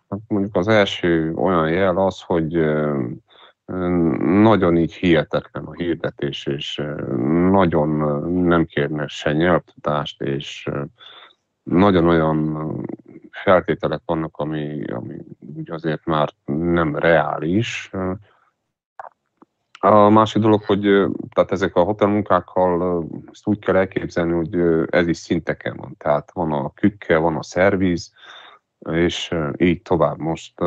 hát 0.09 0.21
mondjuk 0.29 0.57
az 0.57 0.69
első 0.69 1.35
olyan 1.35 1.69
jel 1.69 1.97
az, 1.97 2.21
hogy 2.21 2.55
nagyon 3.67 4.77
így 4.77 4.95
hihetetlen 4.95 5.65
a 5.65 5.73
hirdetés, 5.73 6.47
és 6.47 6.83
nagyon 7.51 7.89
nem 8.33 8.65
kérne 8.65 9.07
se 9.07 9.33
nyelvtudást, 9.33 10.23
és 10.23 10.71
nagyon 11.63 12.07
olyan 12.07 12.69
feltételek 13.31 14.03
vannak, 14.05 14.37
ami, 14.37 14.85
ami 14.85 15.17
azért 15.67 16.05
már 16.05 16.29
nem 16.45 16.97
reális. 16.97 17.91
A 19.79 20.09
másik 20.09 20.43
dolog, 20.43 20.63
hogy 20.63 20.81
tehát 21.35 21.53
ezek 21.53 21.77
a 21.77 21.83
hotelmunkákkal 21.83 23.05
ezt 23.33 23.47
úgy 23.47 23.59
kell 23.59 23.77
elképzelni, 23.77 24.33
hogy 24.33 24.87
ez 24.91 25.07
is 25.07 25.17
szinteken 25.17 25.77
van. 25.77 25.95
Tehát 25.99 26.33
van 26.33 26.53
a 26.53 26.73
kükke, 26.73 27.17
van 27.17 27.37
a 27.37 27.43
szerviz, 27.43 28.13
és 28.91 29.35
így 29.57 29.83
tovább. 29.83 30.19
Most 30.19 30.61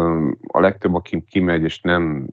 a 0.47 0.59
legtöbb, 0.59 0.93
aki 0.95 1.23
kimegy 1.23 1.63
és 1.63 1.81
nem 1.81 2.27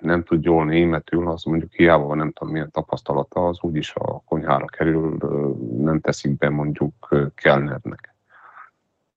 nem 0.00 0.22
tud 0.22 0.44
jól 0.44 0.64
németül, 0.64 1.28
az 1.28 1.44
mondjuk 1.44 1.72
hiába 1.72 2.04
van 2.04 2.16
nem 2.16 2.32
tudom 2.32 2.52
milyen 2.52 2.70
tapasztalata, 2.70 3.48
az 3.48 3.58
úgyis 3.60 3.94
a 3.94 4.22
konyhára 4.24 4.64
kerül, 4.64 5.16
nem 5.78 6.00
teszik 6.00 6.36
be 6.36 6.48
mondjuk 6.48 7.08
kellnernek. 7.34 8.14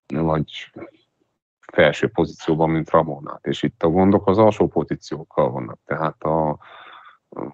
vagy 0.08 0.72
felső 1.72 2.08
pozícióban, 2.08 2.70
mint 2.70 2.90
Ramonát. 2.90 3.46
És 3.46 3.64
itt 3.64 3.84
a 3.84 3.88
gondok 3.88 4.28
az 4.28 4.38
alsó 4.38 4.68
pozíciókkal 4.68 5.52
vannak. 5.52 5.80
Tehát 5.86 6.24
a, 6.24 6.58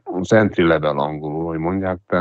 az 0.04 0.34
entry 0.34 0.64
level 0.64 1.00
angolul, 1.00 1.46
hogy 1.46 1.58
mondják, 1.58 2.00
de 2.08 2.20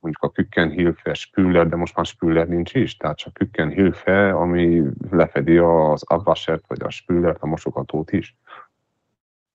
mondjuk 0.00 0.22
a 0.22 0.30
Küken 0.30 0.70
Hilfe 0.70 1.14
Spüller, 1.14 1.68
de 1.68 1.76
most 1.76 1.96
már 1.96 2.06
Spüller 2.06 2.48
nincs 2.48 2.74
is, 2.74 2.96
tehát 2.96 3.16
csak 3.16 3.32
Küken 3.32 3.68
Hilfe, 3.68 4.32
ami 4.32 4.82
lefedi 5.10 5.56
az 5.56 6.02
Abwasert 6.02 6.64
vagy 6.66 6.82
a 6.82 6.90
Spüllert, 6.90 7.42
a 7.42 7.46
mosogatót 7.46 8.12
is. 8.12 8.36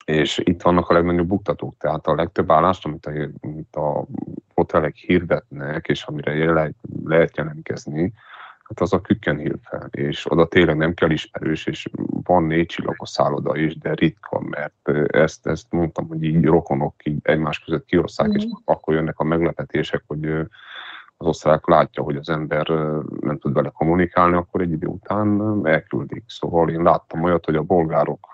És 0.07 0.41
itt 0.43 0.61
vannak 0.61 0.89
a 0.89 0.93
legnagyobb 0.93 1.27
buktatók, 1.27 1.77
tehát 1.77 2.07
a 2.07 2.15
legtöbb 2.15 2.51
állást, 2.51 2.85
amit 2.85 3.05
a, 3.05 3.11
amit 3.41 3.75
a 3.75 4.05
hotelek 4.53 4.95
hirdetnek, 4.95 5.87
és 5.87 6.03
amire 6.03 6.53
lehet, 6.53 6.75
lehet 7.03 7.37
jelentkezni, 7.37 8.13
hát 8.63 8.79
az 8.79 8.93
a 8.93 9.01
Kükkenhilfe, 9.01 9.87
és 9.91 10.31
oda 10.31 10.47
tényleg 10.47 10.77
nem 10.77 10.93
kell 10.93 11.09
ismerős, 11.09 11.65
és 11.65 11.89
van 12.23 12.43
négy 12.43 12.65
csillagos 12.65 13.09
szálloda 13.09 13.55
is, 13.55 13.77
de 13.77 13.93
ritka, 13.93 14.39
mert 14.39 14.89
ezt, 15.07 15.47
ezt 15.47 15.71
mondtam, 15.71 16.07
hogy 16.07 16.23
így 16.23 16.45
rokonok 16.45 17.05
így 17.05 17.19
egymás 17.21 17.59
között 17.59 17.85
kioszták, 17.85 18.27
mm. 18.27 18.35
és 18.35 18.45
akkor 18.65 18.93
jönnek 18.93 19.19
a 19.19 19.23
meglepetések, 19.23 20.03
hogy 20.07 20.25
az 21.17 21.27
osztrák 21.27 21.67
látja, 21.67 22.03
hogy 22.03 22.15
az 22.15 22.29
ember 22.29 22.67
nem 23.19 23.37
tud 23.39 23.53
vele 23.53 23.69
kommunikálni, 23.69 24.35
akkor 24.35 24.61
egy 24.61 24.71
idő 24.71 24.87
után 24.87 25.59
elküldik. 25.63 26.23
Szóval 26.27 26.69
én 26.69 26.81
láttam 26.81 27.23
olyat, 27.23 27.45
hogy 27.45 27.55
a 27.55 27.63
bolgárok 27.63 28.27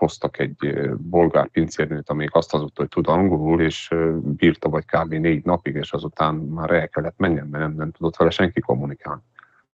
hoztak 0.00 0.38
egy 0.38 0.80
bolgár 0.96 1.48
pincérnőt, 1.48 2.10
amelyik 2.10 2.34
azt 2.34 2.50
hazudta, 2.50 2.80
hogy 2.80 2.88
tud 2.88 3.08
angolul, 3.08 3.60
és 3.60 3.94
bírta 4.22 4.68
vagy 4.68 4.84
kb. 4.84 5.12
négy 5.12 5.44
napig, 5.44 5.74
és 5.74 5.92
azután 5.92 6.34
már 6.34 6.70
el 6.70 6.88
kellett 6.88 7.18
menjen, 7.18 7.46
mert 7.46 7.64
nem, 7.64 7.74
nem 7.76 7.90
tudott 7.90 8.16
vele 8.16 8.30
senki 8.30 8.60
kommunikálni. 8.60 9.22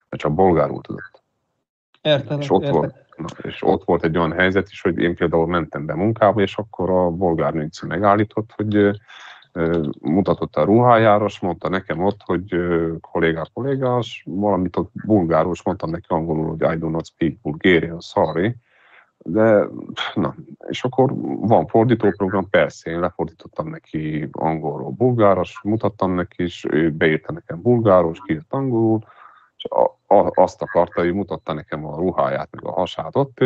Mert 0.09 0.21
csak 0.21 0.33
bolgárul 0.33 0.81
tudott. 0.81 1.23
Értem, 2.01 2.39
és 2.39 2.51
ott, 2.51 2.61
értem. 2.61 2.77
Volt, 2.77 2.95
na, 3.17 3.25
és 3.41 3.61
ott 3.61 3.83
volt 3.83 4.03
egy 4.03 4.17
olyan 4.17 4.31
helyzet 4.31 4.69
is, 4.69 4.81
hogy 4.81 4.97
én 4.97 5.15
például 5.15 5.47
mentem 5.47 5.85
be 5.85 5.95
munkába, 5.95 6.41
és 6.41 6.57
akkor 6.57 6.89
a 6.89 7.09
bolgár 7.09 7.53
nőci 7.53 7.85
megállított, 7.85 8.51
hogy 8.55 8.99
mutatott 10.01 10.55
a 10.55 10.63
ruhájára, 10.63 11.25
és 11.25 11.39
mondta 11.39 11.69
nekem 11.69 12.03
ott, 12.03 12.21
hogy 12.25 12.55
kollégás, 13.01 13.49
kollégás, 13.53 14.23
valamit 14.25 14.75
ott 14.75 14.91
bulgárul, 15.05 15.51
és 15.53 15.63
mondtam 15.63 15.89
neki 15.89 16.05
angolul, 16.07 16.47
hogy 16.47 16.73
I 16.75 16.77
do 16.77 16.89
not 16.89 17.05
speak 17.05 17.41
Bulgarian, 17.41 17.99
sorry, 17.99 18.55
de, 19.23 19.67
na, 20.13 20.35
és 20.67 20.83
akkor 20.83 21.13
van 21.39 21.67
fordítóprogram, 21.67 22.49
persze, 22.49 22.91
én 22.91 22.99
lefordítottam 22.99 23.69
neki 23.69 24.27
angolról 24.31 24.89
bulgáros, 24.89 25.59
mutattam 25.63 26.13
neki, 26.13 26.43
és 26.43 26.65
ő 26.69 26.91
beírta 26.91 27.31
nekem 27.31 27.61
bulgáros, 27.61 28.19
kiírt 28.25 28.53
angolul, 28.53 28.99
és 29.57 29.63
a, 29.63 29.83
a, 30.15 30.31
azt 30.33 30.61
akarta, 30.61 31.01
hogy 31.01 31.13
mutatta 31.13 31.53
nekem 31.53 31.85
a 31.85 31.95
ruháját, 31.95 32.49
meg 32.51 32.65
a 32.65 32.71
hasát 32.71 33.15
ott 33.15 33.39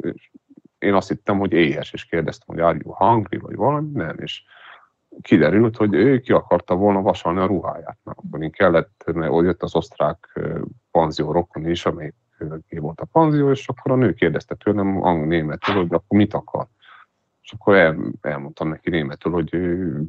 és 0.00 0.30
én 0.80 0.94
azt 0.94 1.08
hittem, 1.08 1.38
hogy 1.38 1.52
éhes, 1.52 1.92
és 1.92 2.04
kérdeztem, 2.04 2.56
hogy 2.56 2.64
are 2.64 2.78
you 2.82 2.94
hungry, 2.94 3.36
vagy 3.36 3.56
valami, 3.56 3.90
nem, 3.92 4.16
és 4.18 4.42
kiderült, 5.22 5.76
hogy 5.76 5.94
ő 5.94 6.20
ki 6.20 6.32
akarta 6.32 6.74
volna 6.74 7.02
vasalni 7.02 7.40
a 7.40 7.46
ruháját. 7.46 7.98
Na, 8.02 8.12
akkor 8.16 8.42
én 8.42 8.50
kellett, 8.50 9.02
mert 9.14 9.32
jött 9.32 9.62
az 9.62 9.74
osztrák 9.74 10.40
panzió 10.90 11.32
rokon 11.32 11.68
is, 11.68 11.86
amelyik 11.86 12.14
ki 12.14 12.19
volt 12.80 13.00
a 13.00 13.04
panzió, 13.04 13.50
és 13.50 13.68
akkor 13.68 13.92
a 13.92 13.96
nő 13.96 14.12
kérdezte 14.12 14.54
tőlem 14.54 15.02
angol 15.02 15.26
németül, 15.26 15.74
hogy 15.74 15.92
akkor 15.92 16.18
mit 16.18 16.34
akar. 16.34 16.66
És 17.42 17.52
akkor 17.52 17.74
el, 17.74 17.96
elmondtam 18.20 18.68
neki 18.68 18.90
németül, 18.90 19.32
hogy 19.32 19.50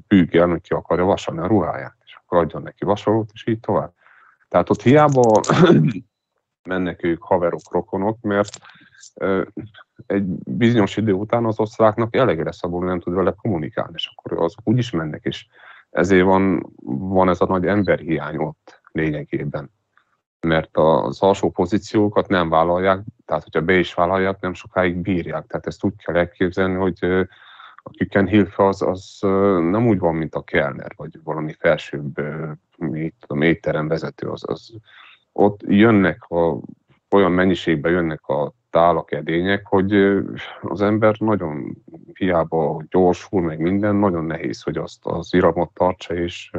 bűgjen, 0.08 0.50
hogy 0.50 0.62
ki 0.62 0.74
akarja 0.74 1.06
vasalni 1.06 1.42
a 1.42 1.48
ruháját, 1.48 1.96
és 2.06 2.20
akkor 2.22 2.38
adjon 2.38 2.62
neki 2.62 2.86
vasalót, 2.86 3.30
és 3.34 3.48
így 3.48 3.60
tovább. 3.60 3.94
Tehát 4.48 4.70
ott 4.70 4.82
hiába 4.82 5.40
mennek 6.70 7.04
ők 7.04 7.24
haverok, 7.24 7.72
rokonok, 7.72 8.22
mert 8.22 8.58
egy 10.06 10.24
bizonyos 10.46 10.98
idő 10.98 11.12
után 11.12 11.46
az 11.46 11.60
osztráknak 11.60 12.16
elege 12.16 12.44
lesz 12.44 12.64
abból, 12.64 12.86
nem 12.86 13.00
tud 13.00 13.14
vele 13.14 13.34
kommunikálni, 13.42 13.94
és 13.96 14.12
akkor 14.16 14.44
azok 14.44 14.60
úgy 14.64 14.78
is 14.78 14.92
mennek, 14.92 15.24
és 15.24 15.46
ezért 15.90 16.26
van, 16.26 16.74
van 16.86 17.30
ez 17.30 17.42
a 17.42 17.46
nagy 17.46 17.66
emberhiány 17.66 18.38
ott 18.38 18.82
lényegében 18.92 19.72
mert 20.42 20.78
az 20.78 21.22
alsó 21.22 21.50
pozíciókat 21.50 22.28
nem 22.28 22.50
vállalják, 22.50 23.00
tehát 23.26 23.44
hogyha 23.44 23.62
be 23.62 23.74
is 23.74 23.94
vállalják, 23.94 24.40
nem 24.40 24.54
sokáig 24.54 24.96
bírják. 24.96 25.48
Tehát 25.48 25.68
ezt 25.68 25.84
úgy 25.84 25.94
kell 26.04 26.16
elképzelni, 26.16 26.76
hogy 26.76 27.28
akiken 27.84 28.28
Hilfe 28.28 28.68
az, 28.68 28.82
az 28.82 29.18
nem 29.72 29.88
úgy 29.88 30.00
van, 30.00 30.16
mint 30.16 30.36
a 30.36 30.44
Kellner, 30.44 30.92
vagy 30.96 31.20
valami 31.24 31.54
felsőbb, 31.54 32.22
mit 32.78 33.16
tudom, 33.20 33.42
étterem 33.42 33.88
vezető, 33.88 34.28
az, 34.28 34.44
az 34.46 34.74
ott 35.32 35.62
jönnek 35.68 36.24
a, 36.30 36.60
olyan 37.10 37.32
mennyiségben 37.32 37.92
jönnek 37.92 38.28
a 38.28 38.54
tálak, 38.70 39.12
edények, 39.12 39.66
hogy 39.68 39.94
az 40.62 40.82
ember 40.82 41.16
nagyon 41.20 41.78
hiába 42.14 42.84
gyorsul, 42.90 43.42
meg 43.42 43.60
minden, 43.60 43.96
nagyon 43.96 44.26
nehéz, 44.26 44.62
hogy 44.62 44.78
azt 44.78 45.06
az 45.06 45.34
iramot 45.34 45.74
tartsa, 45.74 46.14
és 46.14 46.52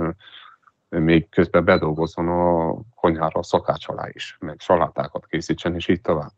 még 1.01 1.29
közben 1.29 1.65
bedolgozzon 1.65 2.29
a 2.29 2.77
konyhára 2.95 3.41
a 3.41 3.43
szakács 3.43 3.89
alá 3.89 4.09
is, 4.13 4.37
meg 4.41 4.57
salátákat 4.59 5.27
készítsen, 5.27 5.75
és 5.75 5.89
így 5.89 6.01
tovább. 6.01 6.33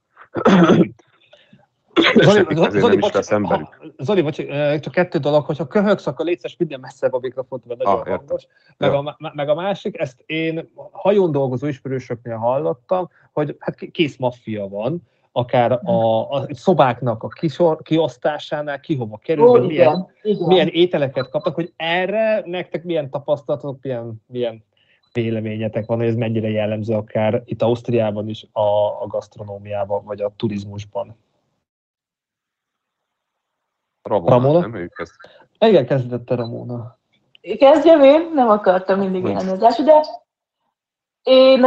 Zoli, 2.15 2.45
Zoli, 2.71 2.97
bocs, 2.97 3.27
ha, 3.27 3.71
Zoli, 3.99 4.23
bocs, 4.23 4.37
csak 4.81 4.93
kettő 4.93 5.19
dolog, 5.19 5.45
hogyha 5.45 5.67
köhögsz, 5.67 6.07
akkor 6.07 6.25
létszes 6.25 6.57
minden 6.57 6.81
messzebb 6.81 7.13
a 7.13 7.19
mikrofont, 7.19 7.65
mert 7.65 7.83
nagyon 7.83 8.01
ah, 8.01 8.07
hangos. 8.09 8.47
Meg 8.77 8.93
a, 8.93 9.17
meg 9.35 9.49
a 9.49 9.55
másik, 9.55 9.99
ezt 9.99 10.23
én 10.27 10.71
hajón 10.93 11.33
dolgozó 11.33 11.67
ismerősöknél 11.67 12.37
hallottam, 12.37 13.11
hogy 13.33 13.57
hát 13.59 13.91
kész 13.91 14.17
maffia 14.17 14.69
van, 14.69 15.03
akár 15.37 15.72
a, 15.72 16.30
a 16.30 16.47
szobáknak 16.55 17.22
a 17.22 17.28
kisor, 17.28 17.82
kiosztásánál, 17.82 18.80
ki 18.80 18.97
hova 18.97 19.16
kerül, 19.16 19.45
Ó, 19.45 19.53
milyen, 19.53 20.09
igen. 20.22 20.47
milyen 20.47 20.68
ételeket 20.68 21.28
kaptak, 21.28 21.55
hogy 21.55 21.72
erre 21.76 22.43
nektek 22.45 22.85
milyen 22.85 23.11
tapasztalatok, 23.11 23.78
milyen, 23.82 24.22
milyen 24.26 24.64
véleményetek 25.12 25.87
van, 25.87 25.99
hogy 25.99 26.07
ez 26.07 26.14
mennyire 26.14 26.49
jellemző 26.49 26.95
akár 26.95 27.43
itt 27.45 27.62
Ausztriában 27.62 28.28
is, 28.28 28.47
a, 28.53 29.03
a 29.03 29.07
gasztronómiában, 29.07 30.05
vagy 30.05 30.20
a 30.20 30.32
turizmusban. 30.37 31.16
Ramona, 34.03 34.30
Ramona? 34.30 34.61
nem 34.61 34.74
ő 34.74 34.87
kezd. 34.87 35.14
Igen, 35.59 35.87
kezdette 35.87 36.35
Ramona. 36.35 36.99
Kezdjem 37.59 38.03
én, 38.03 38.30
nem 38.35 38.49
akartam 38.49 38.99
mindig 38.99 39.24
elnözás, 39.24 39.76
de 39.76 40.01
én 41.22 41.64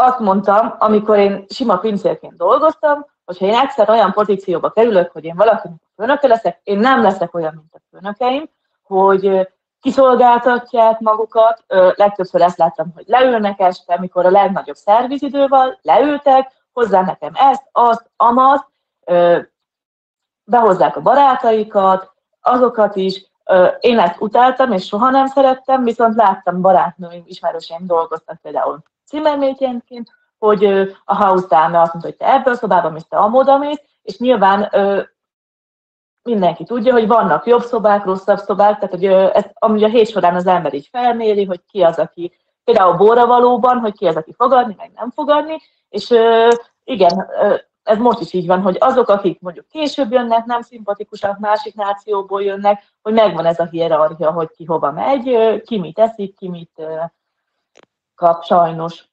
azt 0.00 0.18
mondtam, 0.18 0.74
amikor 0.78 1.18
én 1.18 1.44
sima 1.48 1.76
pincérként 1.76 2.36
dolgoztam, 2.36 3.06
hogyha 3.24 3.46
én 3.46 3.54
egyszer 3.54 3.90
olyan 3.90 4.12
pozícióba 4.12 4.70
kerülök, 4.70 5.12
hogy 5.12 5.24
én 5.24 5.36
valakinek 5.36 5.78
a 5.82 5.90
főnöke 5.96 6.26
leszek, 6.26 6.60
én 6.62 6.78
nem 6.78 7.02
leszek 7.02 7.34
olyan, 7.34 7.54
mint 7.54 7.74
a 7.74 7.80
főnökeim, 7.90 8.50
hogy 8.82 9.48
kiszolgáltatják 9.80 10.98
magukat. 11.00 11.64
Legtöbbször 11.94 12.40
ezt 12.40 12.58
láttam, 12.58 12.92
hogy 12.94 13.04
leülnek 13.06 13.60
este, 13.60 13.94
amikor 13.94 14.26
a 14.26 14.30
legnagyobb 14.30 14.76
szervizidő 14.76 15.46
van, 15.46 15.78
leültek, 15.82 16.52
hozzá 16.72 17.02
nekem 17.02 17.32
ezt, 17.34 17.62
azt, 17.72 18.10
amat, 18.16 18.66
behozzák 20.44 20.96
a 20.96 21.00
barátaikat, 21.00 22.12
azokat 22.40 22.96
is. 22.96 23.30
Én 23.80 23.98
ezt 23.98 24.20
utáltam, 24.20 24.72
és 24.72 24.86
soha 24.86 25.10
nem 25.10 25.26
szerettem, 25.26 25.84
viszont 25.84 26.14
láttam 26.14 26.60
barátnőim, 26.60 27.22
ismerőseim 27.26 27.86
dolgoztak 27.86 28.38
például 28.42 28.82
cimmermétjenként, 29.10 30.08
hogy 30.38 30.64
a 31.04 31.24
house 31.24 31.46
dame 31.48 31.80
azt 31.80 31.92
mondta, 31.92 32.10
hogy 32.10 32.16
te 32.16 32.32
ebből 32.32 32.52
a 32.52 32.56
szobában 32.56 32.92
mész, 32.92 33.06
te 33.08 33.16
amoda 33.16 33.58
mész, 33.58 33.80
és 34.02 34.18
nyilván 34.18 34.68
ö, 34.72 35.02
mindenki 36.22 36.64
tudja, 36.64 36.92
hogy 36.92 37.06
vannak 37.06 37.46
jobb 37.46 37.62
szobák, 37.62 38.04
rosszabb 38.04 38.38
szobák, 38.38 38.74
tehát 38.74 38.90
hogy 38.90 39.04
ö, 39.04 39.30
ezt, 39.32 39.50
amúgy 39.54 39.84
a 39.84 39.88
hét 39.88 40.08
során 40.08 40.34
az 40.34 40.46
ember 40.46 40.74
így 40.74 40.88
felméri, 40.92 41.44
hogy 41.44 41.60
ki 41.70 41.82
az, 41.82 41.98
aki 41.98 42.32
például 42.64 42.96
bóravalóban, 42.96 43.78
hogy 43.78 43.92
ki 43.92 44.06
az, 44.06 44.16
aki 44.16 44.32
fogadni, 44.32 44.74
meg 44.78 44.90
nem 44.94 45.10
fogadni, 45.10 45.56
és 45.88 46.10
ö, 46.10 46.48
igen, 46.84 47.28
ö, 47.40 47.54
ez 47.82 47.98
most 47.98 48.20
is 48.20 48.32
így 48.32 48.46
van, 48.46 48.60
hogy 48.62 48.76
azok, 48.80 49.08
akik 49.08 49.40
mondjuk 49.40 49.68
később 49.68 50.12
jönnek, 50.12 50.44
nem 50.44 50.62
szimpatikusak, 50.62 51.38
másik 51.38 51.74
nációból 51.74 52.42
jönnek, 52.42 52.82
hogy 53.02 53.12
megvan 53.12 53.46
ez 53.46 53.58
a 53.58 53.68
hierarchia, 53.70 54.30
hogy 54.30 54.50
ki 54.50 54.64
hova 54.64 54.92
megy, 54.92 55.62
ki 55.62 55.78
mit 55.78 55.98
eszik, 55.98 56.36
ki 56.36 56.48
mit 56.48 56.82
kap, 58.20 58.44
sajnos. 58.44 59.08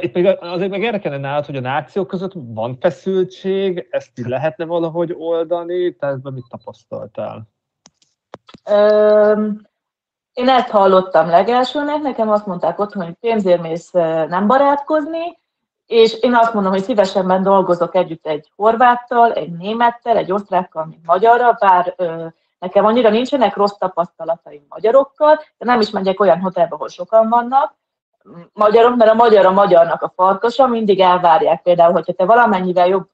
Itt 0.00 0.14
még 0.14 0.26
azért 0.40 0.70
meg 0.70 0.82
érdekelne 0.82 1.18
nálad, 1.18 1.46
hogy 1.46 1.56
a 1.56 1.60
nációk 1.60 2.06
között 2.06 2.32
van 2.34 2.76
feszültség, 2.80 3.88
ezt 3.90 4.18
így 4.18 4.26
lehetne 4.26 4.64
valahogy 4.64 5.14
oldani, 5.18 5.96
te 5.96 6.06
ebben 6.06 6.32
mit 6.32 6.48
tapasztaltál? 6.48 7.48
Öm, 8.70 9.68
én 10.32 10.48
ezt 10.48 10.68
hallottam 10.68 11.28
legelsőnek, 11.28 12.02
nekem 12.02 12.30
azt 12.30 12.46
mondták 12.46 12.78
otthon, 12.78 13.04
hogy 13.04 13.14
pénzért 13.14 13.62
mész 13.62 13.90
nem 14.28 14.46
barátkozni, 14.46 15.38
és 15.86 16.14
én 16.20 16.34
azt 16.34 16.54
mondom, 16.54 16.72
hogy 16.72 16.82
szívesebben 16.82 17.42
dolgozok 17.42 17.94
együtt 17.94 18.26
egy 18.26 18.52
horváttal, 18.56 19.32
egy 19.32 19.52
némettel, 19.52 20.16
egy 20.16 20.32
osztrákkal, 20.32 20.84
mint 20.86 21.06
magyarra, 21.06 21.52
bár 21.52 21.94
ö, 21.96 22.26
nekem 22.60 22.84
annyira 22.84 23.10
nincsenek 23.10 23.56
rossz 23.56 23.76
tapasztalataim 23.78 24.66
magyarokkal, 24.68 25.36
de 25.58 25.64
nem 25.64 25.80
is 25.80 25.90
megyek 25.90 26.20
olyan 26.20 26.40
hotelbe, 26.40 26.74
ahol 26.74 26.88
sokan 26.88 27.28
vannak, 27.28 27.78
magyarok, 28.52 28.96
mert 28.96 29.10
a 29.10 29.14
magyar 29.14 29.46
a 29.46 29.50
magyarnak 29.50 30.02
a 30.02 30.12
farkasa, 30.16 30.66
mindig 30.66 31.00
elvárják 31.00 31.62
például, 31.62 31.92
hogyha 31.92 32.12
te 32.12 32.24
valamennyivel 32.24 32.86
jobb, 32.86 33.08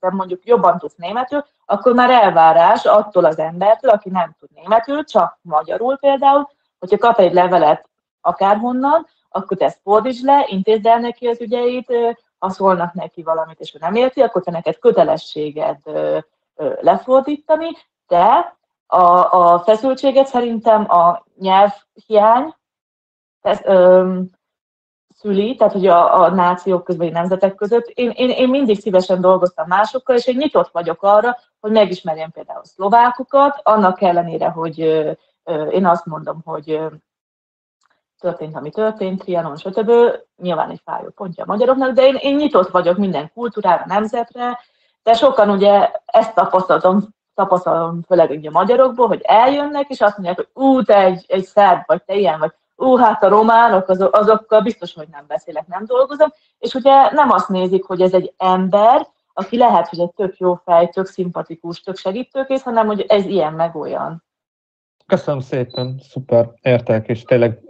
te 0.00 0.10
mondjuk 0.10 0.46
jobban 0.46 0.78
tudsz 0.78 0.96
németül, 0.96 1.44
akkor 1.64 1.94
már 1.94 2.10
elvárás 2.10 2.84
attól 2.84 3.24
az 3.24 3.38
embertől, 3.38 3.90
aki 3.90 4.10
nem 4.10 4.34
tud 4.38 4.48
németül, 4.54 5.04
csak 5.04 5.38
magyarul 5.42 5.96
például, 5.96 6.50
hogyha 6.78 6.98
kap 6.98 7.18
egy 7.18 7.32
levelet 7.32 7.88
akárhonnan, 8.20 9.06
akkor 9.30 9.56
te 9.56 9.64
ezt 9.64 9.80
fordítsd 9.82 10.24
le, 10.24 10.44
intézd 10.46 10.86
el 10.86 10.98
neki 10.98 11.26
az 11.26 11.40
ügyeit, 11.40 11.92
ha 12.38 12.50
szólnak 12.50 12.92
neki 12.92 13.22
valamit, 13.22 13.60
és 13.60 13.74
ő 13.74 13.78
nem 13.80 13.94
érti, 13.94 14.20
akkor 14.20 14.42
te 14.42 14.50
neked 14.50 14.78
kötelességed 14.78 15.78
lefordítani, 16.80 17.68
de 18.06 18.56
a, 18.92 19.32
a 19.32 19.58
feszültséget 19.58 20.26
szerintem 20.26 20.90
a 20.90 21.24
nyelvhiány 21.38 22.54
ö, 23.62 24.18
szüli, 25.14 25.54
tehát 25.56 25.72
hogy 25.72 25.86
a, 25.86 26.22
a 26.22 26.30
nációk 26.30 26.84
közben, 26.84 27.06
vagy 27.06 27.16
nemzetek 27.16 27.54
között. 27.54 27.86
Én, 27.86 28.10
én, 28.10 28.30
én 28.30 28.48
mindig 28.48 28.80
szívesen 28.80 29.20
dolgoztam 29.20 29.66
másokkal, 29.68 30.16
és 30.16 30.26
én 30.26 30.36
nyitott 30.36 30.68
vagyok 30.72 31.02
arra, 31.02 31.36
hogy 31.60 31.70
megismerjem 31.70 32.30
például 32.30 32.60
a 32.60 32.66
szlovákukat, 32.66 33.60
annak 33.62 34.02
ellenére, 34.02 34.48
hogy 34.48 34.80
ö, 34.80 35.10
ö, 35.44 35.66
én 35.66 35.86
azt 35.86 36.06
mondom, 36.06 36.40
hogy 36.44 36.80
történt, 38.18 38.56
ami 38.56 38.70
történt, 38.70 39.20
Trianon, 39.20 39.56
stb. 39.56 39.92
Nyilván 40.36 40.70
egy 40.70 40.80
fájó 40.84 41.08
pontja 41.08 41.44
a 41.44 41.46
magyaroknak, 41.46 41.92
de 41.92 42.06
én, 42.06 42.14
én 42.14 42.36
nyitott 42.36 42.70
vagyok 42.70 42.96
minden 42.96 43.30
kultúrára, 43.34 43.84
nemzetre, 43.86 44.58
de 45.02 45.12
sokan 45.12 45.50
ugye 45.50 45.90
ezt 46.04 46.34
tapasztalom, 46.34 47.14
tapasztalom 47.42 48.02
főleg 48.06 48.30
ugye 48.30 48.50
magyarokból, 48.50 49.06
hogy 49.06 49.20
eljönnek, 49.22 49.88
és 49.88 50.00
azt 50.00 50.18
mondják, 50.18 50.36
hogy 50.36 50.64
ú, 50.64 50.82
te 50.82 51.04
egy, 51.04 51.24
egy 51.28 51.44
szerb 51.44 51.82
vagy, 51.86 52.02
te 52.02 52.14
ilyen 52.14 52.38
vagy, 52.38 52.52
ú, 52.76 52.96
hát 52.96 53.22
a 53.22 53.28
románok, 53.28 53.88
azok, 53.88 54.16
azokkal 54.16 54.60
biztos, 54.60 54.94
hogy 54.94 55.08
nem 55.10 55.24
beszélek, 55.28 55.66
nem 55.66 55.84
dolgozom, 55.86 56.32
és 56.58 56.74
ugye 56.74 57.10
nem 57.10 57.30
azt 57.30 57.48
nézik, 57.48 57.84
hogy 57.84 58.00
ez 58.00 58.12
egy 58.12 58.34
ember, 58.36 59.06
aki 59.32 59.56
lehet, 59.56 59.88
hogy 59.88 60.00
egy 60.00 60.10
tök 60.10 60.36
jó 60.38 60.54
fej, 60.64 60.88
tök 60.88 61.06
szimpatikus, 61.06 61.80
tök 61.80 61.96
segítőkész, 61.96 62.62
hanem 62.62 62.86
hogy 62.86 63.04
ez 63.08 63.24
ilyen 63.24 63.52
meg 63.52 63.76
olyan. 63.76 64.24
Köszönöm 65.06 65.40
szépen, 65.40 66.00
szuper, 66.10 66.50
értek, 66.62 67.08
és 67.08 67.22
tényleg 67.22 67.60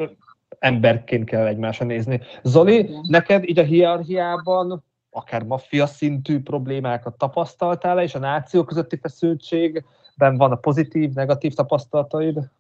emberként 0.59 1.25
kell 1.25 1.47
egymásra 1.47 1.85
nézni. 1.85 2.21
Zoli, 2.43 2.79
Igen. 2.79 3.05
neked 3.09 3.49
így 3.49 3.59
a 3.59 3.63
hierarchiában 3.63 4.85
akár 5.15 5.43
maffia 5.43 5.87
szintű 5.87 6.43
problémákat 6.43 7.19
tapasztaltál 7.19 8.03
és 8.03 8.15
a 8.15 8.19
nációk 8.19 8.67
közötti 8.67 8.97
feszültségben 8.97 10.37
van 10.37 10.53
a 10.53 10.57
pozitív, 10.57 11.13
negatív 11.13 11.55
tapasztalataid? 11.55 12.51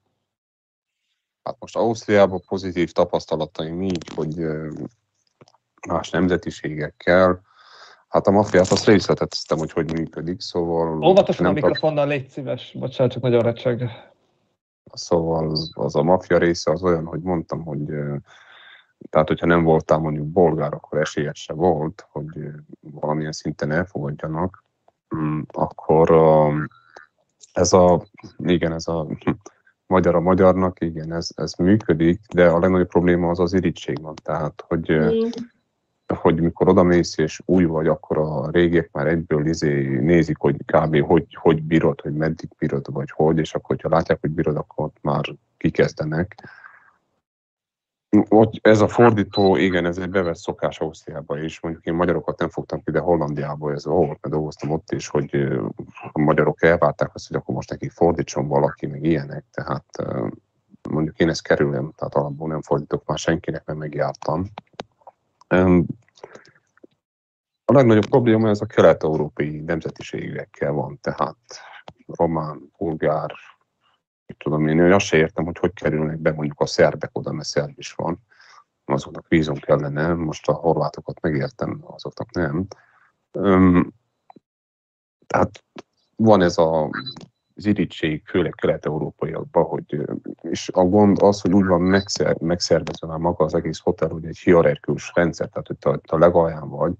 Hát 1.42 1.56
most 1.58 1.76
Ausztriában 1.76 2.42
pozitív 2.46 2.92
tapasztalataim 2.92 3.82
így, 3.82 4.10
hogy 4.14 4.36
más 5.88 6.10
nemzetiségekkel, 6.10 7.42
Hát 8.12 8.26
a 8.26 8.30
maffiát 8.30 8.70
azt 8.70 8.86
részleteztem, 8.86 9.58
hogy 9.58 9.72
hogy 9.72 9.92
működik, 9.92 10.40
szóval... 10.40 11.04
Óvatosan 11.04 11.46
a 11.46 11.52
mikrofonnal, 11.52 12.06
légy 12.06 12.28
szíves, 12.28 12.76
bocsánat, 12.78 13.12
csak 13.12 13.22
nagyon 13.22 13.42
recseg. 13.42 13.90
Szóval 14.92 15.50
az, 15.50 15.70
az 15.74 15.96
a 15.96 16.02
maffia 16.02 16.38
része 16.38 16.70
az 16.70 16.82
olyan, 16.82 17.04
hogy 17.04 17.20
mondtam, 17.20 17.62
hogy 17.62 17.80
tehát, 19.10 19.28
hogyha 19.28 19.46
nem 19.46 19.62
voltál 19.62 19.98
mondjuk 19.98 20.26
bolgár, 20.26 20.74
akkor 20.74 21.00
esélyed 21.00 21.34
se 21.34 21.52
volt, 21.52 22.06
hogy 22.10 22.50
valamilyen 22.80 23.32
szinten 23.32 23.70
elfogadjanak, 23.70 24.64
mm, 25.16 25.40
akkor 25.52 26.10
ez 27.52 27.72
a, 27.72 28.04
igen, 28.38 28.72
ez 28.72 28.88
a 28.88 29.06
magyar 29.86 30.14
a 30.14 30.20
magyarnak, 30.20 30.80
igen, 30.80 31.12
ez, 31.12 31.28
ez 31.34 31.52
működik, 31.54 32.20
de 32.34 32.48
a 32.48 32.58
legnagyobb 32.58 32.88
probléma 32.88 33.30
az 33.30 33.38
az 33.38 33.52
irítség 33.52 34.00
van. 34.00 34.14
Tehát, 34.22 34.64
hogy, 34.68 34.90
mm. 34.90 35.28
hogy 36.06 36.40
mikor 36.40 36.68
odamész 36.68 37.18
és 37.18 37.40
új 37.44 37.64
vagy, 37.64 37.86
akkor 37.86 38.18
a 38.18 38.50
régiek 38.50 38.88
már 38.92 39.06
egyből 39.06 39.46
izé 39.46 39.98
nézik, 39.98 40.36
hogy 40.38 40.56
kb. 40.56 41.00
hogy, 41.00 41.26
hogy 41.34 41.62
bírod, 41.62 42.00
hogy 42.00 42.14
meddig 42.14 42.48
bírod, 42.58 42.92
vagy 42.92 43.10
hogy, 43.10 43.38
és 43.38 43.54
akkor, 43.54 43.76
ha 43.82 43.88
látják, 43.88 44.20
hogy 44.20 44.30
bírod, 44.30 44.56
akkor 44.56 44.84
ott 44.84 44.96
már 45.00 45.24
kikezdenek. 45.56 46.34
Hogy 48.28 48.58
ez 48.62 48.80
a 48.80 48.88
fordító, 48.88 49.56
igen, 49.56 49.86
ez 49.86 49.98
egy 49.98 50.10
bevett 50.10 50.36
szokás 50.36 50.80
Ausztriában 50.80 51.42
is. 51.42 51.60
Mondjuk 51.60 51.84
én 51.84 51.94
magyarokat 51.94 52.38
nem 52.38 52.48
fogtam 52.48 52.82
ide 52.84 52.98
Hollandiába, 52.98 53.72
ez 53.72 53.84
volt, 53.84 54.08
mert 54.20 54.34
dolgoztam 54.34 54.70
ott 54.70 54.90
is, 54.90 55.08
hogy 55.08 55.34
a 56.12 56.20
magyarok 56.20 56.62
elvárták 56.62 57.14
azt, 57.14 57.28
hogy 57.28 57.36
akkor 57.36 57.54
most 57.54 57.70
neki 57.70 57.88
fordítson 57.88 58.48
valaki, 58.48 58.86
meg 58.86 59.04
ilyenek. 59.04 59.44
Tehát 59.50 59.84
mondjuk 60.90 61.18
én 61.18 61.28
ezt 61.28 61.42
kerülöm, 61.42 61.92
tehát 61.96 62.14
alapból 62.14 62.48
nem 62.48 62.62
fordítok 62.62 63.06
már 63.06 63.18
senkinek, 63.18 63.64
mert 63.64 63.78
megjártam. 63.78 64.46
A 67.64 67.72
legnagyobb 67.72 68.08
probléma 68.08 68.48
ez 68.48 68.60
a 68.60 68.66
kelet-európai 68.66 69.60
nemzetiségekkel 69.60 70.72
van, 70.72 70.98
tehát 71.00 71.36
román, 72.06 72.72
bulgár, 72.78 73.32
tudom 74.38 74.66
én, 74.66 74.80
hogy 74.80 74.92
azt 74.92 75.06
se 75.06 75.16
értem, 75.16 75.44
hogy 75.44 75.58
hogy 75.58 75.72
kerülnek 75.72 76.18
be 76.18 76.32
mondjuk 76.32 76.60
a 76.60 76.66
szerbek 76.66 77.10
oda, 77.12 77.32
mert 77.32 77.48
szerb 77.48 77.72
is 77.76 77.92
van. 77.92 78.18
Azoknak 78.84 79.28
vízum 79.28 79.56
kellene, 79.56 80.14
most 80.14 80.48
a 80.48 80.52
horvátokat 80.52 81.20
megértem, 81.20 81.84
azoknak 81.86 82.30
nem. 82.30 82.66
Üm, 83.38 83.92
tehát 85.26 85.64
van 86.16 86.42
ez 86.42 86.58
a, 86.58 86.90
az 87.54 87.66
irítség, 87.66 88.26
főleg 88.26 88.54
kelet-európaiakban, 88.54 89.64
hogy, 89.64 90.00
és 90.42 90.68
a 90.72 90.84
gond 90.84 91.22
az, 91.22 91.40
hogy 91.40 91.52
úgy 91.52 91.66
van 91.66 91.80
megszer, 91.80 92.36
megszervezve 92.40 93.06
már 93.06 93.18
maga 93.18 93.44
az 93.44 93.54
egész 93.54 93.78
hotel, 93.78 94.08
hogy 94.08 94.24
egy 94.24 94.38
hierarchikus 94.38 95.12
rendszer, 95.14 95.48
tehát 95.48 95.66
hogy 95.66 95.78
te 95.78 96.14
a 96.14 96.18
legalján 96.18 96.68
vagy, 96.68 96.92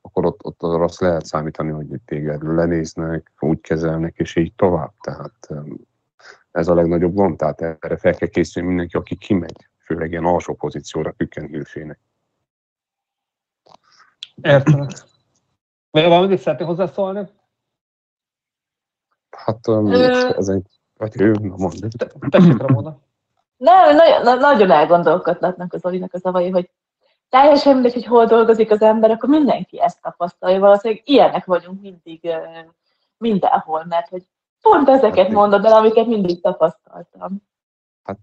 akkor 0.00 0.26
ott, 0.26 0.44
ott 0.44 0.62
azt 0.62 1.00
lehet 1.00 1.24
számítani, 1.24 1.70
hogy 1.70 1.86
téged 2.04 2.42
lenéznek, 2.42 3.32
úgy 3.38 3.60
kezelnek, 3.60 4.16
és 4.16 4.36
így 4.36 4.54
tovább. 4.54 4.92
Tehát 5.00 5.48
ez 6.50 6.68
a 6.68 6.74
legnagyobb 6.74 7.14
gond, 7.14 7.36
tehát 7.36 7.60
erre 7.60 7.96
fel 7.96 8.14
kell 8.14 8.28
készülni 8.28 8.68
mindenki, 8.68 8.96
aki 8.96 9.16
kimegy, 9.16 9.68
főleg 9.84 10.10
ilyen 10.10 10.24
alsó 10.24 10.54
pozícióra 10.54 11.14
hűfének. 11.16 11.98
Értem. 14.42 14.86
Vagy 15.90 16.04
valamit 16.04 16.38
szeretnél 16.38 16.66
hozzászólni? 16.66 17.28
Hát 19.30 19.66
um, 19.66 19.92
ez 19.92 20.48
egy... 20.48 20.66
Vagy 20.94 21.20
ő, 21.20 21.30
na 21.30 21.56
mondd. 21.56 21.88
Tessék, 22.28 22.56
Ramona. 22.56 22.98
Ne, 23.56 23.92
nagyon, 23.92 24.38
nagyon 24.38 24.70
elgondolkodnak 24.70 25.72
az 25.72 25.84
Olinak 25.84 26.14
a 26.14 26.18
szavai, 26.18 26.50
hogy 26.50 26.70
teljesen 27.28 27.72
mindegy, 27.72 27.92
hogy 27.92 28.04
hol 28.04 28.26
dolgozik 28.26 28.70
az 28.70 28.82
ember, 28.82 29.10
akkor 29.10 29.28
mindenki 29.28 29.80
ezt 29.80 30.00
tapasztalja. 30.00 30.60
Valószínűleg 30.60 31.02
ilyenek 31.06 31.44
vagyunk 31.44 31.80
mindig 31.80 32.30
mindenhol, 33.18 33.84
mert 33.88 34.08
hogy 34.08 34.26
Pont 34.62 34.88
ezeket 34.88 35.26
hát, 35.26 35.34
mondod 35.34 35.64
el, 35.64 35.72
amiket 35.72 36.06
mindig 36.06 36.40
tapasztaltam. 36.40 37.42
Hát, 38.02 38.18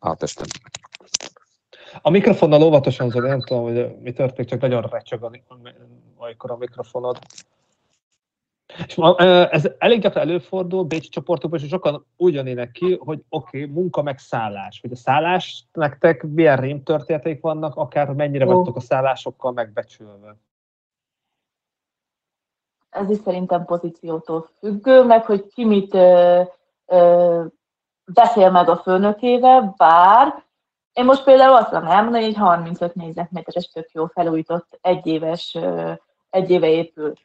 átestem. 0.00 0.46
A 2.02 2.10
mikrofonnal 2.10 2.62
óvatosan, 2.62 3.10
Zoli, 3.10 3.28
nem 3.28 3.42
tudom, 3.42 3.62
hogy 3.62 3.96
mi 4.00 4.12
történik, 4.12 4.50
csak 4.50 4.60
nagyon 4.60 4.82
recseg, 4.82 5.22
amikor 6.16 6.50
a 6.50 6.56
mikrofonod. 6.56 7.18
És 8.86 8.96
ez 9.50 9.68
elég 9.78 10.00
gyakran 10.00 10.28
előfordul 10.28 10.84
Bécsi 10.84 11.08
csoportokban, 11.08 11.60
és 11.60 11.68
sokan 11.68 12.06
úgy 12.16 12.34
jönnének 12.34 12.70
ki, 12.70 12.96
hogy 13.00 13.24
oké, 13.28 13.62
okay, 13.62 13.72
munka 13.74 14.02
meg 14.02 14.18
szállás. 14.18 14.80
Hogy 14.80 14.92
a 14.92 14.96
szállás 14.96 15.64
nektek 15.72 16.22
milyen 16.22 16.56
rém 16.56 16.82
történeteik 16.82 17.40
vannak, 17.40 17.76
akár 17.76 18.12
mennyire 18.12 18.46
oh. 18.46 18.52
vagytok 18.54 18.76
a 18.76 18.80
szállásokkal 18.80 19.52
megbecsülve 19.52 20.36
ez 22.92 23.10
is 23.10 23.18
szerintem 23.24 23.64
pozíciótól 23.64 24.48
függő, 24.58 25.04
meg 25.04 25.24
hogy 25.24 25.46
ki 25.46 25.64
mit 25.64 25.94
ö, 25.94 26.42
ö, 26.86 27.44
beszél 28.04 28.50
meg 28.50 28.68
a 28.68 28.76
főnökével, 28.76 29.74
bár 29.76 30.44
én 30.92 31.04
most 31.04 31.24
például 31.24 31.56
azt 31.56 31.68
tudom 31.68 31.86
elmondani, 31.86 32.24
hogy 32.24 32.36
35 32.36 32.94
négyzetméteres 32.94 33.68
tök 33.68 33.90
jó 33.92 34.06
felújított 34.06 34.78
egyéves, 34.80 35.58
egy 36.30 36.50
éve 36.50 36.68
épült 36.68 37.20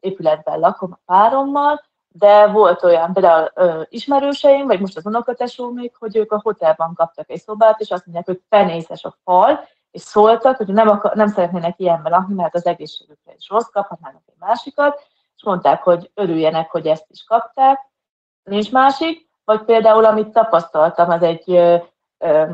épületben 0.00 0.58
lakom 0.58 0.92
a 0.92 1.12
párommal, 1.12 1.84
de 2.08 2.46
volt 2.46 2.82
olyan, 2.82 3.12
például 3.12 3.50
ö, 3.54 3.82
ismerőseim, 3.88 4.66
vagy 4.66 4.80
most 4.80 4.96
az 4.96 5.06
unokatesó 5.06 5.70
még, 5.70 5.94
hogy 5.98 6.16
ők 6.16 6.32
a 6.32 6.40
hotelban 6.42 6.94
kaptak 6.94 7.30
egy 7.30 7.40
szobát, 7.40 7.80
és 7.80 7.90
azt 7.90 8.06
mondják, 8.06 8.26
hogy 8.26 8.42
fenészes 8.48 9.04
a 9.04 9.16
fal, 9.24 9.68
és 9.96 10.02
szóltak, 10.02 10.56
hogy 10.56 10.68
nem, 10.68 10.88
akar, 10.88 11.14
nem 11.14 11.26
szeretnének 11.26 11.78
ilyenben 11.78 12.12
lakni, 12.12 12.34
mert 12.34 12.54
az 12.54 12.66
egészségükre 12.66 13.34
is 13.36 13.48
rossz, 13.48 13.68
kaphatnának 13.72 14.22
egy 14.26 14.34
másikat, 14.38 15.02
és 15.36 15.44
mondták, 15.44 15.82
hogy 15.82 16.10
örüljenek, 16.14 16.70
hogy 16.70 16.86
ezt 16.86 17.06
is 17.08 17.24
kapták. 17.24 17.90
Nincs 18.42 18.72
másik, 18.72 19.28
vagy 19.44 19.62
például, 19.64 20.04
amit 20.04 20.28
tapasztaltam, 20.28 21.10
az 21.10 21.22
egy 21.22 21.50
ö, 21.50 21.76
ö, 22.18 22.44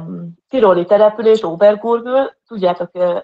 tiroli 0.48 0.84
település, 0.84 1.42
Obergurgül, 1.42 2.32
tudjátok, 2.46 2.90
ö, 2.92 3.18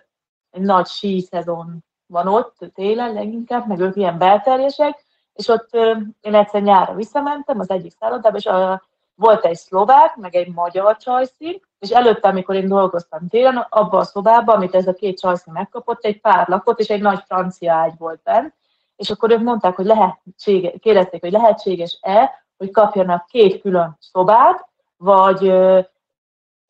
egy 0.51 0.63
nagy 0.63 0.87
sí 0.87 1.21
szezon 1.21 1.85
van 2.07 2.29
ott, 2.29 2.57
télen 2.75 3.13
leginkább, 3.13 3.67
meg 3.67 3.81
ők 3.81 3.97
ilyen 3.97 4.19
belterjesek, 4.19 5.05
és 5.33 5.49
ott 5.49 5.69
ö, 5.71 5.97
én 6.21 6.35
egyszer 6.35 6.63
nyára 6.63 6.95
visszamentem 6.95 7.61
az 7.61 7.71
egyik 7.71 7.93
szállodába, 7.99 8.37
és 8.37 8.47
a 8.47 8.83
volt 9.19 9.45
egy 9.45 9.57
szlovák, 9.57 10.17
meg 10.17 10.35
egy 10.35 10.53
magyar 10.55 10.97
csajszi, 10.97 11.63
és 11.79 11.91
előtte, 11.91 12.29
amikor 12.29 12.55
én 12.55 12.69
dolgoztam 12.69 13.29
télen, 13.29 13.67
abban 13.69 14.01
a 14.01 14.05
szobában, 14.05 14.57
amit 14.57 14.75
ez 14.75 14.87
a 14.87 14.93
két 14.93 15.21
csajszi 15.21 15.51
megkapott, 15.51 16.05
egy 16.05 16.21
pár 16.21 16.49
lakott, 16.49 16.79
és 16.79 16.89
egy 16.89 17.01
nagy 17.01 17.23
francia 17.27 17.73
ágy 17.73 17.93
volt 17.99 18.21
benne, 18.23 18.55
és 18.97 19.11
akkor 19.11 19.31
ők 19.31 19.43
mondták, 19.43 19.77
hogy 19.77 19.87
lehetséges, 19.87 20.73
kérdezték, 20.81 21.21
hogy 21.21 21.33
lehetséges-e, 21.33 22.45
hogy 22.57 22.71
kapjanak 22.71 23.27
két 23.27 23.61
külön 23.61 23.97
szobát, 24.01 24.69
vagy 24.97 25.53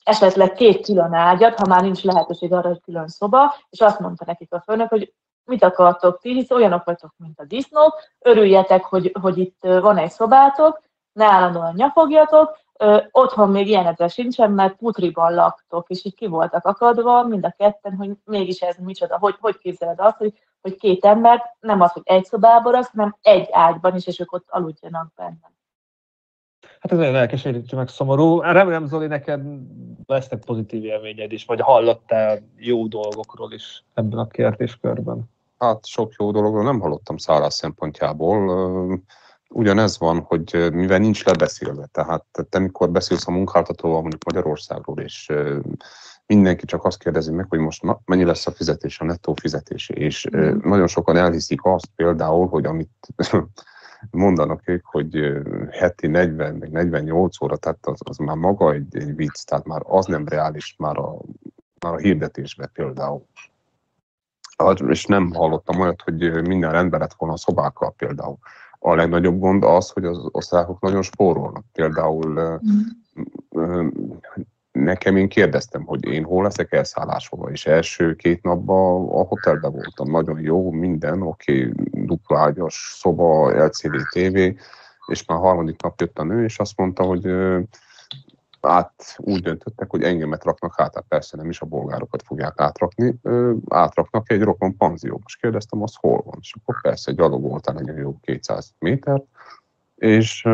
esetleg 0.03 0.53
két 0.53 0.85
külön 0.85 1.13
ágyat, 1.13 1.59
ha 1.59 1.67
már 1.67 1.83
nincs 1.83 2.03
lehetőség 2.03 2.53
arra, 2.53 2.69
hogy 2.69 2.81
külön 2.85 3.09
szoba, 3.09 3.55
és 3.71 3.81
azt 3.81 4.01
mondta 4.01 4.25
nekik 4.27 4.53
a 4.53 4.61
főnök, 4.61 4.89
hogy 4.89 5.13
mit 5.45 5.63
akartok 5.63 6.21
ti, 6.21 6.33
hisz 6.33 6.51
olyanok 6.51 6.85
vagytok, 6.85 7.15
mint 7.17 7.41
a 7.41 7.45
disznók, 7.45 8.01
örüljetek, 8.19 8.85
hogy, 8.85 9.13
hogy 9.21 9.39
itt 9.39 9.59
van 9.61 9.99
egy 9.99 10.11
szobátok, 10.11 10.81
ne 11.19 11.33
állandóan 11.33 11.75
nyafogjatok, 11.75 12.59
Ö, 12.81 13.03
otthon 13.11 13.51
még 13.51 13.69
ilyenedre 13.69 14.09
sincsen, 14.09 14.51
mert 14.51 14.77
putriban 14.77 15.35
laktok, 15.35 15.89
és 15.89 16.05
így 16.05 16.15
ki 16.15 16.27
voltak 16.27 16.65
akadva, 16.65 17.23
mind 17.23 17.45
a 17.45 17.55
ketten, 17.57 17.95
hogy 17.95 18.11
mégis 18.25 18.61
ez 18.61 18.77
micsoda, 18.77 19.19
hogy, 19.19 19.37
hogy 19.41 19.59
képzeled 19.59 20.01
azt, 20.01 20.17
hogy, 20.17 20.33
hogy 20.61 20.77
két 20.77 21.05
ember 21.05 21.57
nem 21.61 21.81
az, 21.81 21.93
hogy 21.93 22.03
egy 22.05 22.25
szobában 22.25 22.75
az, 22.75 22.91
hanem 22.95 23.17
egy 23.23 23.49
ágyban 23.51 23.97
is, 23.97 24.07
és 24.07 24.21
ők 24.21 24.33
ott 24.33 24.47
aludjanak 24.49 25.13
benne. 25.17 25.53
Hát 26.81 26.93
ez 26.93 26.99
nagyon 26.99 27.15
elkeserítő, 27.15 27.77
meg 27.77 27.89
szomorú. 27.89 28.41
Remélem, 28.41 28.87
Zoli, 28.87 29.07
neked 29.07 29.43
lesznek 30.07 30.45
pozitív 30.45 30.85
élményed 30.85 31.33
is, 31.33 31.45
vagy 31.45 31.61
hallottál 31.61 32.39
jó 32.57 32.87
dolgokról 32.87 33.53
is 33.53 33.85
ebben 33.95 34.19
a 34.19 34.27
kérdéskörben. 34.27 35.31
Hát 35.59 35.87
sok 35.87 36.13
jó 36.19 36.31
dologról 36.31 36.63
nem 36.63 36.81
hallottam 36.81 37.17
szállás 37.17 37.55
szempontjából. 37.55 39.01
Ugyanez 39.49 39.99
van, 39.99 40.21
hogy 40.21 40.69
mivel 40.73 40.99
nincs 40.99 41.25
lebeszélve, 41.25 41.87
tehát 41.87 42.25
te 42.49 42.59
mikor 42.59 42.91
beszélsz 42.91 43.29
a 43.29 43.31
munkáltatóval 43.31 44.01
mondjuk 44.01 44.25
Magyarországról, 44.25 45.01
és 45.01 45.33
mindenki 46.27 46.65
csak 46.65 46.85
azt 46.85 46.99
kérdezi 46.99 47.33
meg, 47.33 47.47
hogy 47.49 47.59
most 47.59 47.83
mennyi 48.05 48.25
lesz 48.25 48.47
a 48.47 48.51
fizetés, 48.51 49.01
a 49.01 49.05
nettó 49.05 49.35
fizetés, 49.35 49.89
és 49.89 50.29
mm. 50.37 50.59
nagyon 50.63 50.87
sokan 50.87 51.17
elhiszik 51.17 51.65
azt 51.65 51.91
például, 51.97 52.49
hogy 52.49 52.65
amit 52.65 52.91
mondanak 54.11 54.69
ők, 54.69 54.87
hogy 54.87 55.33
heti 55.71 56.07
40, 56.07 56.55
meg 56.55 56.71
48 56.71 57.41
óra, 57.43 57.57
tehát 57.57 57.87
az, 57.87 57.99
az 58.05 58.17
már 58.17 58.37
maga 58.37 58.73
egy, 58.73 58.97
egy 58.97 59.15
vicc, 59.15 59.45
tehát 59.45 59.65
már 59.65 59.81
az 59.85 60.07
nem 60.07 60.29
reális 60.29 60.75
már 60.79 60.97
a, 60.99 61.17
már 61.81 61.95
a 61.95 61.99
hirdetésben 61.99 62.71
például. 62.73 63.27
És 64.89 65.07
nem 65.07 65.33
hallottam 65.33 65.81
olyat, 65.81 66.03
hogy 66.03 66.43
minden 66.47 66.73
rendben 66.73 67.01
lett 67.01 67.15
volna 67.15 67.35
a 67.35 67.39
szobákkal 67.39 67.95
például. 67.97 68.39
A 68.79 68.95
legnagyobb 68.95 69.39
gond 69.39 69.65
az, 69.65 69.91
hogy 69.91 70.05
az 70.05 70.29
osztrákok 70.31 70.81
nagyon 70.81 71.03
spórolnak. 71.03 71.65
Például 71.73 72.61
mm. 73.59 73.89
nekem 74.73 75.17
én 75.17 75.29
kérdeztem, 75.29 75.85
hogy 75.85 76.05
én 76.05 76.25
hol 76.25 76.43
leszek 76.43 76.73
elszállásolva, 76.73 77.51
és 77.51 77.67
első 77.67 78.15
két 78.15 78.43
napban 78.43 79.09
a 79.09 79.23
hotelben 79.23 79.73
voltam, 79.73 80.11
nagyon 80.11 80.41
jó, 80.41 80.71
minden, 80.71 81.23
oké, 81.23 81.69
okay, 81.69 81.73
dupla 82.07 82.39
ágyas 82.39 82.97
szoba, 83.01 83.65
LCD 83.65 83.97
TV, 84.13 84.37
és 85.07 85.25
már 85.27 85.39
harmadik 85.39 85.83
nap 85.83 86.01
jött 86.01 86.19
a 86.19 86.25
nő, 86.25 86.45
és 86.45 86.59
azt 86.59 86.77
mondta, 86.77 87.03
hogy 87.03 87.27
át 88.61 89.17
úgy 89.19 89.43
döntöttek, 89.43 89.91
hogy 89.91 90.03
engemet 90.03 90.45
raknak 90.45 90.75
át, 90.77 90.95
hát 90.95 91.05
persze 91.09 91.37
nem 91.37 91.49
is 91.49 91.61
a 91.61 91.67
bolgárokat 91.67 92.23
fogják 92.23 92.61
átrakni, 92.61 93.15
átraknak 93.69 94.31
egy 94.31 94.43
rokon 94.43 94.77
panzió. 94.77 95.21
Most 95.23 95.41
kérdeztem, 95.41 95.83
az 95.83 95.95
hol 96.01 96.23
van, 96.25 96.39
és 96.41 96.55
akkor 96.55 96.81
persze 96.81 97.13
gyalog 97.13 97.43
voltál 97.43 97.75
nagyon 97.75 97.97
jó 97.97 98.17
200 98.21 98.75
méter, 98.79 99.23
és 99.95 100.49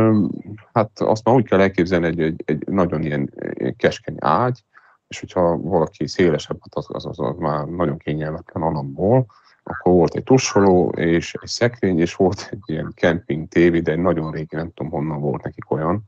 hát 0.73 1.01
azt 1.01 1.25
már 1.25 1.35
úgy 1.35 1.49
kell 1.49 1.61
elképzelni, 1.61 2.07
egy, 2.07 2.21
egy, 2.21 2.43
egy 2.45 2.67
nagyon 2.67 3.03
ilyen 3.03 3.31
keskeny 3.77 4.17
ágy, 4.19 4.65
és 5.09 5.21
hogyha 5.21 5.57
valaki 5.57 6.07
szélesebb, 6.07 6.59
hát 6.61 6.75
az, 6.75 6.87
az, 6.89 7.07
az, 7.07 7.19
az 7.19 7.37
már 7.39 7.67
nagyon 7.67 7.99
kényelmetlen 7.99 8.63
alapból, 8.63 9.27
akkor 9.63 9.93
volt 9.93 10.15
egy 10.15 10.23
tussoló, 10.23 10.89
és 10.89 11.35
egy 11.41 11.49
szekrény, 11.49 12.01
és 12.01 12.15
volt 12.15 12.49
egy 12.51 12.63
ilyen 12.67 12.93
camping 12.95 13.49
tévé, 13.49 13.81
de 13.81 13.93
egy 13.93 13.99
nagyon 13.99 14.33
régi, 14.33 14.57
nem 14.57 14.73
tudom 14.75 14.93
honnan 14.93 15.21
volt 15.21 15.43
nekik 15.43 15.71
olyan, 15.71 16.05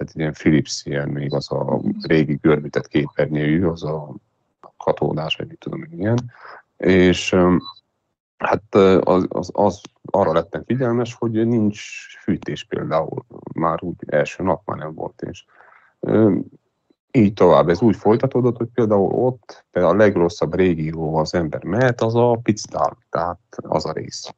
tehát 0.00 0.14
ilyen 0.14 0.32
Philips 0.32 0.84
ilyen 0.84 1.08
még 1.08 1.34
az 1.34 1.52
a 1.52 1.80
régi 2.00 2.38
görbített 2.42 2.86
képernyőjű, 2.86 3.64
az 3.64 3.84
a 3.84 4.14
katódás, 4.76 5.36
vagy 5.36 5.46
mit 5.48 5.58
tudom 5.58 5.86
ilyen, 5.90 6.30
és 6.76 7.36
hát 8.36 8.74
az, 9.00 9.26
az, 9.28 9.50
az 9.52 9.80
arra 10.04 10.32
lettem 10.32 10.64
figyelmes, 10.66 11.14
hogy 11.14 11.46
nincs 11.46 11.80
fűtés 12.22 12.64
például, 12.64 13.24
már 13.54 13.78
úgy 13.82 13.96
első 14.06 14.42
nap 14.42 14.62
már 14.64 14.78
nem 14.78 14.94
volt, 14.94 15.22
és 15.22 15.44
így 17.10 17.32
tovább. 17.32 17.68
Ez 17.68 17.80
úgy 17.80 17.96
folytatódott, 17.96 18.56
hogy 18.56 18.68
például 18.74 19.12
ott 19.12 19.64
például 19.70 19.94
a 19.94 19.98
legrosszabb 19.98 20.54
régió 20.54 21.16
az 21.16 21.34
ember 21.34 21.64
mehet, 21.64 22.00
az 22.00 22.14
a 22.14 22.38
Piczdal, 22.42 22.98
tehát 23.10 23.40
az 23.56 23.86
a 23.86 23.92
rész. 23.92 24.34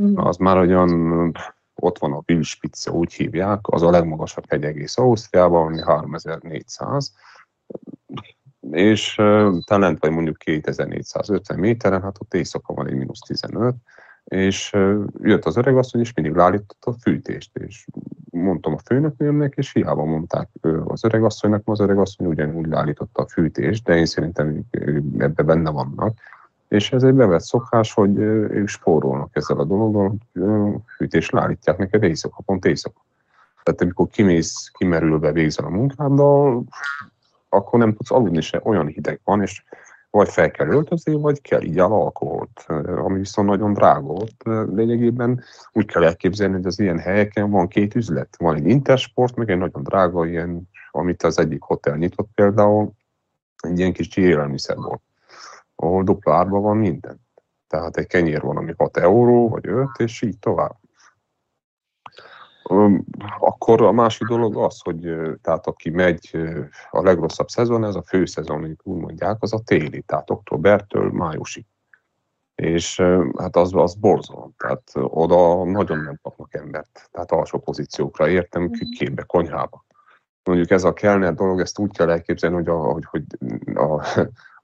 Mm. 0.00 0.16
Az 0.16 0.36
már 0.36 0.56
olyan, 0.56 1.36
ott 1.80 1.98
van 1.98 2.12
a 2.12 2.22
Wilspitze, 2.28 2.90
úgy 2.90 3.12
hívják, 3.12 3.58
az 3.62 3.82
a 3.82 3.90
legmagasabb 3.90 4.44
hegy 4.48 4.64
egész 4.64 4.98
Ausztriában, 4.98 5.66
ami 5.66 5.80
3400, 5.80 7.12
és 8.70 9.18
uh, 9.18 9.58
talán 9.64 9.96
vagy 10.00 10.10
mondjuk 10.10 10.36
2450 10.36 11.58
méteren, 11.58 12.02
hát 12.02 12.16
ott 12.20 12.34
éjszaka 12.34 12.74
van 12.74 12.88
egy 12.88 12.94
mínusz 12.94 13.20
15, 13.20 13.74
és 14.28 14.72
jött 15.22 15.44
az 15.44 15.56
öregasszony, 15.56 16.00
és 16.00 16.12
mindig 16.12 16.34
leállította 16.34 16.90
a 16.90 16.96
fűtést, 17.00 17.56
és 17.56 17.86
mondtam 18.30 18.72
a 18.72 18.78
főnökőmnek, 18.78 19.54
és 19.56 19.72
hiába 19.72 20.04
mondták 20.04 20.48
az 20.84 21.04
öregasszonynak, 21.04 21.62
az 21.64 21.80
öregasszony 21.80 22.26
ugyanúgy 22.26 22.66
leállította 22.66 23.22
a 23.22 23.28
fűtést, 23.28 23.84
de 23.84 23.96
én 23.96 24.06
szerintem 24.06 24.60
ebbe 25.18 25.42
benne 25.42 25.70
vannak. 25.70 26.18
És 26.68 26.92
ez 26.92 27.02
egy 27.02 27.14
bevett 27.14 27.40
szokás, 27.40 27.92
hogy 27.92 28.18
ők 28.18 28.68
spórolnak 28.68 29.36
ezzel 29.36 29.58
a 29.58 29.64
dologgal, 29.64 30.08
hogy 30.08 30.80
fűtést 30.96 31.32
leállítják 31.32 31.78
neked 31.78 32.02
éjszaka, 32.02 32.42
pont 32.42 32.64
éjszaka. 32.64 33.04
Tehát 33.62 33.80
amikor 33.80 34.08
kimész, 34.08 34.70
kimerülve 34.78 35.32
végzel 35.32 35.64
a 35.64 35.70
munkáddal, 35.70 36.64
akkor 37.48 37.78
nem 37.78 37.94
tudsz 37.94 38.10
aludni 38.10 38.40
se, 38.40 38.60
olyan 38.64 38.86
hideg 38.86 39.20
van, 39.24 39.42
és 39.42 39.64
vagy 40.10 40.28
fel 40.28 40.50
kell 40.50 40.68
öltözni, 40.68 41.14
vagy 41.14 41.40
kell 41.40 41.62
így 41.62 41.78
el 41.78 41.92
alkoholt, 41.92 42.64
ami 42.96 43.18
viszont 43.18 43.48
nagyon 43.48 43.72
drága 43.72 44.00
volt. 44.00 44.34
Lényegében 44.74 45.42
úgy 45.72 45.86
kell 45.86 46.04
elképzelni, 46.04 46.54
hogy 46.54 46.66
az 46.66 46.78
ilyen 46.78 46.98
helyeken 46.98 47.50
van 47.50 47.68
két 47.68 47.94
üzlet. 47.94 48.36
Van 48.38 48.54
egy 48.54 48.66
Intersport, 48.66 49.36
meg 49.36 49.50
egy 49.50 49.58
nagyon 49.58 49.82
drága 49.82 50.26
ilyen, 50.26 50.68
amit 50.90 51.22
az 51.22 51.38
egyik 51.38 51.62
hotel 51.62 51.96
nyitott 51.96 52.28
például, 52.34 52.90
egy 53.58 53.78
ilyen 53.78 53.92
kis 53.92 54.16
élelmiszerból, 54.16 55.00
ahol 55.80 56.02
dupla 56.02 56.34
árban 56.34 56.62
van 56.62 56.76
minden. 56.76 57.20
Tehát 57.66 57.96
egy 57.96 58.06
kenyér 58.06 58.40
van, 58.40 58.56
ami 58.56 58.74
6 58.76 58.96
euró, 58.96 59.48
vagy 59.48 59.66
5, 59.66 59.88
és 59.98 60.22
így 60.22 60.38
tovább. 60.38 60.76
Akkor 63.38 63.82
a 63.82 63.92
másik 63.92 64.26
dolog 64.26 64.56
az, 64.56 64.80
hogy 64.80 65.00
tehát 65.42 65.66
aki 65.66 65.90
megy 65.90 66.36
a 66.90 67.02
legrosszabb 67.02 67.48
szezon, 67.48 67.84
ez 67.84 67.94
a 67.94 68.02
fő 68.02 68.24
szezon, 68.24 68.56
amit 68.56 68.80
úgy 68.82 69.00
mondják, 69.00 69.36
az 69.42 69.52
a 69.52 69.58
téli, 69.58 70.02
tehát 70.02 70.30
októbertől 70.30 71.10
májusig. 71.10 71.64
És 72.54 73.02
hát 73.38 73.56
az, 73.56 73.74
az 73.74 73.94
borzolom, 73.94 74.54
tehát 74.56 74.92
oda 74.94 75.64
nagyon 75.64 75.98
nem 75.98 76.18
kapnak 76.22 76.54
embert, 76.54 77.08
tehát 77.12 77.32
alsó 77.32 77.58
pozíciókra 77.58 78.28
értem, 78.28 78.62
mhm. 78.62 78.72
képbe, 78.72 79.22
konyhába. 79.22 79.84
Mondjuk 80.44 80.70
ez 80.70 80.84
a 80.84 80.92
Kellner 80.92 81.34
dolog, 81.34 81.60
ezt 81.60 81.78
úgy 81.78 81.96
kell 81.96 82.10
elképzelni, 82.10 82.56
hogy, 82.56 82.68
a, 82.68 82.76
hogy, 82.76 83.04
hogy 83.04 83.24
a, 83.74 84.02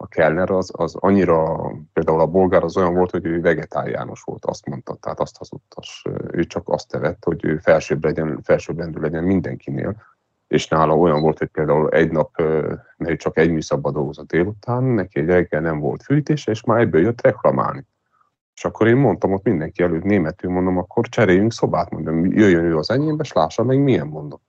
a 0.05 0.09
Kellner 0.09 0.51
az, 0.51 0.71
az 0.73 0.95
annyira, 0.95 1.71
például 1.93 2.21
a 2.21 2.27
bolgár 2.27 2.63
az 2.63 2.77
olyan 2.77 2.95
volt, 2.95 3.11
hogy 3.11 3.27
ő 3.27 3.41
vegetáriánus 3.41 4.23
volt, 4.23 4.45
azt 4.45 4.67
mondta, 4.67 4.95
tehát 4.95 5.21
azt 5.21 5.37
hazudtas. 5.37 6.05
Ő 6.31 6.45
csak 6.45 6.69
azt 6.69 6.89
tevett, 6.89 7.25
hogy 7.25 7.45
ő 7.45 7.57
felsőbb, 7.57 8.05
legyen, 8.05 8.41
felsőbb 8.43 8.79
rendű 8.79 9.01
legyen 9.01 9.25
mindenkinél, 9.25 9.97
és 10.49 10.69
nála 10.69 10.97
olyan 10.97 11.21
volt, 11.21 11.39
hogy 11.39 11.49
például 11.49 11.89
egy 11.89 12.11
nap, 12.11 12.43
mert 12.97 13.19
csak 13.19 13.39
egy 13.39 13.51
műszabba 13.51 13.91
dolgozott 13.91 14.29
délután, 14.29 14.85
neki 14.85 15.19
egy 15.19 15.27
reggel 15.27 15.61
nem 15.61 15.79
volt 15.79 16.03
fűtése, 16.03 16.51
és 16.51 16.65
már 16.65 16.81
ebből 16.81 17.01
jött 17.01 17.23
reklamálni. 17.23 17.87
És 18.55 18.65
akkor 18.65 18.87
én 18.87 18.97
mondtam 18.97 19.33
ott 19.33 19.45
mindenki 19.45 19.83
előtt 19.83 20.03
németül, 20.03 20.51
mondom, 20.51 20.79
akkor 20.79 21.09
cseréljünk 21.09 21.53
szobát, 21.53 21.91
mondom, 21.91 22.25
jöjjön 22.25 22.65
ő 22.65 22.77
az 22.77 22.91
enyémbe, 22.91 23.23
és 23.23 23.33
lássa 23.33 23.65
meg 23.65 23.79
milyen 23.79 24.07
mondom 24.07 24.41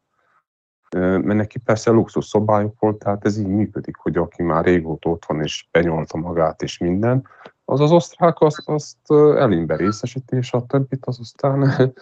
mert 0.99 1.25
neki 1.25 1.59
persze 1.59 1.91
luxus 1.91 2.25
szobájuk 2.25 2.79
volt, 2.79 2.97
tehát 2.97 3.25
ez 3.25 3.37
így 3.37 3.47
működik, 3.47 3.95
hogy 3.95 4.17
aki 4.17 4.43
már 4.43 4.65
régóta 4.65 5.09
ott 5.09 5.25
van 5.25 5.41
és 5.41 5.67
benyolta 5.71 6.17
magát 6.17 6.61
és 6.61 6.77
minden, 6.77 7.27
az 7.65 7.79
az 7.79 7.91
osztrák 7.91 8.41
azt, 8.41 8.61
azt 8.65 9.11
elinbe 9.37 9.75
részesíti, 9.75 10.35
és 10.35 10.53
a 10.53 10.65
többit 10.65 11.05
az 11.05 11.19
aztán 11.19 11.93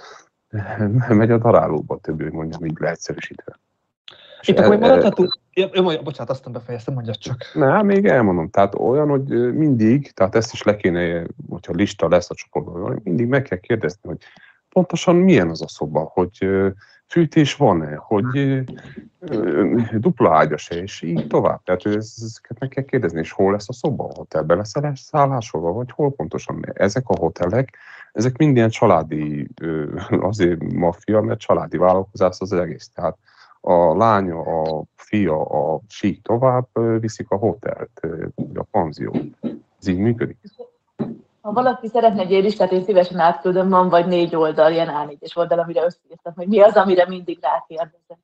megy 1.19 1.31
a 1.31 1.37
darálóba, 1.37 1.99
többé 2.01 2.29
mondjam 2.29 2.65
így 2.65 2.77
leegyszerűsítve. 2.79 3.59
Itt 4.45 4.59
akkor 4.59 4.77
maradhatunk, 4.77 5.39
ja, 5.53 5.69
ja, 5.73 6.01
bocsánat, 6.01 6.29
aztán 6.29 6.53
befejeztem, 6.53 6.93
mondjad 6.93 7.17
csak. 7.17 7.51
Nem, 7.53 7.85
még 7.85 8.05
elmondom, 8.05 8.49
tehát 8.49 8.75
olyan, 8.75 9.09
hogy 9.09 9.53
mindig, 9.53 10.11
tehát 10.11 10.35
ezt 10.35 10.53
is 10.53 10.63
le 10.63 10.75
kéne, 10.75 11.25
hogyha 11.49 11.73
lista 11.73 12.07
lesz 12.07 12.29
a 12.29 12.35
csoportban, 12.35 12.99
mindig 13.03 13.27
meg 13.27 13.41
kell 13.41 13.57
kérdezni, 13.57 14.09
hogy 14.09 14.17
pontosan 14.69 15.15
milyen 15.15 15.49
az 15.49 15.61
a 15.61 15.67
szoba, 15.67 16.11
hogy 16.13 16.47
fűtés 17.13 17.55
van-e, 17.55 17.95
hogy 17.95 18.63
dupla 19.99 20.35
ágyas 20.35 20.69
-e, 20.69 20.75
és 20.75 21.01
így 21.01 21.27
tovább. 21.27 21.63
Tehát 21.63 21.85
ezeket 21.85 22.59
meg 22.59 22.69
kell 22.69 22.83
kérdezni, 22.83 23.19
és 23.19 23.31
hol 23.31 23.51
lesz 23.51 23.69
a 23.69 23.73
szoba, 23.73 24.03
a 24.03 24.13
hotelben 24.15 24.57
lesz 24.57 24.73
szállásolva, 24.93 25.71
vagy 25.71 25.91
hol 25.91 26.11
pontosan. 26.11 26.65
Ezek 26.73 27.09
a 27.09 27.15
hotelek, 27.19 27.77
ezek 28.13 28.37
minden 28.37 28.69
családi, 28.69 29.47
azért 30.29 30.73
maffia, 30.73 31.21
mert 31.21 31.39
családi 31.39 31.77
vállalkozás 31.77 32.39
az 32.39 32.53
egész. 32.53 32.89
Tehát 32.95 33.17
a 33.61 33.97
lánya, 33.97 34.39
a 34.39 34.83
fia, 34.95 35.41
a 35.45 35.79
sík 35.87 36.21
tovább 36.21 36.67
viszik 36.99 37.29
a 37.29 37.35
hotelt, 37.35 38.07
a 38.53 38.63
panziót. 38.71 39.23
Ez 39.79 39.87
így 39.87 39.97
működik. 39.97 40.37
Ha 41.43 41.51
valaki 41.51 41.87
szeretne 41.87 42.21
egy 42.21 42.43
listát, 42.43 42.71
én 42.71 42.83
szívesen 42.83 43.19
átküldöm, 43.19 43.69
van 43.69 43.89
vagy 43.89 44.07
négy 44.07 44.35
oldal, 44.35 44.71
ilyen 44.71 44.87
a 44.87 45.07
oldal, 45.33 45.59
amire 45.59 45.83
összeírtam, 45.83 46.33
hogy 46.35 46.47
mi 46.47 46.59
az, 46.59 46.75
amire 46.75 47.07
mindig 47.07 47.39
rákérdezem. 47.41 48.17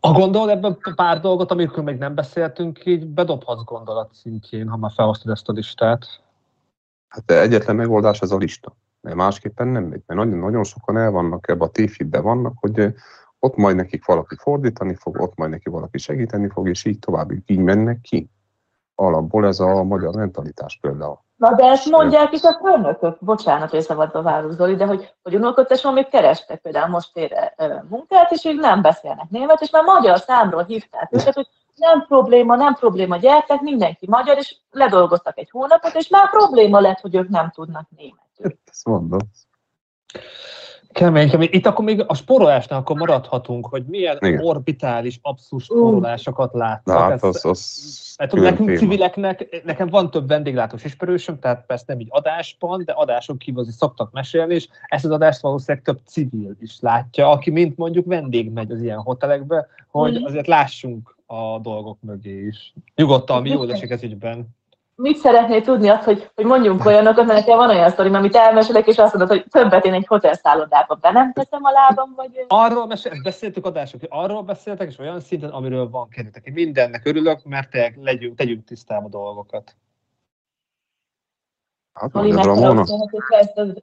A 0.00 0.12
gondol 0.12 0.50
ebben 0.50 0.78
pár 0.94 1.20
dolgot, 1.20 1.50
amikről 1.50 1.84
még 1.84 1.98
nem 1.98 2.14
beszéltünk, 2.14 2.86
így 2.86 3.06
bedobhatsz 3.06 3.64
gondolat 3.64 4.14
szintjén, 4.14 4.68
ha 4.68 4.76
már 4.76 4.90
felhoztad 4.94 5.30
ezt 5.30 5.48
a 5.48 5.52
listát. 5.52 6.06
Hát 7.08 7.30
egyetlen 7.30 7.76
megoldás 7.76 8.20
ez 8.20 8.30
a 8.30 8.36
lista. 8.36 8.76
Mert 9.00 9.16
másképpen 9.16 9.68
nem 9.68 9.82
megy. 9.82 10.02
Mert 10.06 10.20
nagyon, 10.20 10.38
nagyon 10.38 10.64
sokan 10.64 10.96
el 10.96 11.10
vannak 11.10 11.48
ebbe 11.48 11.64
a 11.64 11.70
téfidbe 11.70 12.20
vannak, 12.20 12.54
hogy 12.60 12.94
ott 13.38 13.56
majd 13.56 13.76
nekik 13.76 14.04
valaki 14.04 14.36
fordítani 14.38 14.94
fog, 14.94 15.20
ott 15.20 15.36
majd 15.36 15.50
neki 15.50 15.68
valaki 15.68 15.98
segíteni 15.98 16.48
fog, 16.48 16.68
és 16.68 16.84
így 16.84 16.98
tovább, 16.98 17.30
így 17.46 17.58
mennek 17.58 18.00
ki. 18.00 18.30
Alapból 18.94 19.46
ez 19.46 19.60
a 19.60 19.82
magyar 19.82 20.14
mentalitás 20.14 20.78
például. 20.80 21.18
Na 21.42 21.54
de 21.54 21.64
ezt 21.64 21.90
mondják 21.90 22.32
is 22.32 22.42
a 22.42 22.58
főnökök, 22.62 23.16
bocsánat, 23.20 23.70
hogy 23.70 23.80
szabadba 23.80 24.22
várunk 24.22 24.52
Zoli, 24.52 24.74
de 24.74 24.86
hogy, 24.86 25.12
hogy 25.22 25.34
unokotteson 25.34 25.92
még 25.92 26.08
kerestek 26.08 26.60
például 26.60 26.88
most 26.88 27.16
ére 27.16 27.54
munkát, 27.88 28.30
és 28.30 28.44
ők 28.44 28.60
nem 28.60 28.82
beszélnek 28.82 29.30
német, 29.30 29.60
és 29.60 29.70
már 29.70 29.84
magyar 29.84 30.18
számról 30.18 30.64
hívták 30.64 31.08
őket, 31.10 31.34
hogy 31.34 31.48
nem 31.74 32.06
probléma, 32.06 32.56
nem 32.56 32.74
probléma, 32.74 33.16
gyertek, 33.16 33.60
mindenki 33.60 34.06
magyar, 34.08 34.36
és 34.36 34.56
ledolgoztak 34.70 35.38
egy 35.38 35.50
hónapot, 35.50 35.94
és 35.94 36.08
már 36.08 36.30
probléma 36.30 36.80
lett, 36.80 37.00
hogy 37.00 37.14
ők 37.14 37.28
nem 37.28 37.50
tudnak 37.50 37.88
németül. 37.96 38.58
Ezt 38.70 38.84
mondod. 38.84 39.22
Kemény, 40.92 41.30
kemény. 41.30 41.48
Itt 41.50 41.66
akkor 41.66 41.84
még 41.84 42.04
a 42.06 42.14
sporolásnál 42.14 42.78
akkor 42.78 42.96
maradhatunk, 42.96 43.66
hogy 43.66 43.84
milyen 43.86 44.16
Igen. 44.20 44.44
orbitális, 44.44 45.18
abszurd 45.22 45.62
sporolásokat 45.62 46.52
láttak. 46.52 46.94
Na, 46.94 47.00
hát 47.00 47.22
az, 47.22 47.44
az 47.44 48.14
hát, 48.16 48.32
nekünk 48.32 48.68
téma. 48.68 48.78
civileknek, 48.78 49.62
nekem 49.64 49.88
van 49.88 50.10
több 50.10 50.28
vendéglátós 50.28 50.84
ismerősöm, 50.84 51.38
tehát 51.38 51.66
persze 51.66 51.84
nem 51.86 52.00
így 52.00 52.08
adásban, 52.10 52.84
de 52.84 52.92
adáson 52.92 53.36
kívül 53.36 53.64
szoktak 53.64 54.12
mesélni, 54.12 54.54
és 54.54 54.68
ezt 54.88 55.04
az 55.04 55.10
adást 55.10 55.40
valószínűleg 55.40 55.84
több 55.84 55.98
civil 56.06 56.56
is 56.60 56.76
látja, 56.80 57.30
aki 57.30 57.50
mint 57.50 57.76
mondjuk 57.76 58.06
vendég 58.06 58.50
megy 58.50 58.70
az 58.70 58.82
ilyen 58.82 58.98
hotelekbe, 58.98 59.66
hogy 59.90 60.20
mm. 60.20 60.24
azért 60.24 60.46
lássunk 60.46 61.16
a 61.26 61.58
dolgok 61.58 61.98
mögé 62.00 62.46
is. 62.46 62.74
Nyugodtan, 62.94 63.42
mi 63.42 63.70
esik 63.70 63.90
ez 63.90 64.02
ügyben 64.02 64.48
mit 65.02 65.16
szeretnél 65.16 65.62
tudni 65.62 65.88
azt, 65.88 66.02
hogy, 66.02 66.30
hogy 66.34 66.44
mondjunk 66.44 66.84
olyanokat, 66.84 67.26
mert 67.26 67.38
nekem 67.38 67.56
van 67.56 67.68
olyan 67.68 67.90
sztorim, 67.90 68.14
amit 68.14 68.36
elmesélek, 68.36 68.86
és 68.86 68.98
azt 68.98 69.14
mondod, 69.14 69.36
hogy 69.36 69.46
többet 69.50 69.84
én 69.84 69.92
egy 69.92 70.06
hotelszállodába 70.06 70.94
be 70.94 71.10
nem 71.10 71.32
teszem 71.32 71.64
a 71.64 71.70
lábam, 71.70 72.12
vagy... 72.16 72.44
Arról 72.48 72.86
mesél, 72.86 73.12
beszéltük 73.22 73.66
adások, 73.66 74.00
hogy 74.00 74.08
arról 74.12 74.42
beszéltek, 74.42 74.88
és 74.88 74.98
olyan 74.98 75.20
szinten, 75.20 75.50
amiről 75.50 75.90
van 75.90 76.08
kérdetek. 76.08 76.44
Én 76.44 76.52
mindennek 76.52 77.06
örülök, 77.06 77.44
mert 77.44 77.70
te 77.70 77.92
legyünk, 77.96 78.36
tegyünk 78.36 78.64
tisztába 78.64 79.08
dolgokat. 79.08 79.76
Hát, 81.92 82.10
Ramona. 82.12 82.84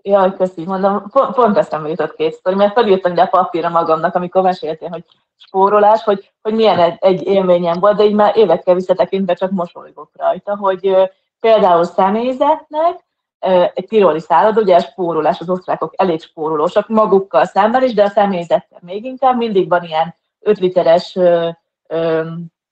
Jaj, 0.01 0.35
köszi, 0.35 0.65
mondom, 0.65 1.09
pont, 1.09 1.35
pont 1.35 1.57
eszembe 1.57 1.89
jutott 1.89 2.15
két 2.15 2.33
sztori, 2.33 2.55
mert 2.55 2.73
felírtam 2.73 3.11
ide 3.11 3.21
a 3.21 3.27
papírra 3.27 3.69
magamnak, 3.69 4.15
amikor 4.15 4.41
meséltél, 4.41 4.89
hogy 4.89 5.03
spórolás, 5.39 6.03
hogy, 6.03 6.31
hogy 6.41 6.53
milyen 6.53 6.97
egy, 6.99 7.27
élményem 7.27 7.79
volt, 7.79 7.97
de 7.97 8.05
így 8.05 8.13
már 8.13 8.37
évekkel 8.37 8.75
visszatekintve 8.75 9.33
csak 9.33 9.51
mosolygok 9.51 10.09
rajta, 10.13 10.57
hogy 10.57 10.95
például 11.39 11.83
személyzetnek 11.83 13.07
egy 13.73 13.85
tiroli 13.87 14.19
szállod, 14.19 14.57
ugye 14.57 14.75
a 14.75 14.79
spórolás, 14.79 15.39
az 15.39 15.49
osztrákok 15.49 15.93
elég 15.97 16.21
spórolósak 16.21 16.87
magukkal 16.87 17.45
szemben 17.45 17.83
is, 17.83 17.93
de 17.93 18.03
a 18.03 18.09
személyzettel 18.09 18.79
még 18.81 19.05
inkább, 19.05 19.37
mindig 19.37 19.69
van 19.69 19.83
ilyen 19.83 20.15
5 20.39 20.59
literes, 20.59 21.17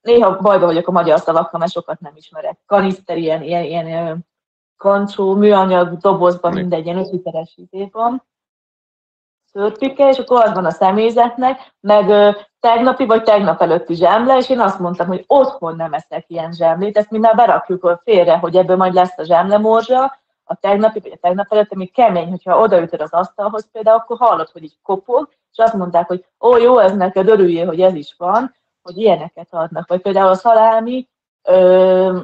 néha 0.01 0.38
bajba 0.41 0.65
vagyok 0.65 0.88
a 0.88 0.91
magyar 0.91 1.20
szavakkal, 1.20 1.59
mert 1.59 1.72
sokat 1.72 1.99
nem 1.99 2.13
ismerek, 2.15 2.59
kaniszter, 2.65 3.18
ilyen, 3.18 3.43
ilyen, 3.43 3.63
ilyen 3.63 4.26
kancsó, 4.78 5.34
műanyag 5.34 5.97
dobozban, 5.97 6.53
mindegy, 6.53 6.86
ilyen 6.86 6.97
5 6.97 7.11
literes 7.11 7.53
izében, 7.55 8.24
szörpike, 9.58 10.10
és 10.10 10.18
akkor 10.18 10.43
az 10.43 10.53
van 10.53 10.66
a 10.66 10.72
személyzetnek, 10.72 11.74
meg 11.80 12.36
tegnapi 12.60 13.05
vagy 13.05 13.24
tegnap 13.24 13.62
előtti 13.62 13.95
zsemle, 13.95 14.38
és 14.38 14.49
én 14.49 14.60
azt 14.60 14.80
mondtam, 14.80 15.08
hogy 15.08 15.24
otthon 15.28 15.76
nem 15.76 15.93
eszek 15.93 16.26
ilyen 16.28 16.51
zsemlét, 16.51 16.97
ezt 16.97 17.12
mi 17.12 17.18
már 17.18 17.36
berakjuk 17.36 18.01
félre, 18.03 18.38
hogy 18.38 18.55
ebből 18.55 18.76
majd 18.76 18.93
lesz 18.93 19.18
a 19.18 19.24
zsemlemorzsa, 19.24 20.20
a 20.43 20.55
tegnapi 20.55 20.99
vagy 20.99 21.12
a 21.12 21.18
tegnap 21.22 21.45
előtt, 21.49 21.72
ami 21.72 21.86
kemény, 21.86 22.30
hogyha 22.30 22.60
odaütöd 22.60 23.01
az 23.01 23.14
asztalhoz 23.14 23.70
például, 23.72 23.97
akkor 23.97 24.18
hallod, 24.18 24.49
hogy 24.49 24.64
így 24.64 24.78
kopog, 24.84 25.30
és 25.51 25.58
azt 25.58 25.74
mondták, 25.74 26.08
hogy 26.08 26.26
ó, 26.39 26.58
jó, 26.58 26.78
ez 26.78 26.95
neked 26.95 27.28
örüljél, 27.28 27.66
hogy 27.66 27.82
ez 27.82 27.93
is 27.93 28.16
van, 28.18 28.55
hogy 28.82 28.97
ilyeneket 28.97 29.47
adnak. 29.49 29.88
Vagy 29.88 30.01
például 30.01 30.30
a 30.30 30.36
szalámi, 30.36 31.08
ö, 31.43 32.20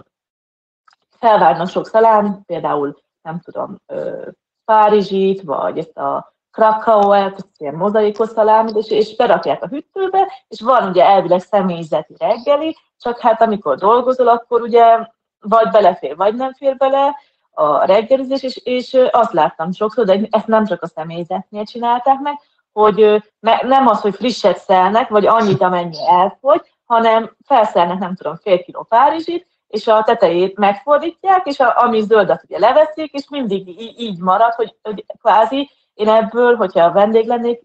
felvárnak 1.19 1.67
sok 1.67 1.87
szalámi, 1.87 2.29
például 2.45 2.97
nem 3.21 3.39
tudom, 3.39 3.77
ö, 3.87 4.27
Párizsit, 4.65 5.41
vagy 5.41 5.77
ezt 5.77 5.97
a 5.97 6.32
krakaóet, 6.53 7.47
ilyen 7.57 7.75
mozaikos 7.75 8.29
szalámit, 8.29 8.75
és, 8.75 8.89
és 8.89 9.15
berakják 9.15 9.63
a 9.63 9.67
hűtőbe, 9.67 10.31
és 10.47 10.61
van 10.61 10.89
ugye 10.89 11.05
elvileg 11.05 11.39
személyzeti 11.39 12.15
reggeli, 12.17 12.77
csak 12.99 13.19
hát 13.19 13.41
amikor 13.41 13.77
dolgozol, 13.77 14.27
akkor 14.27 14.61
ugye 14.61 15.07
vagy 15.39 15.69
belefér, 15.69 16.15
vagy 16.15 16.35
nem 16.35 16.53
fér 16.53 16.77
bele 16.77 17.15
a 17.51 17.85
reggelizés, 17.85 18.43
és, 18.43 18.57
és 18.63 18.97
azt 19.11 19.33
láttam 19.33 19.71
sokszor, 19.71 20.05
de 20.05 20.19
ezt 20.29 20.47
nem 20.47 20.65
csak 20.65 20.81
a 20.81 20.87
személyzetnél 20.87 21.65
csinálták 21.65 22.19
meg, 22.19 22.39
hogy 22.73 23.23
nem 23.61 23.87
az, 23.87 24.01
hogy 24.01 24.15
frisset 24.15 24.57
szelnek, 24.57 25.09
vagy 25.09 25.25
annyit, 25.25 25.61
amennyi 25.61 26.07
elfogy, 26.09 26.61
hanem 26.85 27.35
felszelnek, 27.45 27.99
nem 27.99 28.15
tudom, 28.15 28.35
fél 28.35 28.63
kiló 28.63 28.83
Párizsit, 28.83 29.47
és 29.67 29.87
a 29.87 30.03
tetejét 30.03 30.57
megfordítják, 30.57 31.45
és 31.45 31.59
a, 31.59 31.81
ami 31.83 32.01
zöldet 32.01 32.43
ugye 32.43 32.59
leveszik, 32.59 33.11
és 33.11 33.29
mindig 33.29 33.81
így 34.01 34.19
marad, 34.19 34.53
hogy, 34.53 34.75
hogy 34.81 35.05
kvázi 35.21 35.69
én 35.93 36.09
ebből, 36.09 36.55
hogyha 36.55 36.83
a 36.83 36.91
vendég 36.91 37.27
lennék, 37.27 37.61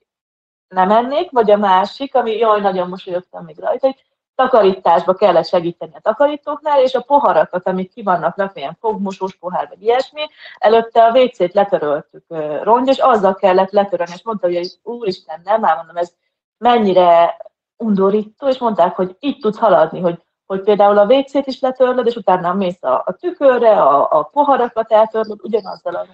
nem 0.68 0.91
ennék, 0.91 1.31
vagy 1.31 1.51
a 1.51 1.57
másik, 1.57 2.14
ami 2.14 2.37
jaj, 2.37 2.61
nagyon 2.61 2.89
mosolyogtam 2.89 3.45
még 3.45 3.59
rajta, 3.59 3.87
hogy 3.87 4.05
takarításba 4.35 5.14
kellett 5.14 5.47
segíteni 5.47 5.93
a 5.95 6.01
takarítóknál, 6.01 6.83
és 6.83 6.95
a 6.95 7.01
poharakat, 7.01 7.66
amik 7.66 7.93
ki 7.93 8.03
vannak 8.03 8.37
rakva, 8.37 8.61
ilyen 8.61 8.76
fogmosós 8.81 9.37
pohár, 9.37 9.68
vagy 9.68 9.83
ilyesmi, 9.83 10.26
előtte 10.59 11.05
a 11.05 11.18
WC-t 11.18 11.55
letöröltük 11.55 12.24
rongy, 12.62 12.89
és 12.89 12.99
azzal 12.99 13.35
kellett 13.35 13.70
letörölni, 13.70 14.12
és 14.14 14.22
mondta, 14.24 14.47
hogy 14.47 14.79
úristen, 14.83 15.41
nem, 15.45 15.61
már 15.61 15.76
mondom, 15.76 15.97
ez 15.97 16.12
mennyire 16.59 17.37
undorító, 17.76 18.49
és 18.49 18.59
mondták, 18.59 18.97
hogy 18.97 19.16
így 19.20 19.39
tudsz 19.39 19.59
haladni, 19.59 20.01
hogy, 20.01 20.22
hogy 20.47 20.61
például 20.61 20.99
a 20.99 21.05
WC-t 21.05 21.47
is 21.47 21.61
letörlöd, 21.61 22.07
és 22.07 22.16
utána 22.16 22.53
mész 22.53 22.83
a, 22.83 23.03
a 23.07 23.12
tükörre, 23.12 23.83
a, 23.83 24.18
a 24.18 24.22
poharakat 24.22 24.93
eltörlöd, 24.93 25.39
ugyanazzal 25.43 25.95
a 25.95 26.07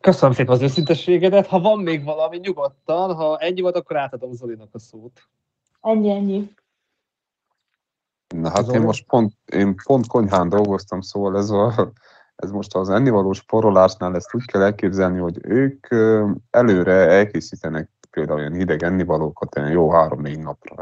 Köszönöm 0.00 0.34
szépen 0.34 0.54
az 0.54 0.62
őszintességedet. 0.62 1.46
Ha 1.46 1.60
van 1.60 1.78
még 1.78 2.04
valami, 2.04 2.38
nyugodtan. 2.38 3.14
Ha 3.14 3.38
ennyi 3.38 3.60
volt, 3.60 3.76
akkor 3.76 3.96
átadom 3.96 4.32
Zolinak 4.32 4.68
a 4.72 4.78
szót. 4.78 5.22
Ennyi, 5.80 6.10
ennyi. 6.10 6.54
Na 8.34 8.50
hát 8.50 8.72
én 8.72 8.80
most 8.80 9.06
pont, 9.06 9.32
én 9.52 9.74
pont 9.84 10.06
konyhán 10.06 10.48
dolgoztam, 10.48 11.00
szóval 11.00 11.36
ez, 11.36 11.50
a, 11.50 11.92
ez 12.36 12.50
most 12.50 12.74
az 12.74 12.90
ennivalós 12.90 13.42
porolásnál 13.42 14.14
ezt 14.14 14.34
úgy 14.34 14.44
kell 14.44 14.62
elképzelni, 14.62 15.18
hogy 15.18 15.38
ők 15.42 15.86
előre 16.50 16.92
elkészítenek 16.92 17.90
például 18.10 18.38
olyan 18.38 18.52
hideg 18.52 18.82
ennivalókat 18.82 19.56
olyan 19.56 19.70
jó 19.70 19.90
három-négy 19.90 20.38
napra. 20.38 20.76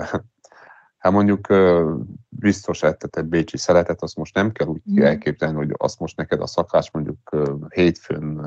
Hát 1.07 1.15
mondjuk 1.15 1.47
biztos 2.29 2.83
ettet 2.83 3.17
egy 3.17 3.25
bécsi 3.25 3.57
szeletet, 3.57 4.03
azt 4.03 4.17
most 4.17 4.35
nem 4.35 4.53
kell 4.53 4.67
úgy 4.67 4.83
mm. 4.91 5.03
elképzelni, 5.03 5.57
hogy 5.57 5.75
azt 5.77 6.01
most 6.01 6.17
neked 6.17 6.41
a 6.41 6.47
szakás 6.47 6.91
mondjuk 6.91 7.37
hétfőn 7.69 8.41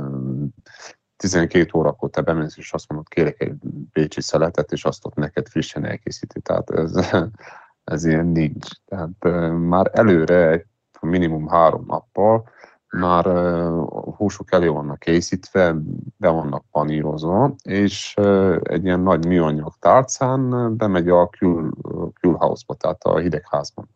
12 1.16 1.70
órakor 1.74 2.10
te 2.10 2.22
bemész, 2.22 2.58
és 2.58 2.74
azt 2.74 2.90
mondod, 2.90 3.08
kérek 3.08 3.42
egy 3.42 3.54
bécsi 3.92 4.22
szeletet, 4.22 4.72
és 4.72 4.86
azt 4.86 5.06
ott 5.06 5.16
neked 5.16 5.48
frissen 5.48 5.86
elkészíti. 5.86 6.42
Tehát 6.42 6.70
ez, 6.70 6.92
ez 7.94 8.06
ilyen 8.06 8.28
nincs. 8.28 8.68
Tehát 8.86 9.54
már 9.58 9.92
előre 9.94 10.66
minimum 11.02 11.48
három 11.48 11.86
nappal 11.88 12.50
már 12.90 13.28
a 13.28 14.16
húsok 14.16 14.52
elő 14.52 14.70
vannak 14.70 15.00
készítve, 15.00 15.76
be 16.18 16.30
vannak 16.30 16.64
panírozva, 16.72 17.54
és 17.64 18.16
egy 18.64 18.84
ilyen 18.84 19.00
nagy 19.00 19.28
műanyag 19.28 19.74
tárcán 19.80 20.76
bemegy 20.78 21.10
a 21.10 21.28
kül, 21.28 21.72
külházba, 22.20 22.74
tehát 22.74 23.04
a 23.04 23.18
hidegházban. 23.18 23.90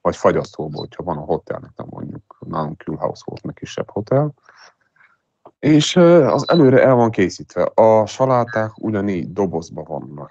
Vagy 0.00 0.16
fagyasztóba, 0.16 0.78
hogyha 0.78 1.02
van 1.02 1.16
a 1.16 1.20
hotelnek, 1.20 1.70
nem 1.76 1.86
mondjuk 1.90 2.38
nálunk 2.48 2.78
külház 2.78 3.20
volt, 3.24 3.42
meg 3.42 3.54
kisebb 3.54 3.90
hotel. 3.90 4.34
És 5.58 5.96
az 5.96 6.48
előre 6.48 6.82
el 6.82 6.94
van 6.94 7.10
készítve. 7.10 7.70
A 7.74 8.06
saláták 8.06 8.72
ugyanígy 8.76 9.32
dobozba 9.32 9.82
vannak. 9.82 10.30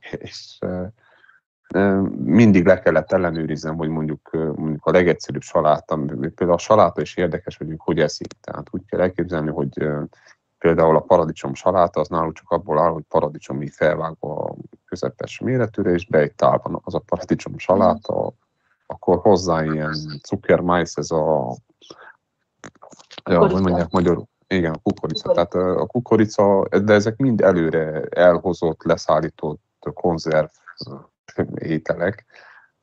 és 0.18 0.58
mindig 2.24 2.66
le 2.66 2.80
kellett 2.80 3.12
ellenőriznem, 3.12 3.76
hogy 3.76 3.88
mondjuk, 3.88 4.30
mondjuk 4.32 4.86
a 4.86 4.90
legegyszerűbb 4.90 5.42
saláta, 5.42 5.96
például 5.96 6.52
a 6.52 6.58
saláta 6.58 7.00
is 7.00 7.16
érdekes, 7.16 7.56
hogy 7.56 7.74
hogy 7.76 8.00
eszik. 8.00 8.32
Tehát 8.40 8.66
úgy 8.70 8.84
kell 8.86 9.00
elképzelni, 9.00 9.50
hogy 9.50 9.86
például 10.58 10.96
a 10.96 11.00
paradicsom 11.00 11.54
saláta, 11.54 12.00
az 12.00 12.08
náluk 12.08 12.32
csak 12.32 12.50
abból 12.50 12.78
áll, 12.78 12.90
hogy 12.90 13.04
paradicsom 13.08 13.62
így 13.62 13.72
felvágva 13.74 14.34
a 14.34 14.54
közepes 14.84 15.40
méretűre, 15.40 15.90
és 15.90 16.06
be 16.06 16.18
egy 16.18 16.34
tálban 16.34 16.80
az 16.84 16.94
a 16.94 17.02
paradicsom 17.06 17.58
saláta, 17.58 18.32
akkor 18.86 19.18
hozzá 19.18 19.64
ilyen 19.64 19.94
cukermájsz, 20.22 20.96
ez 20.96 21.10
a 21.10 21.56
ja, 23.24 23.38
hogy 23.38 23.62
mondják 23.62 23.90
magyarul, 23.90 24.24
igen, 24.46 24.72
a 24.72 24.78
kukorica. 24.82 25.32
Tehát 25.32 25.54
a 25.54 25.86
kukorica, 25.86 26.68
de 26.68 26.92
ezek 26.92 27.16
mind 27.16 27.40
előre 27.40 28.02
elhozott, 28.02 28.82
leszállított 28.82 29.62
konzerv 29.94 30.48
ételek, 31.74 32.24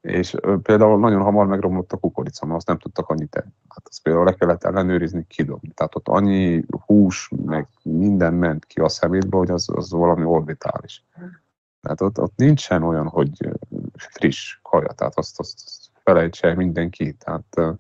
és 0.02 0.36
például 0.62 1.00
nagyon 1.00 1.22
hamar 1.22 1.48
megromlott 1.48 1.92
a 1.92 1.98
kukorica, 1.98 2.48
azt 2.48 2.68
nem 2.68 2.78
tudtak 2.78 3.10
annyit 3.10 3.30
tenni. 3.30 3.52
Hát 3.70 3.88
azt 3.88 4.02
például 4.02 4.26
le 4.26 4.34
kellett 4.34 4.64
ellenőrizni, 4.64 5.26
kidobni. 5.28 5.70
Tehát 5.70 5.96
ott 5.96 6.08
annyi 6.08 6.64
hús, 6.86 7.32
meg 7.46 7.68
minden 7.84 8.34
ment 8.34 8.66
ki 8.66 8.80
a 8.80 8.90
szemétbe, 8.90 9.38
hogy 9.38 9.50
az, 9.50 9.70
az 9.74 9.92
valami 9.92 10.24
orbitális. 10.24 11.04
Tehát 11.82 12.02
ott, 12.02 12.20
ott 12.20 12.36
nincsen 12.36 12.84
olyan, 12.84 13.08
hogy 13.08 13.50
friss 13.96 14.60
kaja, 14.62 14.88
tehát 14.88 15.18
azt, 15.18 15.40
azt 15.40 15.62
felejtse 16.04 16.54
mindenki. 16.56 17.14
Tehát 17.14 17.80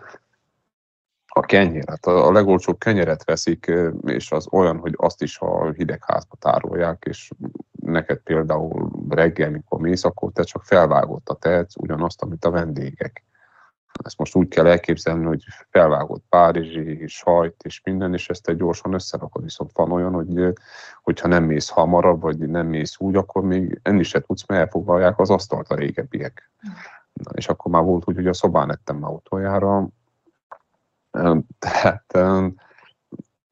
a 1.36 1.42
kenyér, 1.42 1.84
hát 1.88 2.06
a 2.06 2.32
legolcsóbb 2.32 2.78
kenyeret 2.78 3.24
veszik, 3.24 3.72
és 4.06 4.32
az 4.32 4.48
olyan, 4.52 4.78
hogy 4.78 4.94
azt 4.98 5.22
is 5.22 5.40
a 5.40 5.72
hidegházba 5.72 6.36
tárolják, 6.40 7.04
és 7.10 7.32
neked 7.94 8.18
például 8.18 8.91
reggel, 9.10 9.50
mikor 9.50 9.80
mész, 9.80 10.04
akkor 10.04 10.32
te 10.32 10.44
csak 10.44 10.64
felvágott 10.64 11.30
a 11.30 11.36
tehetsz 11.36 11.76
ugyanazt, 11.76 12.22
amit 12.22 12.46
a 12.46 12.52
vendégek. 12.52 13.24
Ezt 14.04 14.18
most 14.18 14.36
úgy 14.36 14.48
kell 14.48 14.68
elképzelni, 14.68 15.26
hogy 15.26 15.44
felvágott 15.70 16.24
párizsi, 16.30 17.08
sajt 17.08 17.64
és 17.64 17.82
minden, 17.84 18.14
és 18.14 18.30
ezt 18.30 18.48
egy 18.48 18.58
gyorsan 18.58 18.94
összerakod. 18.94 19.44
Viszont 19.44 19.72
van 19.74 19.91
olyan, 19.91 20.14
hogy 20.14 20.54
hogyha 21.02 21.28
nem 21.28 21.44
mész 21.44 21.70
hamarabb, 21.70 22.22
vagy 22.22 22.38
nem 22.38 22.68
mész 22.68 23.00
úgy, 23.00 23.16
akkor 23.16 23.44
még 23.44 23.80
enni 23.82 24.04
se 24.04 24.20
tudsz, 24.20 24.48
mert 24.48 24.62
elfoglalják 24.62 25.20
az 25.20 25.30
asztalt 25.30 25.70
a 25.70 25.76
régebbiek. 25.76 26.52
Na, 27.14 27.32
és 27.36 27.48
akkor 27.48 27.72
már 27.72 27.84
volt 27.84 28.04
úgy, 28.08 28.16
hogy 28.16 28.28
a 28.28 28.34
szobán 28.34 28.72
ettem 28.72 28.98
már 28.98 29.12
utoljára, 29.12 29.88
tehát 31.60 32.18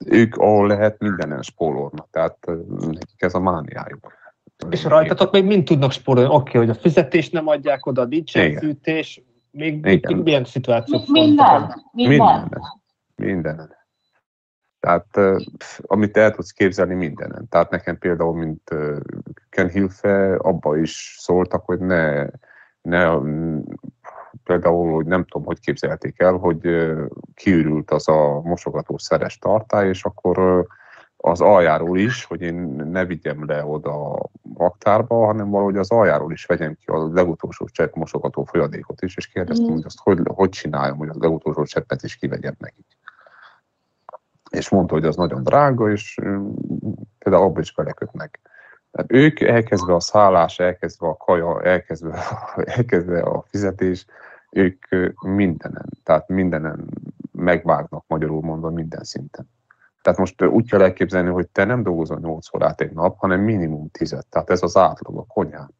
ők 0.05 0.35
ahol 0.35 0.67
lehet 0.67 0.99
mindenen 0.99 1.41
spórolnak, 1.41 2.09
tehát 2.09 2.37
nekik 2.79 3.21
ez 3.21 3.33
a 3.33 3.39
mániájuk. 3.39 4.19
És 4.69 4.83
rajtatok 4.83 5.31
még 5.31 5.45
mind 5.45 5.65
tudnak 5.65 5.91
spórolni? 5.91 6.29
Oké, 6.29 6.37
okay, 6.39 6.67
hogy 6.67 6.69
a 6.69 6.79
fizetést 6.79 7.31
nem 7.31 7.47
adják 7.47 7.85
oda, 7.85 8.05
nincsen 8.05 8.57
fűtés, 8.57 9.21
még, 9.51 9.81
még 9.81 10.05
milyen 10.23 10.45
szituációk 10.45 11.07
Minden. 11.07 11.83
Minden. 11.91 12.61
Minden. 13.15 13.79
Tehát 14.79 15.19
amit 15.81 16.17
el 16.17 16.31
tudsz 16.31 16.51
képzelni 16.51 16.93
mindenen. 16.93 17.47
Tehát 17.49 17.69
nekem 17.69 17.97
például, 17.97 18.35
mint 18.35 18.75
Ken 19.49 19.69
Hilfe, 19.69 20.35
abba 20.35 20.77
is 20.77 21.15
szóltak, 21.19 21.65
hogy 21.65 21.79
ne, 21.79 22.25
ne 22.81 23.19
például, 24.43 24.93
hogy 24.93 25.05
nem 25.05 25.25
tudom, 25.25 25.45
hogy 25.45 25.59
képzelték 25.59 26.19
el, 26.19 26.33
hogy 26.33 26.87
kiürült 27.33 27.91
az 27.91 28.07
a 28.07 28.41
mosogató 28.41 28.97
szeres 28.97 29.37
tartály, 29.37 29.87
és 29.87 30.03
akkor 30.03 30.67
az 31.23 31.41
aljáról 31.41 31.97
is, 31.97 32.25
hogy 32.25 32.41
én 32.41 32.55
ne 32.91 33.05
vigyem 33.05 33.45
le 33.45 33.65
oda 33.65 34.13
a 34.13 34.29
raktárba, 34.57 35.25
hanem 35.25 35.49
valahogy 35.49 35.77
az 35.77 35.91
aljáról 35.91 36.31
is 36.31 36.45
vegyem 36.45 36.73
ki 36.73 36.85
a 36.85 37.13
legutolsó 37.13 37.65
csepp 37.65 37.95
mosogató 37.95 38.43
folyadékot 38.43 39.01
is, 39.01 39.17
és 39.17 39.27
kérdeztem, 39.27 39.67
mm. 39.67 39.73
hogy 39.73 39.85
azt 39.85 39.99
hogy, 39.99 40.19
hogy 40.25 40.49
csináljam, 40.49 40.97
hogy 40.97 41.09
az 41.09 41.17
legutolsó 41.17 41.63
cseppet 41.63 42.03
is 42.03 42.15
kivegyem 42.15 42.55
nekik. 42.57 42.85
És 44.49 44.69
mondta, 44.69 44.93
hogy 44.93 45.05
az 45.05 45.15
nagyon 45.15 45.43
drága, 45.43 45.91
és 45.91 46.15
például 47.19 47.43
abba 47.43 47.59
is 47.59 47.73
belekötnek. 47.73 48.39
Tehát 48.91 49.11
ők 49.11 49.39
elkezdve 49.39 49.95
a 49.95 49.99
szállás, 49.99 50.59
elkezdve 50.59 51.07
a 51.07 51.17
kaja, 51.17 51.61
elkezdve, 51.61 52.23
elkezdve 52.77 53.21
a 53.21 53.43
fizetés, 53.47 54.05
ők 54.49 54.85
mindenen, 55.21 55.85
tehát 56.03 56.27
mindenen 56.27 56.89
megvágnak 57.31 58.03
magyarul 58.07 58.41
mondva 58.41 58.69
minden 58.69 59.03
szinten. 59.03 59.49
Tehát 60.01 60.19
most 60.19 60.41
úgy 60.41 60.69
kell 60.69 60.81
elképzelni, 60.81 61.29
hogy 61.29 61.47
te 61.47 61.63
nem 61.63 61.83
dolgozol 61.83 62.19
8 62.19 62.53
órát 62.55 62.81
egy 62.81 62.91
nap, 62.91 63.17
hanem 63.17 63.41
minimum 63.41 63.89
10 63.91 64.25
Tehát 64.29 64.49
ez 64.49 64.63
az 64.63 64.77
átlag 64.77 65.17
a 65.17 65.25
konyhán. 65.25 65.73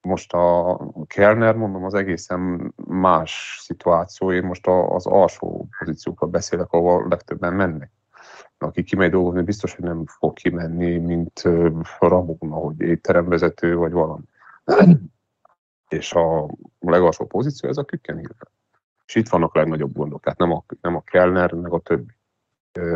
Most 0.00 0.32
a 0.32 0.78
Kellner, 1.06 1.56
mondom, 1.56 1.84
az 1.84 1.94
egészen 1.94 2.72
más 2.86 3.58
szituáció. 3.60 4.32
Én 4.32 4.42
most 4.44 4.66
az 4.66 5.06
alsó 5.06 5.68
pozíciókról 5.78 6.30
beszélek, 6.30 6.72
ahol 6.72 7.06
legtöbben 7.08 7.54
mennek. 7.54 7.90
Aki 8.58 8.82
kimegy 8.82 9.10
dolgozni, 9.10 9.42
biztos, 9.42 9.74
hogy 9.74 9.84
nem 9.84 10.06
fog 10.06 10.32
kimenni, 10.32 10.96
mint 10.96 11.42
Ramona, 11.98 12.54
hogy 12.54 12.80
étteremvezető, 12.80 13.76
vagy 13.76 13.92
valami. 13.92 14.24
És 15.88 16.12
a 16.12 16.48
legalsó 16.78 17.26
pozíció 17.26 17.68
ez 17.68 17.76
a 17.76 17.84
Kükkenhilfe. 17.84 18.46
És 19.06 19.14
itt 19.14 19.28
vannak 19.28 19.54
legnagyobb 19.54 19.96
gondok, 19.96 20.22
tehát 20.22 20.38
nem 20.38 20.52
a, 20.52 20.64
nem 20.80 20.96
a 20.96 21.00
Kellner, 21.00 21.52
meg 21.52 21.72
a 21.72 21.78
többi 21.78 22.17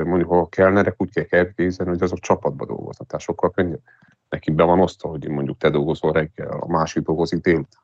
mondjuk 0.05 0.31
a 0.31 0.49
kellnerek 0.49 0.95
úgy 0.99 1.13
kell 1.13 1.25
elképzelni, 1.41 1.93
hogy 1.93 2.03
azok 2.03 2.19
csapatba 2.19 2.67
dolgoznak, 2.67 3.09
tehát 3.09 3.25
sokkal 3.25 3.51
könnyebb. 3.51 3.83
Neki 4.29 4.51
be 4.51 4.65
van 4.65 4.81
osztva, 4.81 5.09
hogy 5.09 5.29
mondjuk 5.29 5.59
te 5.59 5.71
dolgozol 5.71 6.13
reggel, 6.13 6.61
a 6.61 6.67
másik 6.67 7.03
dolgozik 7.03 7.41
délután. 7.41 7.83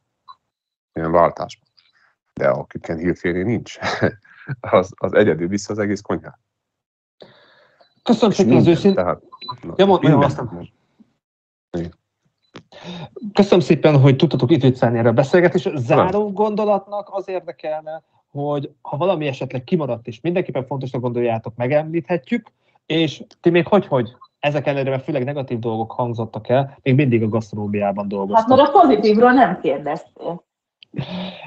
Ilyen 0.93 1.13
váltásban. 1.13 1.69
De 2.33 2.49
a 2.49 2.65
Küken 2.65 2.99
hírféré 2.99 3.43
nincs. 3.43 3.79
az, 4.61 4.93
az 4.97 5.13
egyedül 5.13 5.49
vissza 5.49 5.73
az 5.73 5.79
egész 5.79 6.01
konyhát. 6.01 6.39
Köszönöm 8.03 8.35
szépen 8.35 8.57
az 8.57 8.67
őszint. 8.67 8.95
Tehát, 8.95 9.23
na, 9.63 9.75
ja, 9.77 9.87
mond, 9.87 10.03
minden, 10.03 10.69
Köszönöm 13.33 13.61
szépen, 13.61 14.01
hogy 14.01 14.17
tudtatok 14.17 14.51
itt 14.51 14.63
viccelni 14.63 14.99
erre 14.99 15.09
a 15.09 15.13
beszélgetésre. 15.13 15.77
Záró 15.77 16.33
gondolatnak 16.33 17.09
az 17.11 17.29
érdekelne, 17.29 18.03
hogy 18.31 18.71
ha 18.83 18.97
valami 18.97 19.27
esetleg 19.27 19.65
kimaradt, 19.65 20.07
és 20.07 20.21
mindenképpen 20.21 20.67
fontosnak 20.67 21.01
gondoljátok, 21.01 21.57
megemlíthetjük, 21.57 22.53
és 22.87 23.23
ti 23.41 23.51
még 23.51 23.67
hogy-hogy 23.67 24.17
ezek 24.41 24.67
ellenére, 24.67 24.91
mert 24.91 25.05
főleg 25.05 25.25
negatív 25.25 25.59
dolgok 25.59 25.93
hangzottak 25.93 26.49
el, 26.49 26.79
még 26.83 26.95
mindig 26.95 27.23
a 27.23 27.29
gasztronómiában 27.29 28.09
dolgoztak. 28.09 28.49
Hát 28.49 28.59
mert 28.59 28.69
a 28.69 28.81
pozitívról 28.81 29.33
nem 29.33 29.61
kérdeztél. 29.61 30.47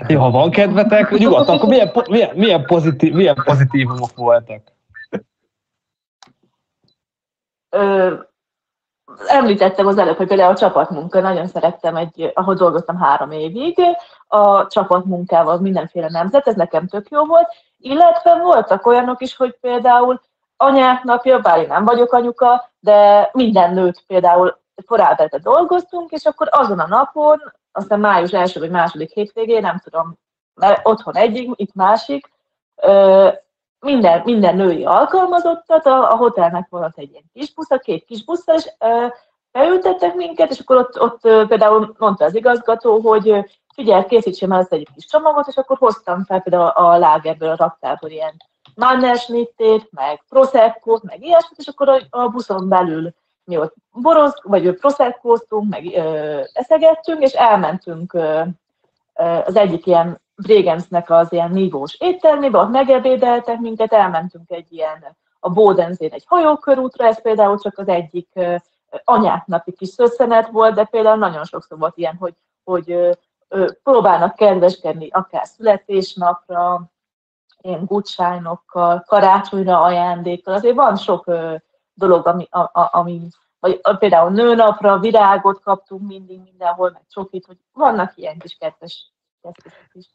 Jó, 0.08 0.20
ha 0.20 0.32
van 0.32 0.52
kedvetek, 0.52 1.18
nyugodtan, 1.18 1.56
akkor 1.56 1.70
milyen, 1.70 1.92
milyen, 2.10 2.36
milyen, 2.36 2.66
pozitív, 2.66 3.14
milyen 3.14 3.36
pozitívumok 3.44 4.16
voltak? 4.16 4.74
Ö, 7.70 8.16
említettem 9.28 9.88
az 9.88 9.98
előbb, 9.98 10.18
hogy 10.18 10.28
például 10.28 10.52
a 10.52 10.58
csapatmunka, 10.58 11.20
nagyon 11.20 11.48
szerettem, 11.48 11.96
egy, 11.96 12.32
ahol 12.34 12.54
dolgoztam 12.54 12.98
három 12.98 13.32
évig, 13.32 13.80
a 14.28 14.68
csapatmunkával 14.68 15.60
mindenféle 15.60 16.10
nemzet, 16.10 16.48
ez 16.48 16.56
nekem 16.56 16.88
tök 16.88 17.10
jó 17.10 17.26
volt, 17.26 17.48
illetve 17.78 18.36
voltak 18.36 18.86
olyanok 18.86 19.22
is, 19.22 19.36
hogy 19.36 19.58
például 19.62 20.22
anyák 20.58 21.04
napja, 21.04 21.40
bár 21.40 21.60
én 21.60 21.68
nem 21.68 21.86
vagyok 21.86 22.14
anyuka, 22.14 22.72
de 22.80 23.30
minden 23.34 23.74
nőt 23.74 24.04
például 24.08 24.60
korábban 24.88 25.30
dolgoztunk, 25.42 26.12
és 26.12 26.26
akkor 26.26 26.48
azon 26.52 26.80
a 26.80 26.88
napon, 26.88 27.54
aztán 27.72 28.00
május 28.00 28.32
első 28.32 28.60
vagy 28.60 28.70
második 28.70 29.12
hétvégén, 29.12 29.62
nem 29.62 29.80
tudom, 29.84 30.18
mert 30.54 30.88
otthon 30.88 31.16
egyik, 31.16 31.50
itt 31.56 31.74
másik, 31.74 32.32
minden, 33.82 34.22
minden 34.26 34.56
női 34.56 34.86
alkalmazottat, 34.86 35.86
a, 35.86 36.12
a 36.12 36.16
hotelnek 36.16 36.68
volt 36.70 36.98
egy 36.98 37.12
ilyen 37.12 37.24
kis 37.34 37.54
busz, 37.54 37.72
a 37.72 37.78
két 37.78 38.04
kis 38.04 38.24
busszal, 38.24 38.56
és 38.56 38.70
beültettek 39.52 40.16
minket, 40.16 40.52
és 40.52 40.60
akkor 40.60 40.78
ott, 40.78 41.02
ott 41.02 41.20
például 41.22 41.96
mondta 41.98 42.26
az 42.26 42.36
igazgató, 42.36 43.00
hogy 43.00 43.46
figyelj, 43.74 44.06
készítsem 44.06 44.52
el 44.52 44.60
ezt 44.60 44.74
egy 44.74 44.88
kis 44.96 45.06
csomagot, 45.06 45.48
és 45.48 45.58
akkor 45.58 45.78
hoztam 45.78 46.24
fel 46.24 46.42
például 46.42 46.68
a 46.68 46.98
lágerből, 46.98 47.50
a 47.50 47.56
raktárból 47.56 48.10
ilyen 48.10 48.34
mannersnittét, 48.76 49.88
meg 49.92 50.24
prosecco 50.30 51.00
meg 51.02 51.24
ilyesmit, 51.24 51.60
és 51.60 51.68
akkor 51.68 51.90
a, 51.90 52.02
a 52.10 52.28
buszon 52.28 52.70
belül 52.70 53.14
mi 53.44 53.58
ott 53.58 53.76
boroz, 53.92 54.34
vagy 54.44 54.74
prosecco 54.74 55.62
meg 55.70 55.86
ö, 55.86 56.42
eszegettünk, 56.54 57.22
és 57.22 57.34
elmentünk 57.34 58.14
ö, 58.14 58.42
ö, 59.16 59.24
az 59.24 59.56
egyik 59.56 59.86
ilyen 59.86 60.21
Bregenznek 60.36 61.10
az 61.10 61.32
ilyen 61.32 61.52
nívós 61.52 61.96
éttermébe, 62.00 62.58
ott 62.58 62.70
megebédeltek 62.70 63.60
minket, 63.60 63.94
elmentünk 63.94 64.50
egy 64.50 64.74
ilyen, 64.74 65.18
a 65.40 65.50
Bódenzén 65.50 66.12
egy 66.12 66.26
hajókörútra, 66.28 67.06
ez 67.06 67.22
például 67.22 67.60
csak 67.60 67.78
az 67.78 67.88
egyik 67.88 68.30
ö, 68.34 68.56
anyáknapi 69.04 69.72
kis 69.72 69.90
szösszenet 69.90 70.50
volt, 70.50 70.76
de 70.76 70.84
például 70.84 71.18
nagyon 71.18 71.44
sokszor 71.44 71.78
volt 71.78 71.98
ilyen, 71.98 72.16
hogy, 72.16 72.34
hogy 72.64 73.18
próbálnak 73.84 74.36
kedveskedni 74.36 75.08
akár 75.10 75.46
születésnapra, 75.46 76.92
ilyen 77.62 77.86
gutsájnokkal, 77.86 79.04
karácsonyra 79.08 79.82
ajándékkal. 79.82 80.54
Azért 80.54 80.76
van 80.76 80.96
sok 80.96 81.32
dolog, 81.94 82.28
ami, 82.28 82.48
ami 82.72 83.28
vagy 83.60 83.82
például 84.00 84.30
nőnapra 84.30 85.00
virágot 85.00 85.62
kaptunk 85.62 86.08
mindig 86.08 86.42
mindenhol, 86.42 86.90
meg 86.92 87.02
csokit, 87.10 87.46
hogy 87.46 87.58
vannak 87.74 88.18
ilyen 88.18 88.40
kis 88.40 88.58
kedves 88.58 89.12
is. 89.92 90.06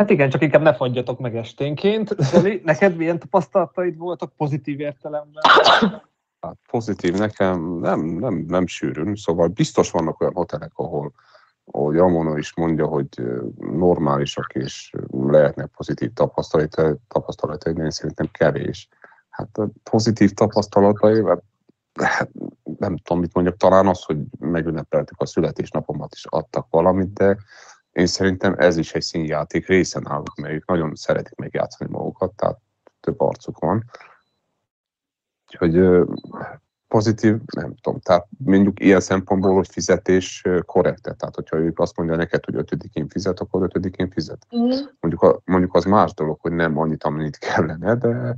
Hát 0.00 0.10
igen, 0.10 0.30
csak 0.30 0.42
inkább 0.42 0.62
ne 0.62 0.74
fagyjatok 0.74 1.18
meg 1.18 1.36
esténként. 1.36 2.14
Zoli, 2.18 2.60
neked 2.64 2.96
milyen 2.96 3.18
tapasztalataid 3.18 3.96
voltak 3.96 4.32
pozitív 4.36 4.80
értelemben? 4.80 5.42
Hát 6.40 6.56
pozitív 6.70 7.14
nekem 7.14 7.78
nem, 7.80 8.00
nem, 8.00 8.44
nem 8.48 8.66
sűrűn, 8.66 9.14
szóval 9.14 9.48
biztos 9.48 9.90
vannak 9.90 10.20
olyan 10.20 10.32
hotelek, 10.32 10.70
ahol 10.74 11.12
ahogy 11.64 11.96
Amona 11.96 12.38
is 12.38 12.54
mondja, 12.54 12.86
hogy 12.86 13.08
normálisak 13.58 14.52
és 14.54 14.92
lehetnek 15.10 15.70
pozitív 15.76 16.12
tapasztalatai, 16.12 16.92
tapasztalatai, 17.08 17.72
de 17.72 17.82
én 17.82 17.90
szerintem 17.90 18.28
kevés. 18.32 18.88
Hát 19.30 19.58
a 19.58 19.68
pozitív 19.90 20.30
tapasztalatai, 20.30 21.24
hát, 21.24 21.42
hát 21.94 22.30
nem 22.78 22.96
tudom, 22.96 23.20
mit 23.20 23.34
mondjak, 23.34 23.56
talán 23.56 23.86
az, 23.86 24.02
hogy 24.02 24.18
megünnepeltük 24.38 25.20
a 25.20 25.26
születésnapomat, 25.26 26.12
és 26.12 26.24
adtak 26.28 26.66
valamit, 26.70 27.12
de 27.12 27.36
én 27.92 28.06
szerintem 28.06 28.54
ez 28.58 28.76
is 28.76 28.92
egy 28.92 29.02
színjáték 29.02 29.66
része 29.66 30.00
náluk, 30.00 30.34
mert 30.36 30.54
ők 30.54 30.66
nagyon 30.66 30.94
szeretik 30.94 31.34
megjátszani 31.34 31.90
magukat, 31.90 32.32
tehát 32.32 32.58
több 33.00 33.20
arcuk 33.20 33.58
van. 33.58 33.84
Úgyhogy 35.46 36.04
pozitív, 36.88 37.36
nem 37.54 37.74
tudom, 37.74 38.00
tehát 38.00 38.26
mondjuk 38.44 38.80
ilyen 38.80 39.00
szempontból, 39.00 39.54
hogy 39.54 39.68
fizetés 39.68 40.44
korrekte, 40.66 41.14
tehát 41.14 41.34
hogyha 41.34 41.56
ők 41.56 41.78
azt 41.78 41.96
mondja 41.96 42.16
neked, 42.16 42.44
hogy 42.44 42.54
ötödikén 42.54 43.08
fizet, 43.08 43.40
akkor 43.40 43.62
ötödikén 43.62 44.10
fizet. 44.10 44.46
Mm. 44.56 44.68
Mondjuk, 45.00 45.22
a, 45.22 45.40
mondjuk 45.44 45.74
az 45.74 45.84
más 45.84 46.14
dolog, 46.14 46.38
hogy 46.40 46.52
nem 46.52 46.78
annyit, 46.78 47.04
amennyit 47.04 47.38
kellene, 47.38 47.94
de 47.94 48.36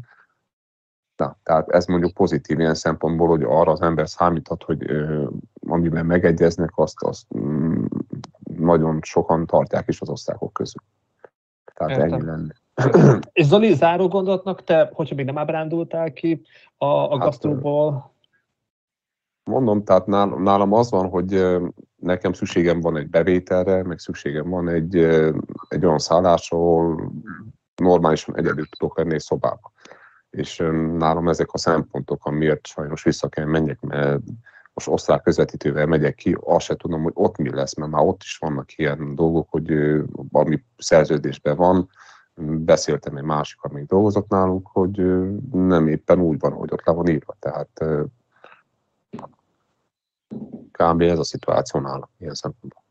na, 1.16 1.36
tehát 1.42 1.68
ez 1.68 1.86
mondjuk 1.86 2.12
pozitív 2.12 2.59
ilyen 2.59 2.74
szempontból, 2.74 3.28
hogy 3.28 3.42
arra 3.42 3.72
az 3.72 3.80
ember 3.80 4.09
számíthat, 4.09 4.62
hogy 4.62 4.90
ö, 4.90 5.26
amiben 5.66 6.07
megegyeznek, 6.07 6.70
azt, 6.74 7.03
azt 7.03 7.26
mm, 7.36 7.84
nagyon 8.77 8.99
sokan 9.03 9.47
tartják 9.47 9.89
is 9.89 10.01
az 10.01 10.09
osztályok 10.09 10.53
közül. 10.53 10.83
Tehát 11.75 11.97
Értem. 11.97 12.12
ennyi 12.12 12.25
lenne. 12.25 12.55
És 13.33 13.47
Zoli, 13.47 13.75
záró 13.75 14.09
gondolatnak 14.09 14.64
te, 14.64 14.91
hogyha 14.93 15.14
még 15.14 15.25
nem 15.25 15.39
ábrándultál 15.39 16.12
ki 16.12 16.43
a, 16.77 16.87
a 16.87 17.11
hát, 17.11 17.18
gasztróból? 17.18 18.14
Mondom, 19.45 19.85
tehát 19.85 20.07
nálam 20.07 20.73
az 20.73 20.91
van, 20.91 21.09
hogy 21.09 21.47
nekem 21.97 22.33
szükségem 22.33 22.81
van 22.81 22.97
egy 22.97 23.09
bevételre, 23.09 23.83
meg 23.83 23.99
szükségem 23.99 24.49
van 24.49 24.68
egy, 24.68 24.97
egy 25.68 25.85
olyan 25.85 25.99
szállás, 25.99 26.51
ahol 26.51 27.12
normálisan 27.75 28.37
egyedül 28.37 28.68
tudok 28.68 28.99
lenni 28.99 29.14
egy 29.14 29.20
szobába. 29.20 29.73
És 30.31 30.57
nálam 30.97 31.29
ezek 31.29 31.53
a 31.53 31.59
szempontok, 31.59 32.27
amiért 32.27 32.66
sajnos 32.66 33.03
vissza 33.03 33.29
kell 33.29 33.45
menjek, 33.45 33.81
mert 33.81 34.20
most 34.75 34.89
osztrák 34.89 35.23
közvetítővel 35.23 35.87
megyek 35.87 36.14
ki, 36.14 36.37
azt 36.41 36.64
se 36.64 36.77
tudom, 36.77 37.03
hogy 37.03 37.12
ott 37.14 37.37
mi 37.37 37.55
lesz, 37.55 37.75
mert 37.75 37.91
már 37.91 38.05
ott 38.05 38.23
is 38.23 38.37
vannak 38.37 38.79
ilyen 38.79 39.14
dolgok, 39.14 39.51
hogy 39.51 39.73
ami 40.33 40.64
szerződésben 40.77 41.57
van, 41.57 41.89
beszéltem 42.45 43.16
egy 43.16 43.25
másik, 43.25 43.62
amíg 43.62 43.87
dolgozott 43.87 44.29
nálunk, 44.29 44.68
hogy 44.73 44.97
nem 45.53 45.89
éppen 45.89 46.20
úgy 46.20 46.39
van, 46.39 46.53
hogy 46.53 46.73
ott 46.73 46.85
le 46.85 46.93
van 46.93 47.09
írva. 47.09 47.37
Tehát 47.39 47.85
kb. 50.70 51.01
ez 51.01 51.18
a 51.18 51.25
szituáció 51.25 51.81
nálam 51.81 52.09
ilyen 52.18 52.35
szempontból. 52.35 52.83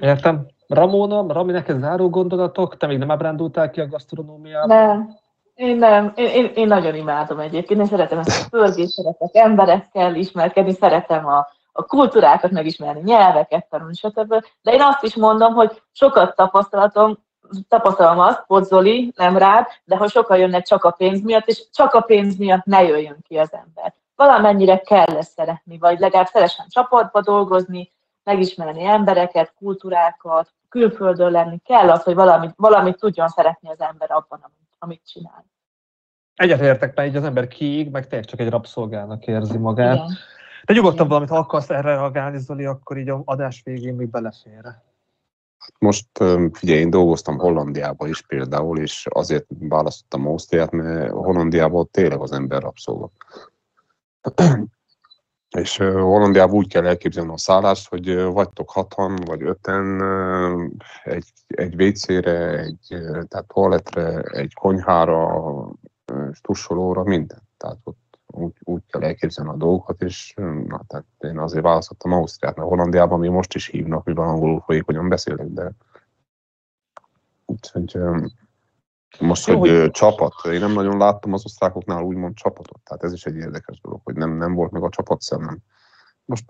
Értem. 0.00 0.46
Ramona, 0.66 1.32
Rami, 1.32 1.52
neked 1.52 1.80
záró 1.80 2.10
gondolatok? 2.10 2.76
Te 2.76 2.86
még 2.86 2.98
nem 2.98 3.10
ábrándultál 3.10 3.70
ki 3.70 3.80
a 3.80 3.86
gasztronómiában? 3.86 4.68
Nem. 4.68 5.18
Én 5.60 5.76
nem. 5.76 6.12
Én, 6.14 6.28
én, 6.28 6.52
én 6.54 6.66
nagyon 6.66 6.94
imádom 6.94 7.38
egyébként. 7.38 7.80
Én 7.80 7.86
szeretem 7.86 8.18
ezt 8.18 8.44
a 8.44 8.48
pörgést, 8.50 8.90
szeretek 8.90 9.30
emberekkel 9.32 10.14
ismerkedni, 10.14 10.72
szeretem 10.72 11.26
a, 11.26 11.48
a 11.72 11.84
kultúrákat 11.84 12.50
megismerni, 12.50 13.00
nyelveket 13.04 13.66
tanulni, 13.68 13.94
stb. 13.94 14.44
De 14.62 14.72
én 14.72 14.82
azt 14.82 15.02
is 15.02 15.14
mondom, 15.14 15.54
hogy 15.54 15.82
sokat 15.92 16.36
tapasztalatom, 16.36 17.18
tapasztalom 17.68 18.18
azt, 18.18 18.44
Pozzoli, 18.46 19.12
nem 19.16 19.36
rád, 19.36 19.66
de 19.84 19.96
ha 19.96 20.08
sokan 20.08 20.38
jönnek 20.38 20.64
csak 20.66 20.84
a 20.84 20.90
pénz 20.90 21.22
miatt, 21.22 21.46
és 21.46 21.70
csak 21.72 21.94
a 21.94 22.00
pénz 22.00 22.36
miatt 22.36 22.64
ne 22.64 22.82
jöjjön 22.82 23.18
ki 23.28 23.36
az 23.36 23.52
ember 23.52 23.94
valamennyire 24.20 24.78
kell 24.78 25.16
ezt 25.16 25.32
szeretni, 25.32 25.78
vagy 25.78 25.98
legalább 25.98 26.26
szeresen 26.26 26.66
csapatba 26.68 27.20
dolgozni, 27.20 27.92
megismerni 28.24 28.84
embereket, 28.84 29.54
kultúrákat, 29.58 30.52
külföldön 30.68 31.30
lenni. 31.30 31.58
Kell 31.64 31.90
az, 31.90 32.02
hogy 32.02 32.14
valamit, 32.14 32.52
valamit 32.56 32.98
tudjon 32.98 33.28
szeretni 33.28 33.70
az 33.70 33.80
ember 33.80 34.10
abban, 34.10 34.40
amit, 34.42 34.69
amit 34.80 35.06
csinál. 35.06 35.46
Egyetértek, 36.34 36.94
mert 36.94 37.08
így 37.08 37.16
az 37.16 37.24
ember 37.24 37.48
kiég, 37.48 37.90
meg 37.90 38.06
tényleg 38.06 38.28
csak 38.28 38.40
egy 38.40 38.48
rabszolgának 38.48 39.26
érzi 39.26 39.58
magát. 39.58 39.94
Igen. 39.94 40.16
De 40.64 40.74
nyugodtan 40.74 41.08
valamit, 41.08 41.28
ha 41.28 41.36
akarsz 41.36 41.70
erre 41.70 41.94
reagálni, 41.94 42.38
Zoli, 42.38 42.64
akkor 42.64 42.98
így 42.98 43.08
a 43.08 43.22
adás 43.24 43.60
végén 43.64 43.94
még 43.94 44.10
belefér. 44.10 44.62
Most 45.78 46.06
figyelj, 46.52 46.80
én 46.80 46.90
dolgoztam 46.90 47.38
Hollandiában 47.38 48.08
is 48.08 48.26
például, 48.26 48.78
és 48.78 49.06
azért 49.10 49.46
választottam 49.48 50.26
Ausztriát, 50.26 50.70
mert 50.70 51.10
Hollandiában 51.10 51.88
tényleg 51.90 52.20
az 52.20 52.32
ember 52.32 52.62
rabszolga. 52.62 53.10
És 55.56 55.76
Hollandiában 55.76 56.56
úgy 56.56 56.68
kell 56.68 56.86
elképzelni 56.86 57.32
a 57.32 57.38
szállást, 57.38 57.88
hogy 57.88 58.22
vagytok 58.22 58.70
hatan 58.70 59.16
vagy 59.16 59.42
öten 59.42 60.02
egy, 61.04 61.32
egy 61.46 61.82
WC-re, 61.82 62.58
egy 62.58 62.86
tehát 63.28 63.46
toaletre, 63.46 64.20
egy 64.20 64.54
konyhára, 64.54 65.44
tussolóra, 66.42 67.02
minden. 67.02 67.42
Tehát 67.56 67.78
ott 67.84 68.18
úgy, 68.26 68.52
úgy 68.64 68.82
kell 68.86 69.02
elképzelni 69.02 69.50
a 69.50 69.56
dolgokat, 69.56 70.02
és 70.02 70.34
na, 70.66 70.82
tehát 70.86 71.06
én 71.20 71.38
azért 71.38 71.64
választottam 71.64 72.12
Ausztriát, 72.12 72.56
mert 72.56 72.68
Hollandiában 72.68 73.18
mi 73.18 73.28
most 73.28 73.54
is 73.54 73.66
hívnak, 73.66 74.04
mivel 74.04 74.24
angolul 74.24 74.60
folyékonyan 74.60 75.08
beszélek, 75.08 75.46
de 75.46 75.72
úgyhogy 77.46 77.98
most, 79.18 79.46
Jó, 79.46 79.58
hogy, 79.58 79.70
hogy 79.70 79.90
csapat, 79.90 80.34
én 80.44 80.60
nem 80.60 80.72
nagyon 80.72 80.98
láttam 80.98 81.32
az 81.32 81.44
osztrákoknál 81.44 82.02
úgymond 82.02 82.34
csapatot, 82.34 82.80
tehát 82.84 83.02
ez 83.02 83.12
is 83.12 83.26
egy 83.26 83.36
érdekes 83.36 83.80
dolog, 83.80 84.00
hogy 84.04 84.14
nem, 84.14 84.36
nem 84.36 84.54
volt 84.54 84.70
meg 84.70 84.82
a 84.82 84.88
csapat 84.88 85.20
szemem. 85.20 85.58
Most 86.24 86.44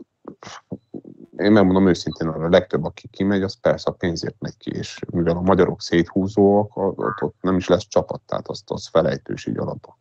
én 1.37 1.53
megmondom 1.53 1.89
őszintén, 1.89 2.29
a 2.29 2.49
legtöbb, 2.49 2.85
aki 2.85 3.09
kimegy, 3.09 3.43
az 3.43 3.61
persze 3.61 3.91
a 3.91 3.95
pénzért 3.95 4.37
megy 4.39 4.57
ki, 4.57 4.71
és 4.71 4.99
mivel 5.11 5.37
a 5.37 5.41
magyarok 5.41 5.81
széthúzóak, 5.81 6.77
ott, 6.77 7.23
ott 7.23 7.37
nem 7.41 7.57
is 7.57 7.69
lesz 7.69 7.87
csapat, 7.89 8.21
tehát 8.27 8.49
azt 8.49 8.71
az 8.71 8.89
felejtős 8.89 9.47
így 9.47 9.59
alapban. 9.59 9.95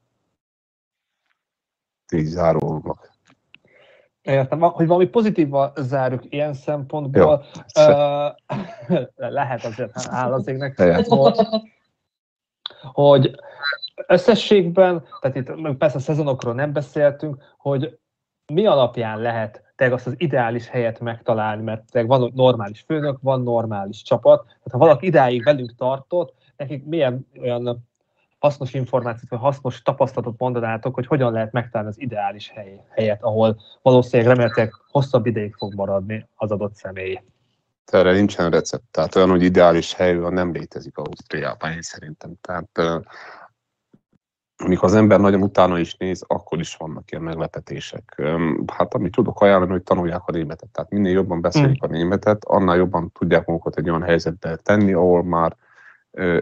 Így 2.13 2.25
zárólag. 2.25 3.09
Értem, 4.21 4.59
hogy 4.59 4.87
valami 4.87 5.07
pozitívval 5.07 5.73
zárjuk 5.75 6.33
ilyen 6.33 6.53
szempontból. 6.53 7.45
Uh, 7.75 8.57
lehet 9.37 9.65
azért, 9.65 9.91
áll 10.07 10.33
az 10.33 10.47
égnek 10.47 10.75
hogy 12.81 13.35
összességben, 14.07 15.03
tehát 15.21 15.35
itt 15.35 15.77
persze 15.77 15.97
a 15.97 15.99
szezonokról 15.99 16.53
nem 16.53 16.73
beszéltünk, 16.73 17.43
hogy 17.57 17.97
mi 18.53 18.65
alapján 18.65 19.21
lehet 19.21 19.63
te 19.75 19.93
azt 19.93 20.07
az 20.07 20.13
ideális 20.17 20.67
helyet 20.67 20.99
megtalálni, 20.99 21.63
mert 21.63 21.91
te 21.91 22.03
van 22.03 22.31
normális 22.35 22.81
főnök, 22.81 23.17
van 23.21 23.41
normális 23.41 24.01
csapat, 24.01 24.45
tehát 24.45 24.71
ha 24.71 24.77
valaki 24.77 25.05
idáig 25.05 25.43
velünk 25.43 25.75
tartott, 25.75 26.33
nekik 26.57 26.85
milyen 26.85 27.27
olyan 27.41 27.87
hasznos 28.39 28.73
információt, 28.73 29.29
vagy 29.29 29.39
hasznos 29.39 29.81
tapasztalatot 29.81 30.39
mondanátok, 30.39 30.95
hogy 30.95 31.07
hogyan 31.07 31.31
lehet 31.31 31.51
megtalálni 31.51 31.91
az 31.91 32.01
ideális 32.01 32.49
hely, 32.49 32.83
helyet, 32.89 33.23
ahol 33.23 33.59
valószínűleg 33.81 34.31
remélhetőleg 34.31 34.73
hosszabb 34.91 35.25
ideig 35.25 35.55
fog 35.55 35.73
maradni 35.73 36.27
az 36.35 36.51
adott 36.51 36.75
személy. 36.75 37.21
Erre 37.93 38.11
nincsen 38.11 38.51
recept. 38.51 38.83
Tehát 38.91 39.15
olyan, 39.15 39.29
hogy 39.29 39.43
ideális 39.43 39.93
hely 39.93 40.13
nem 40.13 40.51
létezik 40.51 40.97
Ausztriában, 40.97 41.71
én 41.71 41.81
szerintem. 41.81 42.31
Tehát 42.41 43.03
amikor 44.63 44.89
az 44.89 44.95
ember 44.95 45.19
nagyon 45.19 45.41
utána 45.41 45.79
is 45.79 45.95
néz, 45.95 46.23
akkor 46.27 46.59
is 46.59 46.75
vannak 46.75 47.11
ilyen 47.11 47.23
meglepetések. 47.23 48.21
Hát 48.73 48.93
amit 48.93 49.11
tudok 49.11 49.41
ajánlani, 49.41 49.71
hogy 49.71 49.83
tanulják 49.83 50.21
a 50.25 50.31
németet. 50.31 50.69
Tehát 50.69 50.89
minél 50.89 51.11
jobban 51.11 51.41
beszélik 51.41 51.83
hmm. 51.83 51.89
a 51.89 51.97
németet, 51.97 52.45
annál 52.45 52.75
jobban 52.75 53.11
tudják 53.11 53.45
magukat 53.45 53.77
egy 53.77 53.89
olyan 53.89 54.03
helyzetbe 54.03 54.55
tenni, 54.55 54.93
ahol 54.93 55.23
már 55.23 55.55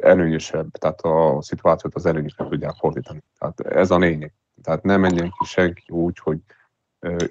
előnyösebb, 0.02 0.72
tehát 0.72 1.02
a 1.02 1.38
szituációt 1.42 1.96
az 1.96 2.06
előnyösre 2.06 2.46
tudják 2.46 2.76
fordítani. 2.80 3.24
Tehát 3.40 3.60
ez 3.60 3.92
a 3.92 3.98
lényeg. 3.98 4.34
Tehát 4.64 4.84
nem 4.84 5.02
menjen 5.02 5.34
ki 5.40 5.46
senki 5.46 5.84
úgy, 5.88 6.20
hogy 6.20 6.38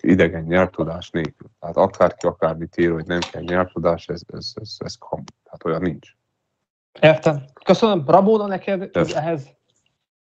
idegen 0.00 0.42
nyelvtudás 0.42 1.10
nélkül. 1.10 1.48
Tehát 1.60 1.76
akárki 1.76 2.26
akármit 2.26 2.76
ír, 2.76 2.92
hogy 2.92 3.06
nem 3.06 3.20
kell 3.32 3.42
nyelvtudás, 3.42 4.06
ez, 4.06 4.20
ez, 4.32 4.52
ez, 4.54 4.76
ez 4.78 4.94
kam. 4.98 5.24
Tehát 5.44 5.64
olyan 5.64 5.82
nincs. 5.82 6.10
Értem. 7.00 7.44
Köszönöm. 7.64 8.04
Rabóna 8.06 8.46
neked 8.46 8.90
ez, 8.92 9.12
ehhez? 9.12 9.54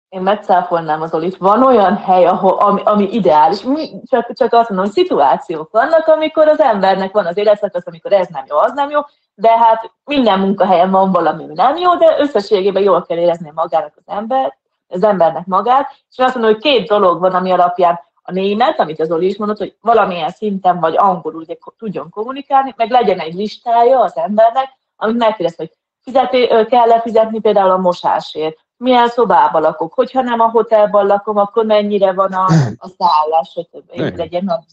Én 0.08 0.20
megcáfolnám 0.20 1.02
az 1.02 1.14
Olit. 1.14 1.36
Van 1.36 1.62
olyan 1.62 1.96
hely, 1.96 2.26
ahol, 2.26 2.52
ami, 2.52 2.82
ami 2.84 3.12
ideális, 3.12 3.62
Mi, 3.62 4.00
csak, 4.04 4.32
csak 4.32 4.52
azt 4.52 4.68
mondom, 4.68 4.86
hogy 4.86 4.94
szituációk 4.94 5.70
vannak, 5.70 6.06
amikor 6.06 6.48
az 6.48 6.60
embernek 6.60 7.12
van 7.12 7.26
az 7.26 7.36
életszakasz, 7.36 7.86
amikor 7.86 8.12
ez 8.12 8.28
nem 8.28 8.44
jó, 8.48 8.56
az 8.56 8.72
nem 8.72 8.90
jó, 8.90 9.00
de 9.34 9.58
hát 9.58 9.92
minden 10.04 10.40
munkahelyen 10.40 10.90
van 10.90 11.12
valami, 11.12 11.44
ami 11.44 11.54
nem 11.54 11.76
jó, 11.76 11.96
de 11.96 12.16
összességében 12.18 12.82
jól 12.82 13.02
kell 13.02 13.18
érezni 13.18 13.50
magának 13.54 13.92
az 13.96 14.14
ember, 14.14 14.58
az 14.88 15.02
embernek 15.02 15.46
magát, 15.46 15.90
és 16.10 16.18
azt 16.18 16.34
mondom, 16.34 16.52
hogy 16.52 16.62
két 16.62 16.88
dolog 16.88 17.20
van, 17.20 17.34
ami 17.34 17.50
alapján 17.50 18.00
a 18.30 18.32
német, 18.32 18.80
amit 18.80 19.00
az 19.00 19.10
Oli 19.10 19.26
is 19.26 19.36
mondott, 19.36 19.58
hogy 19.58 19.76
valamilyen 19.80 20.30
szinten 20.30 20.80
vagy 20.80 20.96
angolul 20.96 21.40
ugye, 21.40 21.56
tudjon 21.78 22.10
kommunikálni, 22.10 22.74
meg 22.76 22.90
legyen 22.90 23.18
egy 23.18 23.34
listája 23.34 24.00
az 24.00 24.16
embernek, 24.16 24.68
amit 24.96 25.16
megkérdez, 25.16 25.56
hogy 25.56 25.72
fizeti, 26.02 26.46
kell-e 26.46 27.00
fizetni 27.00 27.40
például 27.40 27.70
a 27.70 27.76
mosásért, 27.76 28.58
milyen 28.76 29.08
szobában 29.08 29.62
lakok, 29.62 29.94
hogyha 29.94 30.22
nem 30.22 30.40
a 30.40 30.50
hotelban 30.50 31.06
lakom, 31.06 31.36
akkor 31.36 31.64
mennyire 31.64 32.12
van 32.12 32.32
a, 32.32 32.44
a 32.76 32.88
szállás, 32.98 33.50
stb. 33.50 34.16
legyen 34.16 34.48
a 34.48 34.64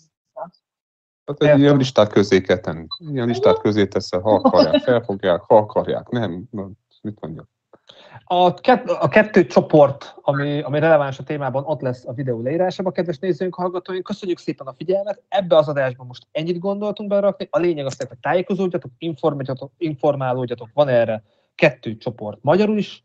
tehát 1.35 1.55
egy 1.55 1.61
ilyen 1.61 1.77
listát 1.77 2.11
közé 2.11 2.41
kell 2.41 2.57
tenni. 2.57 2.87
Ilyen 2.97 3.27
listát 3.27 3.59
közé 3.59 3.87
teszel, 3.87 4.19
ha 4.19 4.33
akarják, 4.33 4.83
felfogják, 4.83 5.41
ha 5.41 5.57
akarják, 5.57 6.09
nem. 6.09 6.43
Mit 7.01 7.19
mondjak? 7.19 7.47
A, 8.29 8.53
kett, 8.53 8.89
a 8.89 9.07
kettő 9.07 9.45
csoport, 9.45 10.15
ami, 10.21 10.61
ami 10.61 10.79
releváns 10.79 11.19
a 11.19 11.23
témában, 11.23 11.63
ott 11.65 11.81
lesz 11.81 12.05
a 12.05 12.13
videó 12.13 12.41
leírásában, 12.41 12.93
kedves 12.93 13.19
nézőink, 13.19 13.55
hallgatóink. 13.55 14.03
Köszönjük 14.03 14.37
szépen 14.37 14.67
a 14.67 14.73
figyelmet. 14.73 15.21
Ebbe 15.27 15.55
az 15.55 15.67
adásban 15.67 16.07
most 16.07 16.27
ennyit 16.31 16.59
gondoltunk 16.59 17.09
berakni. 17.09 17.47
A 17.51 17.59
lényeg 17.59 17.85
az, 17.85 17.97
hogy 17.97 18.17
tájékozódjatok, 18.21 19.71
informálódjatok. 19.77 20.69
Van 20.73 20.87
erre 20.87 21.23
kettő 21.55 21.97
csoport 21.97 22.37
magyarul 22.41 22.77
is, 22.77 23.03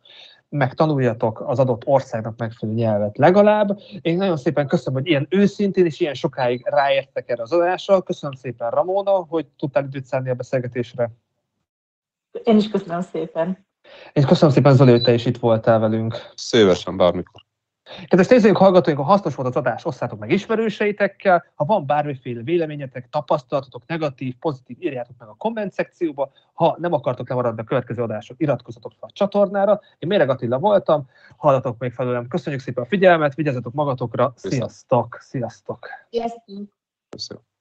meg 0.49 0.75
tanuljatok 0.75 1.41
az 1.41 1.59
adott 1.59 1.87
országnak 1.87 2.39
megfelelő 2.39 2.79
nyelvet 2.79 3.18
legalább. 3.18 3.79
Én 4.01 4.16
nagyon 4.16 4.37
szépen 4.37 4.66
köszönöm, 4.66 5.01
hogy 5.01 5.09
ilyen 5.09 5.27
őszintén 5.31 5.85
és 5.85 6.01
ilyen 6.01 6.14
sokáig 6.14 6.62
ráértek 6.64 7.29
erre 7.31 7.43
az 7.43 7.53
adásra. 7.53 8.03
Köszönöm 8.03 8.35
szépen 8.37 8.70
Ramona, 8.70 9.11
hogy 9.11 9.47
tudtál 9.59 9.85
időt 9.85 10.05
szállni 10.05 10.31
a 10.31 10.35
beszélgetésre. 10.35 11.11
Én 12.45 12.57
is 12.57 12.70
köszönöm 12.70 13.01
szépen. 13.01 13.66
És 14.12 14.24
köszönöm 14.24 14.55
szépen, 14.55 14.74
Zoli, 14.74 14.91
hogy 14.91 15.03
te 15.03 15.12
is 15.12 15.26
itt 15.26 15.39
voltál 15.39 15.78
velünk. 15.78 16.16
Szívesen, 16.35 16.97
bármikor. 16.97 17.43
Kedves 18.07 18.28
nézőink, 18.28 18.57
hallgatóink, 18.57 18.99
ha 18.99 19.05
hasznos 19.05 19.35
volt 19.35 19.49
az 19.49 19.57
adás, 19.57 19.85
osszátok 19.85 20.18
meg 20.18 20.30
ismerőseitekkel. 20.30 21.45
Ha 21.55 21.64
van 21.64 21.87
bármiféle 21.87 22.43
véleményetek, 22.43 23.09
tapasztalatotok, 23.11 23.83
negatív, 23.87 24.35
pozitív, 24.39 24.76
írjátok 24.80 25.16
meg 25.18 25.28
a 25.28 25.35
komment 25.35 25.72
szekcióba. 25.72 26.33
Ha 26.53 26.76
nem 26.78 26.93
akartok 26.93 27.28
lemaradni 27.28 27.61
a 27.61 27.64
következő 27.64 28.03
adások, 28.03 28.41
iratkozzatok 28.41 28.93
fel 28.93 29.09
a 29.09 29.12
csatornára. 29.12 29.80
Én 29.99 30.09
Méreg 30.09 30.28
Attila 30.28 30.59
voltam, 30.59 31.09
hallatok 31.37 31.78
még 31.78 31.93
felőlem. 31.93 32.28
Köszönjük 32.28 32.62
szépen 32.62 32.85
a 32.85 32.87
figyelmet, 32.87 33.35
vigyázzatok 33.35 33.72
magatokra. 33.72 34.33
Sziasztok! 34.37 35.18
Sziasztok! 35.20 35.89
Sziasztok! 36.11 36.70
Köszönöm. 37.09 37.51